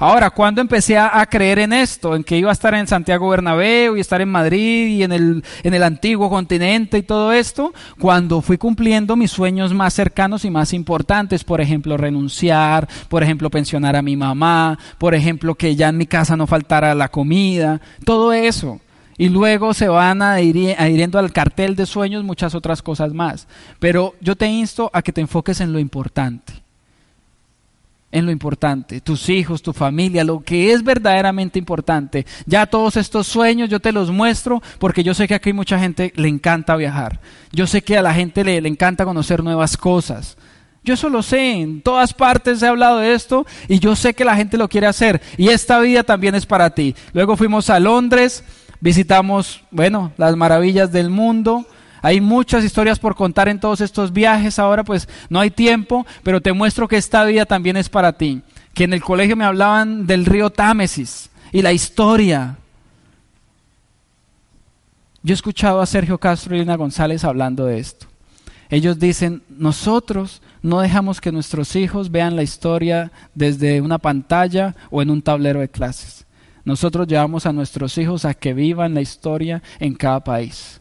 Ahora, 0.00 0.30
cuando 0.30 0.62
empecé 0.62 0.96
a, 0.96 1.26
creer 1.26 1.58
en 1.58 1.74
esto, 1.74 2.16
en 2.16 2.24
que 2.24 2.38
iba 2.38 2.48
a 2.48 2.54
estar 2.54 2.72
en 2.72 2.86
Santiago 2.86 3.28
Bernabéu 3.28 3.98
y 3.98 4.00
estar 4.00 4.22
en 4.22 4.30
Madrid 4.30 4.86
y 4.86 5.02
en 5.02 5.12
el, 5.12 5.44
en 5.62 5.74
el 5.74 5.82
antiguo 5.82 6.30
continente 6.30 6.96
y 6.96 7.02
todo 7.02 7.32
esto, 7.32 7.74
cuando 7.98 8.40
fui 8.40 8.56
cumpliendo 8.56 9.14
mis 9.14 9.30
sueños 9.30 9.74
más 9.74 9.92
cercanos 9.92 10.46
y 10.46 10.50
más 10.50 10.72
importantes, 10.72 11.44
por 11.44 11.60
ejemplo, 11.60 11.98
renunciar, 11.98 12.88
por 13.10 13.22
ejemplo, 13.22 13.50
pensionar 13.50 13.94
a 13.94 14.00
mi 14.00 14.16
mamá, 14.16 14.78
por 14.96 15.14
ejemplo, 15.14 15.54
que 15.54 15.76
ya 15.76 15.90
en 15.90 15.98
mi 15.98 16.06
casa 16.06 16.34
no 16.34 16.46
faltara 16.46 16.94
la 16.94 17.10
comida, 17.10 17.82
todo 18.06 18.32
eso. 18.32 18.80
Y 19.18 19.28
luego 19.28 19.74
se 19.74 19.88
van 19.88 20.22
adhiriendo 20.22 21.18
al 21.18 21.30
cartel 21.30 21.76
de 21.76 21.84
sueños 21.84 22.24
muchas 22.24 22.54
otras 22.54 22.80
cosas 22.80 23.12
más. 23.12 23.48
Pero 23.78 24.14
yo 24.22 24.34
te 24.34 24.46
insto 24.46 24.90
a 24.94 25.02
que 25.02 25.12
te 25.12 25.20
enfoques 25.20 25.60
en 25.60 25.74
lo 25.74 25.78
importante 25.78 26.59
en 28.12 28.26
lo 28.26 28.32
importante, 28.32 29.00
tus 29.00 29.28
hijos, 29.28 29.62
tu 29.62 29.72
familia, 29.72 30.24
lo 30.24 30.40
que 30.40 30.72
es 30.72 30.82
verdaderamente 30.82 31.58
importante. 31.58 32.26
Ya 32.46 32.66
todos 32.66 32.96
estos 32.96 33.26
sueños 33.26 33.68
yo 33.68 33.80
te 33.80 33.92
los 33.92 34.10
muestro 34.10 34.62
porque 34.78 35.04
yo 35.04 35.14
sé 35.14 35.28
que 35.28 35.34
aquí 35.34 35.52
mucha 35.52 35.78
gente 35.78 36.12
le 36.16 36.28
encanta 36.28 36.76
viajar. 36.76 37.20
Yo 37.52 37.66
sé 37.66 37.82
que 37.82 37.96
a 37.96 38.02
la 38.02 38.12
gente 38.12 38.42
le, 38.42 38.60
le 38.60 38.68
encanta 38.68 39.04
conocer 39.04 39.44
nuevas 39.44 39.76
cosas. 39.76 40.36
Yo 40.82 40.94
eso 40.94 41.10
lo 41.10 41.22
sé, 41.22 41.60
en 41.60 41.82
todas 41.82 42.14
partes 42.14 42.62
he 42.62 42.66
hablado 42.66 42.98
de 42.98 43.14
esto 43.14 43.46
y 43.68 43.78
yo 43.80 43.94
sé 43.94 44.14
que 44.14 44.24
la 44.24 44.34
gente 44.34 44.56
lo 44.56 44.68
quiere 44.68 44.86
hacer 44.86 45.20
y 45.36 45.48
esta 45.48 45.78
vida 45.78 46.02
también 46.02 46.34
es 46.34 46.46
para 46.46 46.70
ti. 46.70 46.96
Luego 47.12 47.36
fuimos 47.36 47.68
a 47.68 47.78
Londres, 47.78 48.42
visitamos, 48.80 49.62
bueno, 49.70 50.12
las 50.16 50.34
maravillas 50.36 50.90
del 50.90 51.10
mundo, 51.10 51.66
Hay 52.02 52.20
muchas 52.20 52.64
historias 52.64 52.98
por 52.98 53.14
contar 53.14 53.48
en 53.48 53.60
todos 53.60 53.80
estos 53.80 54.12
viajes. 54.12 54.58
Ahora 54.58 54.84
pues 54.84 55.08
no 55.28 55.40
hay 55.40 55.50
tiempo, 55.50 56.06
pero 56.22 56.40
te 56.40 56.52
muestro 56.52 56.88
que 56.88 56.96
esta 56.96 57.24
vida 57.24 57.46
también 57.46 57.76
es 57.76 57.88
para 57.88 58.12
ti. 58.12 58.42
Que 58.74 58.84
en 58.84 58.92
el 58.92 59.02
colegio 59.02 59.36
me 59.36 59.44
hablaban 59.44 60.06
del 60.06 60.26
río 60.26 60.50
Támesis 60.50 61.30
y 61.52 61.62
la 61.62 61.72
historia. 61.72 62.56
Yo 65.22 65.32
he 65.32 65.34
escuchado 65.34 65.80
a 65.80 65.86
Sergio 65.86 66.18
Castro 66.18 66.56
y 66.56 66.60
Lina 66.60 66.76
González 66.76 67.24
hablando 67.24 67.66
de 67.66 67.78
esto. 67.78 68.06
Ellos 68.70 68.98
dicen, 68.98 69.42
nosotros 69.48 70.42
no 70.62 70.80
dejamos 70.80 71.20
que 71.20 71.32
nuestros 71.32 71.74
hijos 71.74 72.10
vean 72.10 72.36
la 72.36 72.44
historia 72.44 73.10
desde 73.34 73.80
una 73.80 73.98
pantalla 73.98 74.76
o 74.90 75.02
en 75.02 75.10
un 75.10 75.22
tablero 75.22 75.60
de 75.60 75.68
clases. 75.68 76.24
Nosotros 76.64 77.08
llevamos 77.08 77.46
a 77.46 77.52
nuestros 77.52 77.98
hijos 77.98 78.24
a 78.24 78.34
que 78.34 78.54
vivan 78.54 78.94
la 78.94 79.00
historia 79.00 79.62
en 79.80 79.94
cada 79.94 80.22
país. 80.22 80.80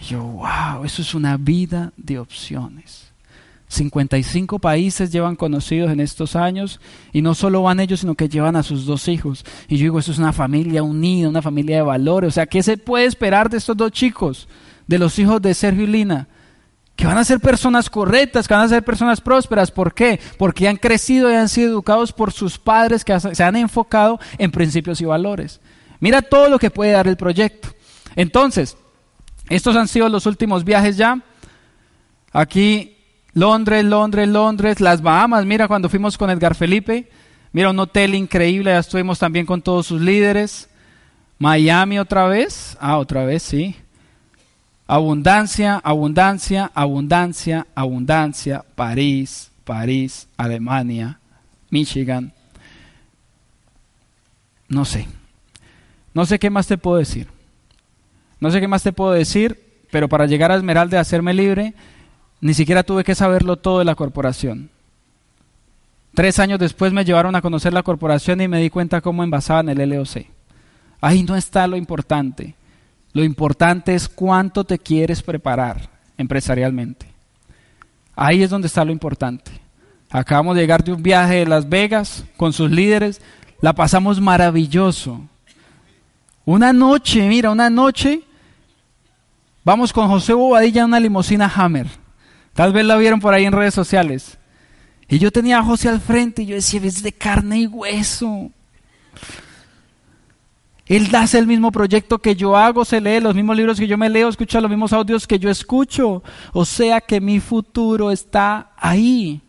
Y 0.00 0.04
yo, 0.04 0.22
wow, 0.22 0.84
eso 0.84 1.02
es 1.02 1.14
una 1.14 1.36
vida 1.36 1.92
de 1.96 2.18
opciones. 2.18 3.10
55 3.68 4.58
países 4.58 5.12
llevan 5.12 5.36
conocidos 5.36 5.92
en 5.92 6.00
estos 6.00 6.34
años 6.34 6.80
y 7.12 7.22
no 7.22 7.34
solo 7.34 7.62
van 7.62 7.78
ellos, 7.78 8.00
sino 8.00 8.16
que 8.16 8.28
llevan 8.28 8.56
a 8.56 8.64
sus 8.64 8.84
dos 8.84 9.06
hijos. 9.06 9.44
Y 9.68 9.76
yo 9.76 9.84
digo, 9.84 9.98
eso 9.98 10.10
es 10.10 10.18
una 10.18 10.32
familia 10.32 10.82
unida, 10.82 11.28
una 11.28 11.42
familia 11.42 11.76
de 11.76 11.82
valores. 11.82 12.28
O 12.28 12.32
sea, 12.32 12.46
¿qué 12.46 12.62
se 12.62 12.78
puede 12.78 13.04
esperar 13.04 13.48
de 13.48 13.58
estos 13.58 13.76
dos 13.76 13.92
chicos, 13.92 14.48
de 14.88 14.98
los 14.98 15.18
hijos 15.20 15.40
de 15.40 15.54
Sergio 15.54 15.84
y 15.84 15.86
Lina? 15.86 16.26
Que 16.96 17.06
van 17.06 17.18
a 17.18 17.24
ser 17.24 17.38
personas 17.38 17.88
correctas, 17.88 18.48
que 18.48 18.54
van 18.54 18.64
a 18.64 18.68
ser 18.68 18.82
personas 18.82 19.20
prósperas. 19.20 19.70
¿Por 19.70 19.94
qué? 19.94 20.18
Porque 20.36 20.66
han 20.66 20.76
crecido 20.76 21.30
y 21.30 21.34
han 21.34 21.48
sido 21.48 21.70
educados 21.70 22.12
por 22.12 22.32
sus 22.32 22.58
padres 22.58 23.04
que 23.04 23.18
se 23.20 23.44
han 23.44 23.54
enfocado 23.54 24.18
en 24.38 24.50
principios 24.50 25.00
y 25.00 25.04
valores. 25.04 25.60
Mira 26.00 26.22
todo 26.22 26.48
lo 26.48 26.58
que 26.58 26.70
puede 26.70 26.92
dar 26.92 27.06
el 27.06 27.16
proyecto. 27.16 27.68
Entonces, 28.16 28.76
estos 29.50 29.74
han 29.74 29.88
sido 29.88 30.08
los 30.08 30.26
últimos 30.26 30.64
viajes 30.64 30.96
ya. 30.96 31.20
Aquí 32.32 32.96
Londres, 33.34 33.84
Londres, 33.84 34.28
Londres, 34.28 34.80
las 34.80 35.02
Bahamas, 35.02 35.44
mira 35.44 35.66
cuando 35.66 35.88
fuimos 35.88 36.16
con 36.16 36.30
Edgar 36.30 36.54
Felipe, 36.54 37.10
mira 37.52 37.70
un 37.70 37.78
hotel 37.80 38.14
increíble, 38.14 38.70
ya 38.70 38.78
estuvimos 38.78 39.18
también 39.18 39.46
con 39.46 39.60
todos 39.60 39.86
sus 39.86 40.00
líderes. 40.00 40.68
Miami 41.38 41.98
otra 41.98 42.26
vez, 42.26 42.76
ah, 42.80 42.98
otra 42.98 43.24
vez, 43.24 43.42
sí. 43.42 43.74
Abundancia, 44.86 45.80
abundancia, 45.82 46.70
abundancia, 46.72 47.66
abundancia, 47.74 48.64
París, 48.76 49.50
París, 49.64 50.28
Alemania, 50.36 51.18
Michigan. 51.70 52.32
No 54.68 54.84
sé, 54.84 55.08
no 56.14 56.24
sé 56.24 56.38
qué 56.38 56.50
más 56.50 56.68
te 56.68 56.78
puedo 56.78 56.98
decir. 56.98 57.39
No 58.40 58.50
sé 58.50 58.60
qué 58.60 58.68
más 58.68 58.82
te 58.82 58.92
puedo 58.92 59.12
decir, 59.12 59.82
pero 59.90 60.08
para 60.08 60.26
llegar 60.26 60.50
a 60.50 60.56
Esmeralda 60.56 60.96
y 60.96 61.00
hacerme 61.00 61.34
libre, 61.34 61.74
ni 62.40 62.54
siquiera 62.54 62.82
tuve 62.82 63.04
que 63.04 63.14
saberlo 63.14 63.56
todo 63.56 63.80
de 63.80 63.84
la 63.84 63.94
corporación. 63.94 64.70
Tres 66.14 66.38
años 66.38 66.58
después 66.58 66.92
me 66.92 67.04
llevaron 67.04 67.36
a 67.36 67.42
conocer 67.42 67.72
la 67.72 67.82
corporación 67.82 68.40
y 68.40 68.48
me 68.48 68.60
di 68.60 68.70
cuenta 68.70 69.00
cómo 69.00 69.22
envasaban 69.22 69.68
el 69.68 69.90
LOC. 69.90 70.26
Ahí 71.00 71.22
no 71.22 71.36
está 71.36 71.66
lo 71.66 71.76
importante. 71.76 72.54
Lo 73.12 73.24
importante 73.24 73.94
es 73.94 74.08
cuánto 74.08 74.64
te 74.64 74.78
quieres 74.78 75.22
preparar 75.22 75.88
empresarialmente. 76.16 77.06
Ahí 78.14 78.42
es 78.42 78.50
donde 78.50 78.66
está 78.66 78.84
lo 78.84 78.92
importante. 78.92 79.50
Acabamos 80.10 80.56
de 80.56 80.62
llegar 80.62 80.82
de 80.82 80.92
un 80.92 81.02
viaje 81.02 81.36
de 81.36 81.46
Las 81.46 81.68
Vegas 81.68 82.24
con 82.36 82.52
sus 82.52 82.70
líderes. 82.70 83.20
La 83.60 83.72
pasamos 83.72 84.20
maravilloso. 84.20 85.20
Una 86.44 86.72
noche, 86.72 87.28
mira, 87.28 87.50
una 87.50 87.70
noche. 87.70 88.22
Vamos 89.64 89.92
con 89.92 90.08
José 90.08 90.32
Bobadilla 90.32 90.82
en 90.82 90.88
una 90.88 91.00
limusina 91.00 91.52
Hammer. 91.54 91.86
Tal 92.54 92.72
vez 92.72 92.84
la 92.84 92.96
vieron 92.96 93.20
por 93.20 93.34
ahí 93.34 93.44
en 93.44 93.52
redes 93.52 93.74
sociales. 93.74 94.38
Y 95.08 95.18
yo 95.18 95.30
tenía 95.30 95.58
a 95.58 95.64
José 95.64 95.88
al 95.88 96.00
frente 96.00 96.42
y 96.42 96.46
yo 96.46 96.54
decía, 96.54 96.80
es 96.84 97.02
de 97.02 97.12
carne 97.12 97.60
y 97.60 97.66
hueso. 97.66 98.50
Él 100.86 101.08
hace 101.14 101.38
el 101.38 101.46
mismo 101.46 101.70
proyecto 101.70 102.18
que 102.18 102.34
yo 102.34 102.56
hago, 102.56 102.84
se 102.84 103.00
lee 103.00 103.20
los 103.20 103.34
mismos 103.34 103.56
libros 103.56 103.78
que 103.78 103.86
yo 103.86 103.96
me 103.96 104.08
leo, 104.08 104.28
escucha 104.28 104.60
los 104.60 104.70
mismos 104.70 104.92
audios 104.92 105.26
que 105.26 105.38
yo 105.38 105.50
escucho. 105.50 106.22
O 106.52 106.64
sea 106.64 107.00
que 107.00 107.20
mi 107.20 107.38
futuro 107.38 108.10
está 108.10 108.72
ahí. 108.76 109.40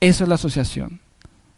Eso 0.00 0.24
es 0.24 0.28
la 0.28 0.36
asociación. 0.36 1.03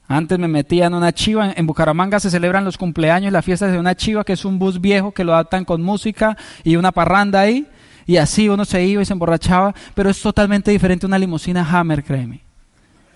Antes 0.08 0.38
me 0.38 0.46
metía 0.46 0.86
en 0.86 0.94
una 0.94 1.12
chiva, 1.12 1.52
en 1.56 1.66
Bucaramanga 1.66 2.20
se 2.20 2.30
celebran 2.30 2.64
los 2.64 2.78
cumpleaños 2.78 3.32
las 3.32 3.44
fiestas 3.44 3.72
de 3.72 3.78
una 3.78 3.96
chiva, 3.96 4.24
que 4.24 4.34
es 4.34 4.44
un 4.44 4.58
bus 4.58 4.80
viejo 4.80 5.12
que 5.12 5.24
lo 5.24 5.32
adaptan 5.32 5.64
con 5.64 5.82
música 5.82 6.36
y 6.62 6.76
una 6.76 6.92
parranda 6.92 7.40
ahí. 7.40 7.66
Y 8.06 8.18
así 8.18 8.48
uno 8.48 8.64
se 8.64 8.84
iba 8.84 9.02
y 9.02 9.04
se 9.04 9.12
emborrachaba, 9.12 9.74
pero 9.94 10.10
es 10.10 10.20
totalmente 10.20 10.70
diferente 10.70 11.06
una 11.06 11.18
limusina 11.18 11.66
Hammer, 11.68 12.04
créeme. 12.04 12.46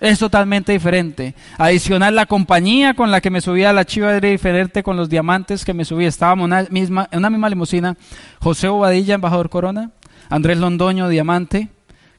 Es 0.01 0.19
totalmente 0.19 0.73
diferente. 0.73 1.35
Adicional, 1.59 2.17
la 2.17 2.27
compañía 2.27 2.95
con 2.95 3.11
la 3.11 3.21
que 3.21 3.31
me 3.31 3.43
subía 3.43 3.71
a 3.71 3.75
la 3.75 3.85
chiva 3.85 4.17
era 4.17 4.29
diferente 4.29 4.83
con 4.83 4.97
los 4.97 5.11
diamantes 5.11 5.65
que 5.65 5.75
me 5.75 5.85
subía. 5.85 6.09
Estábamos 6.09 6.47
una 6.47 6.67
misma, 6.71 7.07
en 7.13 7.19
una 7.19 7.31
misma 7.31 7.51
limusina. 7.51 7.97
José 8.41 8.69
Obadilla, 8.69 9.15
embajador 9.15 9.51
Corona. 9.51 9.91
Andrés 10.31 10.59
Londoño, 10.59 11.09
diamante. 11.09 11.69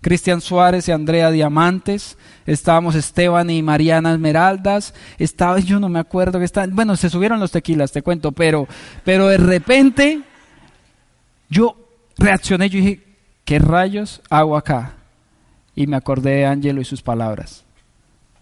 Cristian 0.02 0.42
Suárez 0.42 0.88
y 0.88 0.92
Andrea 0.92 1.32
Diamantes. 1.32 2.18
Estábamos 2.46 2.96
Esteban 2.96 3.50
y 3.50 3.62
Mariana 3.62 4.14
Esmeraldas. 4.14 4.94
Estaba, 5.20 5.60
yo 5.60 5.80
no 5.80 5.90
me 5.90 6.00
acuerdo 6.00 6.40
que 6.40 6.46
estaban. 6.46 6.76
Bueno, 6.76 6.96
se 6.96 7.10
subieron 7.10 7.40
los 7.40 7.52
tequilas, 7.52 7.92
te 7.92 8.02
cuento, 8.02 8.32
pero, 8.32 8.68
pero 9.06 9.28
de 9.28 9.38
repente 9.38 10.22
yo 11.50 11.78
reaccioné, 12.18 12.70
yo 12.70 12.80
dije, 12.80 13.04
¿qué 13.46 13.60
rayos 13.60 14.22
hago 14.30 14.58
acá? 14.58 14.96
Y 15.76 15.88
me 15.88 15.98
acordé 15.98 16.32
de 16.32 16.46
Angelo 16.46 16.82
y 16.82 16.86
sus 16.86 17.02
palabras. 17.02 17.64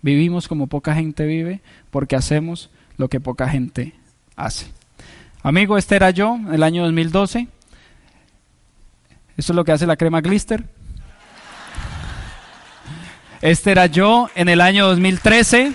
Vivimos 0.01 0.47
como 0.47 0.67
poca 0.67 0.95
gente 0.95 1.25
vive 1.25 1.61
porque 1.91 2.15
hacemos 2.15 2.69
lo 2.97 3.09
que 3.09 3.19
poca 3.19 3.49
gente 3.49 3.93
hace. 4.35 4.67
Amigo, 5.43 5.77
este 5.77 5.95
era 5.95 6.09
yo 6.09 6.39
el 6.51 6.63
año 6.63 6.83
2012. 6.83 7.47
Esto 9.37 9.53
es 9.53 9.55
lo 9.55 9.63
que 9.65 9.71
hace 9.71 9.87
la 9.87 9.97
crema 9.97 10.21
Glister. 10.21 10.65
Este 13.41 13.71
era 13.71 13.85
yo 13.85 14.29
en 14.35 14.49
el 14.49 14.59
año 14.59 14.85
2013. 14.87 15.71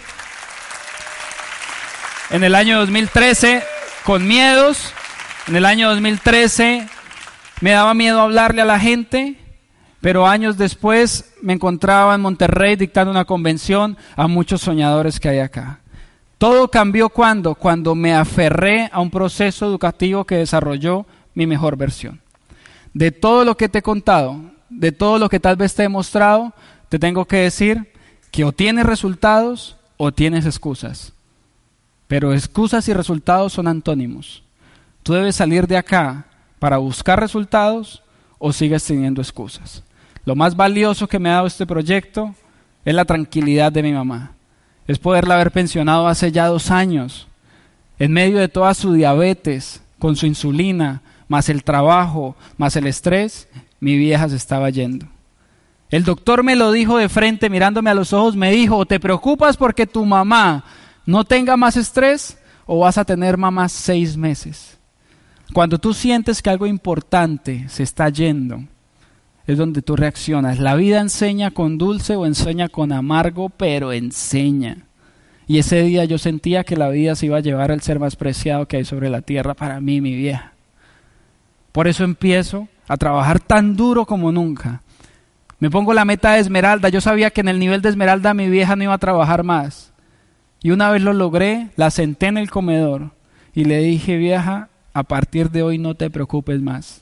En 2.31 2.45
el 2.45 2.55
año 2.55 2.79
2013, 2.79 3.63
con 4.05 4.27
miedos. 4.27 4.93
En 5.49 5.57
el 5.57 5.65
año 5.65 5.89
2013 5.89 6.87
me 7.63 7.71
daba 7.71 7.95
miedo 7.95 8.21
hablarle 8.21 8.61
a 8.61 8.67
la 8.67 8.79
gente, 8.79 9.37
pero 10.03 10.27
años 10.27 10.59
después 10.59 11.33
me 11.41 11.55
encontraba 11.55 12.15
en 12.15 12.21
Monterrey 12.21 12.77
dictando 12.77 13.11
una 13.11 13.25
convención 13.25 13.97
a 14.17 14.27
muchos 14.27 14.61
soñadores 14.61 15.19
que 15.19 15.31
hay 15.31 15.39
acá. 15.39 15.81
Todo 16.37 16.71
cambió 16.71 17.09
cuando, 17.09 17.55
cuando 17.55 17.95
me 17.95 18.15
aferré 18.15 18.91
a 18.93 19.01
un 19.01 19.11
proceso 19.11 19.65
educativo 19.65 20.25
que 20.25 20.37
desarrolló 20.37 21.07
mi 21.35 21.47
mejor 21.47 21.77
versión. 21.77 22.21
De 22.93 23.11
todo 23.11 23.47
lo 23.47 23.57
que 23.57 23.71
te 23.71 23.79
he 23.79 23.83
contado, 23.83 24.39
de 24.69 24.93
todo 24.93 25.19
lo 25.19 25.31
que 25.31 25.41
tal 25.41 25.57
vez 25.57 25.75
te 25.75 25.85
he 25.85 25.89
mostrado, 25.89 26.53
te 26.95 27.01
tengo 27.01 27.25
que 27.25 27.39
decir 27.39 27.91
que 28.31 28.45
o 28.45 28.53
tienes 28.53 28.87
resultados 28.87 29.77
o 29.97 30.13
tienes 30.13 30.47
excusas. 30.47 31.13
Pero 32.07 32.33
excusas 32.33 32.87
y 32.87 32.93
resultados 32.93 33.53
son 33.53 33.67
antónimos. 33.67 34.45
Tú 35.03 35.13
debes 35.13 35.35
salir 35.35 35.67
de 35.67 35.77
acá 35.77 36.27
para 36.61 36.79
buscar 36.79 37.19
resultados 37.19 38.01
o 38.39 38.53
sigues 38.53 38.85
teniendo 38.85 39.21
excusas. 39.21 39.83
Lo 40.25 40.37
más 40.37 40.55
valioso 40.55 41.09
que 41.09 41.19
me 41.19 41.31
ha 41.31 41.33
dado 41.33 41.49
este 41.49 41.67
proyecto 41.67 42.33
es 42.85 42.95
la 42.95 43.05
tranquilidad 43.05 43.73
de 43.73 43.83
mi 43.83 43.93
mamá. 43.93 44.31
Es 44.87 45.01
poderla 45.01 45.35
haber 45.35 45.51
pensionado 45.51 46.07
hace 46.07 46.31
ya 46.31 46.47
dos 46.47 46.71
años, 46.71 47.27
en 47.99 48.13
medio 48.13 48.39
de 48.39 48.47
toda 48.47 48.73
su 48.73 48.93
diabetes, 48.93 49.83
con 49.99 50.15
su 50.15 50.27
insulina, 50.27 51.03
más 51.27 51.49
el 51.49 51.65
trabajo, 51.65 52.37
más 52.57 52.77
el 52.77 52.87
estrés, 52.87 53.49
mi 53.81 53.99
vieja 53.99 54.29
se 54.29 54.37
estaba 54.37 54.71
yendo. 54.71 55.09
El 55.95 56.03
doctor 56.03 56.43
me 56.43 56.57
lo 56.57 56.73
dijo 56.73 56.99
de 56.99 57.09
frente, 57.09 57.49
mirándome 57.49 57.89
a 57.89 57.95
los 57.95 58.13
ojos, 58.13 58.35
me 58.35 58.51
dijo, 58.51 58.85
¿te 58.85 58.99
preocupas 58.99 59.57
porque 59.57 59.87
tu 59.87 60.05
mamá 60.05 60.65
no 61.07 61.23
tenga 61.23 61.57
más 61.57 61.77
estrés 61.77 62.37
o 62.67 62.81
vas 62.81 62.99
a 62.99 63.05
tener 63.05 63.37
mamá 63.37 63.69
seis 63.69 64.17
meses? 64.17 64.77
Cuando 65.53 65.79
tú 65.79 65.95
sientes 65.95 66.43
que 66.43 66.51
algo 66.51 66.67
importante 66.67 67.69
se 67.69 67.85
está 67.85 68.09
yendo, 68.09 68.65
es 69.47 69.57
donde 69.57 69.83
tú 69.83 69.95
reaccionas. 69.95 70.59
La 70.59 70.75
vida 70.75 71.01
enseña 71.01 71.53
con 71.53 71.79
dulce 71.79 72.17
o 72.17 72.27
enseña 72.27 72.69
con 72.69 72.91
amargo, 72.91 73.49
pero 73.49 73.93
enseña. 73.93 74.89
Y 75.47 75.59
ese 75.59 75.81
día 75.85 76.05
yo 76.07 76.19
sentía 76.19 76.65
que 76.65 76.77
la 76.77 76.89
vida 76.89 77.15
se 77.15 77.27
iba 77.27 77.37
a 77.37 77.41
llevar 77.41 77.71
al 77.71 77.83
ser 77.83 78.01
más 78.01 78.17
preciado 78.17 78.67
que 78.67 78.79
hay 78.79 78.85
sobre 78.85 79.11
la 79.11 79.23
tierra 79.23 79.55
para 79.55 79.81
mí, 79.81 80.01
mi 80.01 80.17
vieja. 80.17 80.55
Por 81.71 81.87
eso 81.87 82.03
empiezo 82.03 82.67
a 82.89 82.97
trabajar 82.97 83.39
tan 83.39 83.77
duro 83.77 84.07
como 84.07 84.33
nunca. 84.33 84.83
Me 85.65 85.71
pongo 85.71 85.95
la 85.95 86.05
meta 86.05 86.33
de 86.33 86.41
esmeralda. 86.41 86.91
Yo 86.91 87.01
sabía 87.01 87.31
que 87.31 87.41
en 87.41 87.49
el 87.49 87.59
nivel 87.59 87.81
de 87.81 87.89
esmeralda 87.89 88.35
mi 88.35 88.51
vieja 88.51 88.77
no 88.77 88.85
iba 88.85 88.93
a 88.93 88.99
trabajar 88.99 89.45
más. 89.45 89.95
Y 90.61 90.73
una 90.73 90.91
vez 90.91 91.01
lo 91.01 91.15
logré, 91.15 91.71
la 91.77 91.91
senté 91.91 92.27
en 92.27 92.37
el 92.37 92.51
comedor 92.51 93.13
y 93.55 93.65
le 93.65 93.79
dije, 93.79 94.19
vieja, 94.19 94.69
a 94.93 95.05
partir 95.05 95.51
de 95.51 95.63
hoy 95.63 95.79
no 95.79 95.95
te 95.95 96.11
preocupes 96.11 96.61
más. 96.61 97.01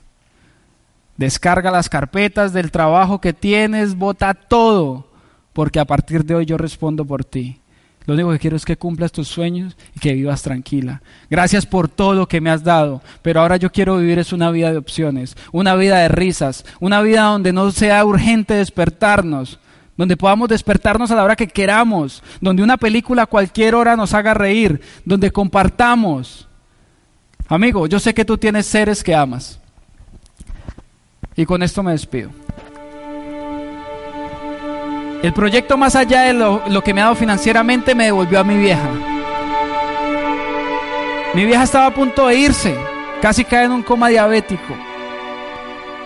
Descarga 1.17 1.73
las 1.73 1.89
carpetas 1.89 2.53
del 2.53 2.71
trabajo 2.71 3.21
que 3.21 3.33
tienes, 3.33 3.97
bota 3.97 4.33
todo, 4.33 5.09
porque 5.53 5.81
a 5.81 5.85
partir 5.85 6.25
de 6.25 6.37
hoy 6.37 6.47
yo 6.47 6.57
respondo 6.57 7.05
por 7.05 7.25
ti. 7.25 7.59
Lo 8.07 8.15
único 8.15 8.31
que 8.33 8.39
quiero 8.39 8.57
es 8.57 8.65
que 8.65 8.77
cumplas 8.77 9.13
tus 9.13 9.29
sueños 9.29 9.77
y 9.95 10.01
que 10.01 10.15
vivas 10.15 10.43
tranquila. 10.43 11.03
Gracias 11.31 11.67
por 11.67 11.89
todo 11.89 12.15
lo 12.15 12.27
que 12.27 12.41
me 12.41 12.51
has 12.51 12.65
dado, 12.65 13.01
pero 13.23 13.41
ahora 13.41 13.57
yo 13.57 13.71
quiero 13.71 13.99
vivir 13.99 14.19
es 14.19 14.33
una 14.33 14.51
vida 14.51 14.73
de 14.73 14.79
opciones, 14.79 15.37
una 15.53 15.75
vida 15.77 15.99
de 15.99 16.09
risas, 16.09 16.65
una 16.81 17.01
vida 17.01 17.23
donde 17.23 17.53
no 17.53 17.71
sea 17.71 18.05
urgente 18.05 18.55
despertarnos, 18.55 19.61
donde 19.97 20.17
podamos 20.17 20.49
despertarnos 20.49 21.11
a 21.11 21.15
la 21.15 21.25
hora 21.25 21.37
que 21.37 21.47
queramos, 21.47 22.23
donde 22.41 22.63
una 22.63 22.77
película 22.77 23.23
a 23.23 23.27
cualquier 23.27 23.75
hora 23.75 23.95
nos 23.95 24.15
haga 24.15 24.35
reír, 24.35 24.81
donde 25.05 25.31
compartamos. 25.31 26.49
Amigo, 27.47 27.87
yo 27.87 28.01
sé 28.01 28.15
que 28.15 28.25
tú 28.25 28.37
tienes 28.37 28.67
seres 28.67 29.03
que 29.05 29.15
amas. 29.15 29.61
Y 31.37 31.47
con 31.47 31.63
esto 31.63 31.83
me 31.83 31.93
despido. 31.93 32.31
El 35.23 35.33
proyecto 35.33 35.79
más 35.79 35.95
allá 35.95 36.23
de 36.23 36.35
lo, 36.35 36.83
que 36.83 36.93
me 36.93 37.01
ha 37.01 37.05
dado 37.05 37.15
financieramente 37.15 37.95
me 37.95 38.07
devolvió 38.07 38.41
a 38.41 38.45
mi 38.45 38.57
vieja. 38.57 38.91
Mi 41.33 41.45
vieja 41.45 41.63
estaba 41.63 41.87
a 41.87 41.95
punto 41.95 42.27
de 42.27 42.37
irse, 42.37 42.77
casi 43.21 43.45
cae 43.45 43.67
en 43.67 43.71
un 43.71 43.83
coma 43.85 44.09
diabético. 44.09 44.75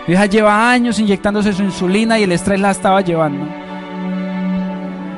Mi 0.01 0.09
vieja 0.09 0.27
lleva 0.27 0.69
años 0.69 0.99
inyectándose 0.99 1.51
su 1.51 1.63
insulina 1.63 2.19
y 2.19 2.23
el 2.23 2.31
estrés 2.31 2.59
la 2.59 2.69
estaba 2.69 3.01
llevando. 3.01 3.47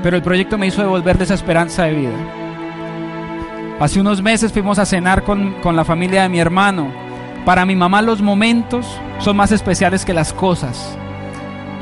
Pero 0.01 0.15
el 0.15 0.23
proyecto 0.23 0.57
me 0.57 0.67
hizo 0.67 0.81
devolverle 0.81 1.25
esa 1.25 1.33
esperanza 1.33 1.83
de 1.83 1.93
vida. 1.93 2.17
Hace 3.81 3.99
unos 3.99 4.21
meses 4.21 4.53
fuimos 4.53 4.79
a 4.79 4.85
cenar 4.85 5.23
con, 5.23 5.55
con 5.61 5.75
la 5.75 5.83
familia 5.83 6.21
de 6.21 6.29
mi 6.29 6.39
hermano. 6.39 6.89
Para 7.43 7.65
mi 7.65 7.75
mamá 7.75 8.01
los 8.01 8.21
momentos 8.21 8.87
son 9.19 9.35
más 9.35 9.51
especiales 9.51 10.05
que 10.05 10.13
las 10.13 10.31
cosas. 10.31 10.97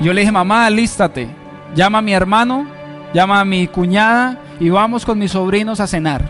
Yo 0.02 0.14
le 0.14 0.22
dije, 0.22 0.32
mamá, 0.32 0.66
alístate 0.66 1.47
llama 1.76 2.00
a 2.00 2.02
mi 2.02 2.14
hermano, 2.14 2.68
llama 3.14 3.40
a 3.40 3.46
mi 3.46 3.68
cuñada 3.68 4.38
y 4.60 4.70
vamos 4.70 5.06
con 5.06 5.20
mis 5.20 5.32
sobrinos 5.32 5.80
a 5.80 5.88
cenar. 5.88 6.24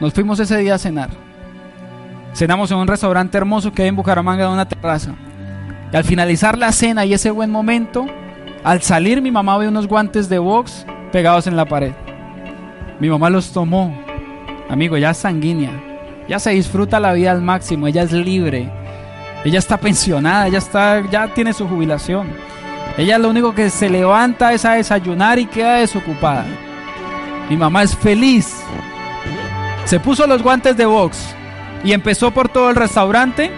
Nos 0.00 0.12
fuimos 0.12 0.40
ese 0.40 0.56
día 0.58 0.74
a 0.74 0.78
cenar. 0.78 1.10
Cenamos 2.34 2.70
en 2.70 2.78
un 2.78 2.88
restaurante 2.88 3.36
hermoso 3.36 3.72
que 3.72 3.82
hay 3.82 3.88
en 3.88 3.96
Bucaramanga 3.96 4.46
de 4.46 4.52
una 4.52 4.68
terraza. 4.68 5.12
Y 5.92 5.96
al 5.96 6.04
finalizar 6.04 6.56
la 6.56 6.72
cena 6.72 7.04
y 7.04 7.12
ese 7.12 7.30
buen 7.30 7.50
momento, 7.50 8.06
al 8.64 8.80
salir 8.80 9.20
mi 9.20 9.30
mamá 9.30 9.58
ve 9.58 9.68
unos 9.68 9.86
guantes 9.86 10.28
de 10.28 10.38
box 10.38 10.86
pegados 11.12 11.46
en 11.46 11.56
la 11.56 11.66
pared. 11.66 11.92
Mi 12.98 13.10
mamá 13.10 13.28
los 13.28 13.52
tomó. 13.52 13.94
Amigo, 14.70 14.96
ya 14.96 15.10
es 15.10 15.18
sanguínea. 15.18 15.70
Ya 16.28 16.38
se 16.38 16.50
disfruta 16.50 17.00
la 17.00 17.12
vida 17.12 17.32
al 17.32 17.42
máximo, 17.42 17.86
ella 17.86 18.02
es 18.02 18.12
libre. 18.12 18.70
Ella 19.44 19.58
está 19.58 19.76
pensionada, 19.76 20.46
ella 20.46 20.58
está 20.58 21.02
ya 21.10 21.28
tiene 21.34 21.52
su 21.52 21.68
jubilación. 21.68 22.28
Ella 22.96 23.18
lo 23.18 23.30
único 23.30 23.54
que 23.54 23.70
se 23.70 23.88
levanta 23.88 24.52
es 24.52 24.64
a 24.64 24.74
desayunar 24.74 25.38
y 25.38 25.46
queda 25.46 25.76
desocupada. 25.76 26.44
Mi 27.48 27.56
mamá 27.56 27.82
es 27.82 27.96
feliz. 27.96 28.62
Se 29.84 29.98
puso 29.98 30.26
los 30.26 30.42
guantes 30.42 30.76
de 30.76 30.86
box 30.86 31.34
y 31.84 31.92
empezó 31.92 32.30
por 32.30 32.48
todo 32.48 32.70
el 32.70 32.76
restaurante 32.76 33.50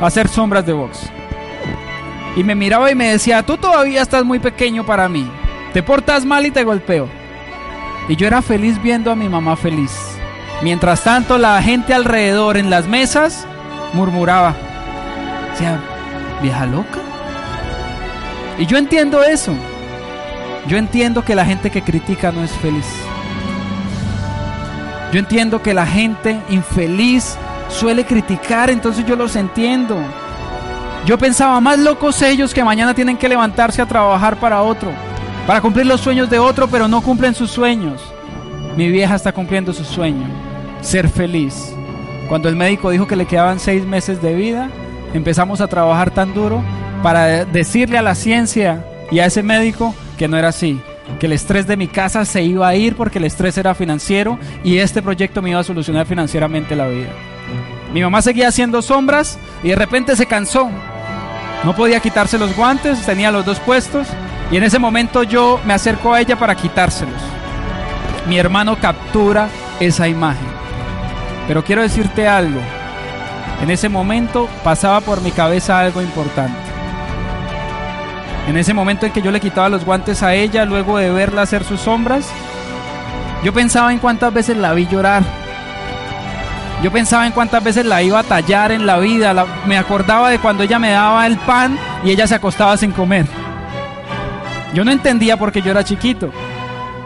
a 0.00 0.06
hacer 0.06 0.28
sombras 0.28 0.64
de 0.64 0.72
box. 0.72 1.10
Y 2.34 2.44
me 2.44 2.54
miraba 2.54 2.90
y 2.90 2.94
me 2.94 3.10
decía, 3.10 3.42
tú 3.42 3.58
todavía 3.58 4.02
estás 4.02 4.24
muy 4.24 4.38
pequeño 4.38 4.86
para 4.86 5.08
mí. 5.08 5.30
Te 5.74 5.82
portas 5.82 6.24
mal 6.24 6.46
y 6.46 6.50
te 6.50 6.64
golpeo. 6.64 7.08
Y 8.08 8.16
yo 8.16 8.26
era 8.26 8.42
feliz 8.42 8.82
viendo 8.82 9.10
a 9.10 9.16
mi 9.16 9.28
mamá 9.28 9.54
feliz. 9.54 9.92
Mientras 10.62 11.02
tanto, 11.02 11.38
la 11.38 11.62
gente 11.62 11.92
alrededor 11.92 12.56
en 12.56 12.70
las 12.70 12.86
mesas 12.86 13.46
murmuraba. 13.92 14.54
O 15.54 15.58
sea, 15.58 15.78
vieja 16.40 16.66
loca. 16.66 17.11
Y 18.58 18.66
yo 18.66 18.76
entiendo 18.76 19.22
eso. 19.22 19.54
Yo 20.68 20.76
entiendo 20.76 21.24
que 21.24 21.34
la 21.34 21.44
gente 21.44 21.70
que 21.70 21.82
critica 21.82 22.30
no 22.30 22.44
es 22.44 22.52
feliz. 22.52 22.86
Yo 25.12 25.18
entiendo 25.18 25.60
que 25.60 25.74
la 25.74 25.86
gente 25.86 26.40
infeliz 26.48 27.36
suele 27.68 28.04
criticar, 28.04 28.70
entonces 28.70 29.04
yo 29.04 29.16
los 29.16 29.36
entiendo. 29.36 29.98
Yo 31.04 31.18
pensaba, 31.18 31.60
más 31.60 31.78
locos 31.78 32.22
ellos 32.22 32.54
que 32.54 32.62
mañana 32.62 32.94
tienen 32.94 33.16
que 33.16 33.28
levantarse 33.28 33.82
a 33.82 33.86
trabajar 33.86 34.36
para 34.36 34.62
otro, 34.62 34.92
para 35.46 35.60
cumplir 35.60 35.86
los 35.86 36.00
sueños 36.00 36.30
de 36.30 36.38
otro, 36.38 36.68
pero 36.68 36.86
no 36.86 37.00
cumplen 37.00 37.34
sus 37.34 37.50
sueños. 37.50 38.00
Mi 38.76 38.88
vieja 38.88 39.16
está 39.16 39.32
cumpliendo 39.32 39.72
su 39.72 39.84
sueño, 39.84 40.26
ser 40.80 41.08
feliz. 41.08 41.74
Cuando 42.28 42.48
el 42.48 42.56
médico 42.56 42.90
dijo 42.90 43.06
que 43.06 43.16
le 43.16 43.26
quedaban 43.26 43.58
seis 43.58 43.84
meses 43.84 44.22
de 44.22 44.34
vida, 44.34 44.70
empezamos 45.12 45.60
a 45.60 45.66
trabajar 45.66 46.10
tan 46.10 46.32
duro 46.32 46.62
para 47.02 47.44
decirle 47.44 47.98
a 47.98 48.02
la 48.02 48.14
ciencia 48.14 48.84
y 49.10 49.18
a 49.18 49.26
ese 49.26 49.42
médico 49.42 49.94
que 50.16 50.28
no 50.28 50.36
era 50.36 50.48
así, 50.48 50.80
que 51.18 51.26
el 51.26 51.32
estrés 51.32 51.66
de 51.66 51.76
mi 51.76 51.88
casa 51.88 52.24
se 52.24 52.42
iba 52.42 52.68
a 52.68 52.74
ir 52.74 52.96
porque 52.96 53.18
el 53.18 53.24
estrés 53.24 53.58
era 53.58 53.74
financiero 53.74 54.38
y 54.62 54.78
este 54.78 55.02
proyecto 55.02 55.42
me 55.42 55.50
iba 55.50 55.60
a 55.60 55.64
solucionar 55.64 56.06
financieramente 56.06 56.76
la 56.76 56.86
vida. 56.86 57.10
Mi 57.92 58.00
mamá 58.00 58.22
seguía 58.22 58.48
haciendo 58.48 58.80
sombras 58.80 59.38
y 59.62 59.68
de 59.68 59.76
repente 59.76 60.16
se 60.16 60.26
cansó. 60.26 60.70
No 61.64 61.74
podía 61.74 62.00
quitarse 62.00 62.38
los 62.38 62.56
guantes, 62.56 63.04
tenía 63.04 63.30
los 63.30 63.44
dos 63.44 63.60
puestos 63.60 64.08
y 64.50 64.56
en 64.56 64.64
ese 64.64 64.78
momento 64.78 65.22
yo 65.22 65.60
me 65.66 65.74
acerco 65.74 66.14
a 66.14 66.20
ella 66.20 66.36
para 66.36 66.54
quitárselos. 66.54 67.20
Mi 68.28 68.38
hermano 68.38 68.76
captura 68.76 69.48
esa 69.80 70.08
imagen. 70.08 70.46
Pero 71.48 71.64
quiero 71.64 71.82
decirte 71.82 72.28
algo. 72.28 72.60
En 73.60 73.70
ese 73.70 73.88
momento 73.88 74.48
pasaba 74.64 75.00
por 75.00 75.20
mi 75.20 75.30
cabeza 75.30 75.78
algo 75.78 76.00
importante. 76.00 76.71
En 78.46 78.56
ese 78.56 78.74
momento 78.74 79.06
en 79.06 79.12
que 79.12 79.22
yo 79.22 79.30
le 79.30 79.40
quitaba 79.40 79.68
los 79.68 79.84
guantes 79.84 80.22
a 80.22 80.34
ella, 80.34 80.64
luego 80.64 80.98
de 80.98 81.10
verla 81.12 81.42
hacer 81.42 81.62
sus 81.62 81.80
sombras, 81.80 82.28
yo 83.44 83.52
pensaba 83.52 83.92
en 83.92 84.00
cuántas 84.00 84.34
veces 84.34 84.56
la 84.56 84.72
vi 84.72 84.86
llorar. 84.86 85.22
Yo 86.82 86.90
pensaba 86.90 87.26
en 87.26 87.32
cuántas 87.32 87.62
veces 87.62 87.86
la 87.86 88.02
iba 88.02 88.18
a 88.18 88.24
tallar 88.24 88.72
en 88.72 88.84
la 88.84 88.98
vida. 88.98 89.46
me 89.66 89.78
acordaba 89.78 90.30
de 90.30 90.40
cuando 90.40 90.64
ella 90.64 90.80
me 90.80 90.90
daba 90.90 91.26
el 91.26 91.36
pan 91.38 91.78
y 92.04 92.10
ella 92.10 92.26
se 92.26 92.34
acostaba 92.34 92.76
sin 92.76 92.90
comer. 92.90 93.26
Yo 94.74 94.84
no 94.84 94.90
entendía 94.90 95.36
por 95.36 95.52
qué 95.52 95.62
yo 95.62 95.70
era 95.70 95.84
chiquito, 95.84 96.32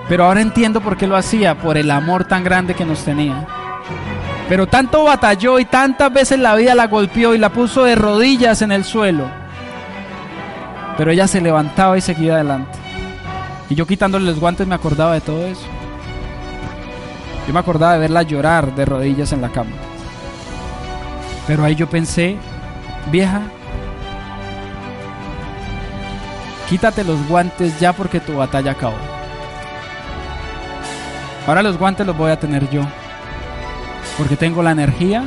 pero 0.08 0.24
ahora 0.24 0.40
entiendo 0.40 0.80
por 0.80 0.96
qué 0.96 1.06
lo 1.06 1.16
hacía, 1.16 1.54
por 1.56 1.76
el 1.76 1.90
amor 1.90 2.24
tan 2.24 2.44
grande 2.44 2.74
que 2.74 2.86
nos 2.86 3.04
tenía. 3.04 3.46
Pero 4.48 4.66
tanto 4.66 5.04
batalló 5.04 5.58
y 5.58 5.66
tantas 5.66 6.10
veces 6.12 6.38
la 6.38 6.54
vida 6.54 6.74
la 6.74 6.86
golpeó 6.86 7.34
y 7.34 7.38
la 7.38 7.50
puso 7.50 7.84
de 7.84 7.94
rodillas 7.94 8.62
en 8.62 8.72
el 8.72 8.84
suelo 8.84 9.45
pero 10.96 11.10
ella 11.10 11.28
se 11.28 11.40
levantaba 11.40 11.98
y 11.98 12.00
seguía 12.00 12.34
adelante. 12.34 12.78
Y 13.68 13.74
yo 13.74 13.86
quitándole 13.86 14.26
los 14.26 14.40
guantes 14.40 14.66
me 14.66 14.74
acordaba 14.74 15.14
de 15.14 15.20
todo 15.20 15.44
eso. 15.46 15.66
Yo 17.46 17.52
me 17.52 17.60
acordaba 17.60 17.94
de 17.94 18.00
verla 18.00 18.22
llorar 18.22 18.74
de 18.74 18.84
rodillas 18.84 19.32
en 19.32 19.40
la 19.40 19.50
cama. 19.50 19.70
Pero 21.46 21.64
ahí 21.64 21.74
yo 21.74 21.88
pensé, 21.88 22.36
vieja, 23.10 23.42
quítate 26.68 27.04
los 27.04 27.24
guantes 27.28 27.78
ya 27.78 27.92
porque 27.92 28.20
tu 28.20 28.36
batalla 28.36 28.72
acabó. 28.72 28.96
Ahora 31.46 31.62
los 31.62 31.78
guantes 31.78 32.06
los 32.06 32.16
voy 32.16 32.32
a 32.32 32.40
tener 32.40 32.68
yo. 32.70 32.82
Porque 34.18 34.36
tengo 34.36 34.62
la 34.62 34.72
energía, 34.72 35.22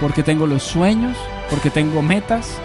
porque 0.00 0.22
tengo 0.22 0.46
los 0.46 0.62
sueños, 0.62 1.16
porque 1.48 1.70
tengo 1.70 2.02
metas, 2.02 2.58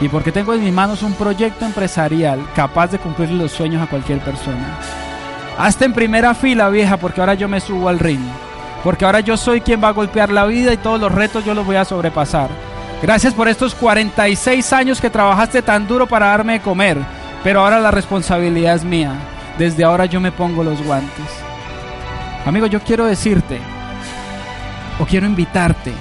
y 0.00 0.08
porque 0.08 0.32
tengo 0.32 0.54
en 0.54 0.64
mis 0.64 0.72
manos 0.72 1.02
un 1.02 1.14
proyecto 1.14 1.64
empresarial 1.64 2.46
capaz 2.54 2.88
de 2.88 2.98
cumplir 2.98 3.30
los 3.30 3.52
sueños 3.52 3.82
a 3.82 3.86
cualquier 3.86 4.18
persona. 4.20 4.78
Hasta 5.58 5.84
en 5.84 5.92
primera 5.92 6.34
fila, 6.34 6.68
vieja, 6.68 6.96
porque 6.96 7.20
ahora 7.20 7.34
yo 7.34 7.48
me 7.48 7.60
subo 7.60 7.88
al 7.88 8.00
ring. 8.00 8.24
Porque 8.82 9.04
ahora 9.04 9.20
yo 9.20 9.36
soy 9.36 9.60
quien 9.60 9.82
va 9.82 9.88
a 9.88 9.92
golpear 9.92 10.30
la 10.30 10.44
vida 10.46 10.72
y 10.72 10.76
todos 10.76 11.00
los 11.00 11.12
retos 11.12 11.44
yo 11.44 11.54
los 11.54 11.64
voy 11.64 11.76
a 11.76 11.84
sobrepasar. 11.84 12.50
Gracias 13.00 13.32
por 13.32 13.48
estos 13.48 13.74
46 13.74 14.72
años 14.72 15.00
que 15.00 15.10
trabajaste 15.10 15.62
tan 15.62 15.86
duro 15.86 16.06
para 16.06 16.26
darme 16.26 16.54
de 16.54 16.60
comer. 16.60 16.98
Pero 17.44 17.60
ahora 17.60 17.78
la 17.78 17.90
responsabilidad 17.90 18.74
es 18.74 18.84
mía. 18.84 19.12
Desde 19.58 19.84
ahora 19.84 20.06
yo 20.06 20.20
me 20.20 20.32
pongo 20.32 20.64
los 20.64 20.82
guantes. 20.82 21.26
Amigo, 22.44 22.66
yo 22.66 22.80
quiero 22.80 23.06
decirte, 23.06 23.58
o 24.98 25.06
quiero 25.06 25.26
invitarte, 25.26 25.92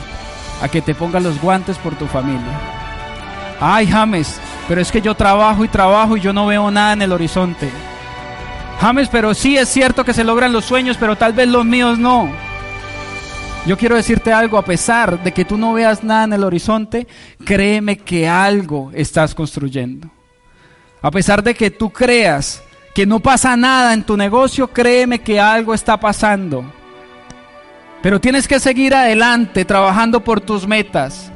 a 0.61 0.67
que 0.67 0.81
te 0.81 0.95
pongas 0.95 1.23
los 1.23 1.39
guantes 1.41 1.77
por 1.77 1.95
tu 1.95 2.05
familia. 2.07 2.82
Ay, 3.59 3.87
James, 3.87 4.39
pero 4.67 4.81
es 4.81 4.91
que 4.91 5.01
yo 5.01 5.15
trabajo 5.15 5.63
y 5.63 5.67
trabajo 5.67 6.17
y 6.17 6.21
yo 6.21 6.33
no 6.33 6.47
veo 6.47 6.69
nada 6.71 6.93
en 6.93 7.01
el 7.01 7.11
horizonte. 7.11 7.69
James, 8.79 9.07
pero 9.09 9.33
sí 9.33 9.57
es 9.57 9.69
cierto 9.69 10.03
que 10.03 10.13
se 10.13 10.23
logran 10.23 10.51
los 10.51 10.65
sueños, 10.65 10.97
pero 10.99 11.15
tal 11.15 11.33
vez 11.33 11.47
los 11.47 11.65
míos 11.65 11.97
no. 11.97 12.29
Yo 13.65 13.77
quiero 13.77 13.95
decirte 13.95 14.33
algo, 14.33 14.57
a 14.57 14.65
pesar 14.65 15.23
de 15.23 15.31
que 15.31 15.45
tú 15.45 15.57
no 15.57 15.73
veas 15.73 16.03
nada 16.03 16.25
en 16.25 16.33
el 16.33 16.43
horizonte, 16.43 17.07
créeme 17.45 17.97
que 17.97 18.27
algo 18.27 18.91
estás 18.93 19.33
construyendo. 19.33 20.09
A 21.01 21.11
pesar 21.11 21.43
de 21.43 21.53
que 21.53 21.71
tú 21.71 21.89
creas 21.89 22.61
que 22.93 23.05
no 23.05 23.21
pasa 23.21 23.55
nada 23.55 23.93
en 23.93 24.03
tu 24.03 24.17
negocio, 24.17 24.67
créeme 24.67 25.19
que 25.19 25.39
algo 25.39 25.73
está 25.73 25.97
pasando. 25.97 26.65
Pero 28.01 28.19
tienes 28.19 28.47
que 28.47 28.59
seguir 28.59 28.93
adelante 28.93 29.63
trabajando 29.63 30.21
por 30.21 30.41
tus 30.41 30.67
metas 30.67 31.32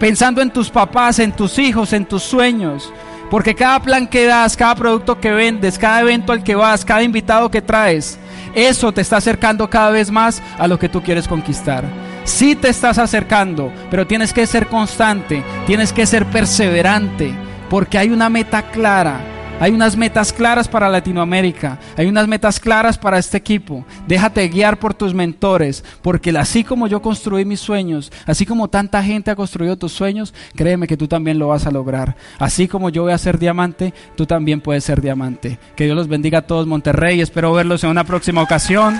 pensando 0.00 0.40
en 0.40 0.50
tus 0.50 0.70
papás, 0.70 1.20
en 1.20 1.30
tus 1.30 1.58
hijos, 1.58 1.92
en 1.92 2.06
tus 2.06 2.24
sueños. 2.24 2.92
Porque 3.30 3.54
cada 3.54 3.78
plan 3.80 4.08
que 4.08 4.26
das, 4.26 4.56
cada 4.56 4.74
producto 4.74 5.20
que 5.20 5.30
vendes, 5.30 5.78
cada 5.78 6.00
evento 6.00 6.32
al 6.32 6.42
que 6.42 6.56
vas, 6.56 6.84
cada 6.84 7.04
invitado 7.04 7.48
que 7.48 7.62
traes, 7.62 8.18
eso 8.54 8.90
te 8.90 9.02
está 9.02 9.18
acercando 9.18 9.70
cada 9.70 9.90
vez 9.90 10.10
más 10.10 10.42
a 10.58 10.66
lo 10.66 10.80
que 10.80 10.88
tú 10.88 11.00
quieres 11.00 11.28
conquistar. 11.28 11.84
Sí 12.24 12.56
te 12.56 12.68
estás 12.68 12.98
acercando, 12.98 13.72
pero 13.88 14.06
tienes 14.06 14.32
que 14.32 14.46
ser 14.46 14.66
constante, 14.66 15.44
tienes 15.66 15.92
que 15.92 16.06
ser 16.06 16.26
perseverante, 16.26 17.32
porque 17.68 17.98
hay 17.98 18.10
una 18.10 18.28
meta 18.28 18.62
clara 18.62 19.20
hay 19.60 19.72
unas 19.72 19.96
metas 19.96 20.32
claras 20.32 20.66
para 20.66 20.88
Latinoamérica, 20.88 21.78
hay 21.96 22.06
unas 22.06 22.26
metas 22.26 22.58
claras 22.58 22.96
para 22.96 23.18
este 23.18 23.36
equipo. 23.36 23.84
Déjate 24.08 24.48
guiar 24.48 24.78
por 24.78 24.94
tus 24.94 25.12
mentores, 25.12 25.84
porque 26.02 26.30
así 26.30 26.64
como 26.64 26.86
yo 26.86 27.02
construí 27.02 27.44
mis 27.44 27.60
sueños, 27.60 28.10
así 28.26 28.46
como 28.46 28.68
tanta 28.68 29.02
gente 29.02 29.30
ha 29.30 29.36
construido 29.36 29.76
tus 29.76 29.92
sueños, 29.92 30.34
créeme 30.56 30.86
que 30.86 30.96
tú 30.96 31.06
también 31.06 31.38
lo 31.38 31.48
vas 31.48 31.66
a 31.66 31.70
lograr. 31.70 32.16
Así 32.38 32.66
como 32.66 32.88
yo 32.88 33.02
voy 33.02 33.12
a 33.12 33.18
ser 33.18 33.38
diamante, 33.38 33.92
tú 34.16 34.24
también 34.24 34.62
puedes 34.62 34.82
ser 34.82 35.02
diamante. 35.02 35.58
Que 35.76 35.84
Dios 35.84 35.96
los 35.96 36.08
bendiga 36.08 36.38
a 36.38 36.46
todos 36.46 36.66
Monterrey, 36.66 37.20
espero 37.20 37.52
verlos 37.52 37.84
en 37.84 37.90
una 37.90 38.04
próxima 38.04 38.42
ocasión. 38.42 38.98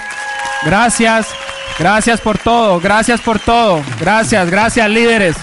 Gracias, 0.65 1.29
gracias 1.79 2.21
por 2.21 2.37
todo, 2.37 2.81
gracias 2.81 3.23
por 3.23 3.39
todo, 3.39 3.83
gracias, 3.99 4.51
gracias 4.51 4.91
líderes. 4.91 5.37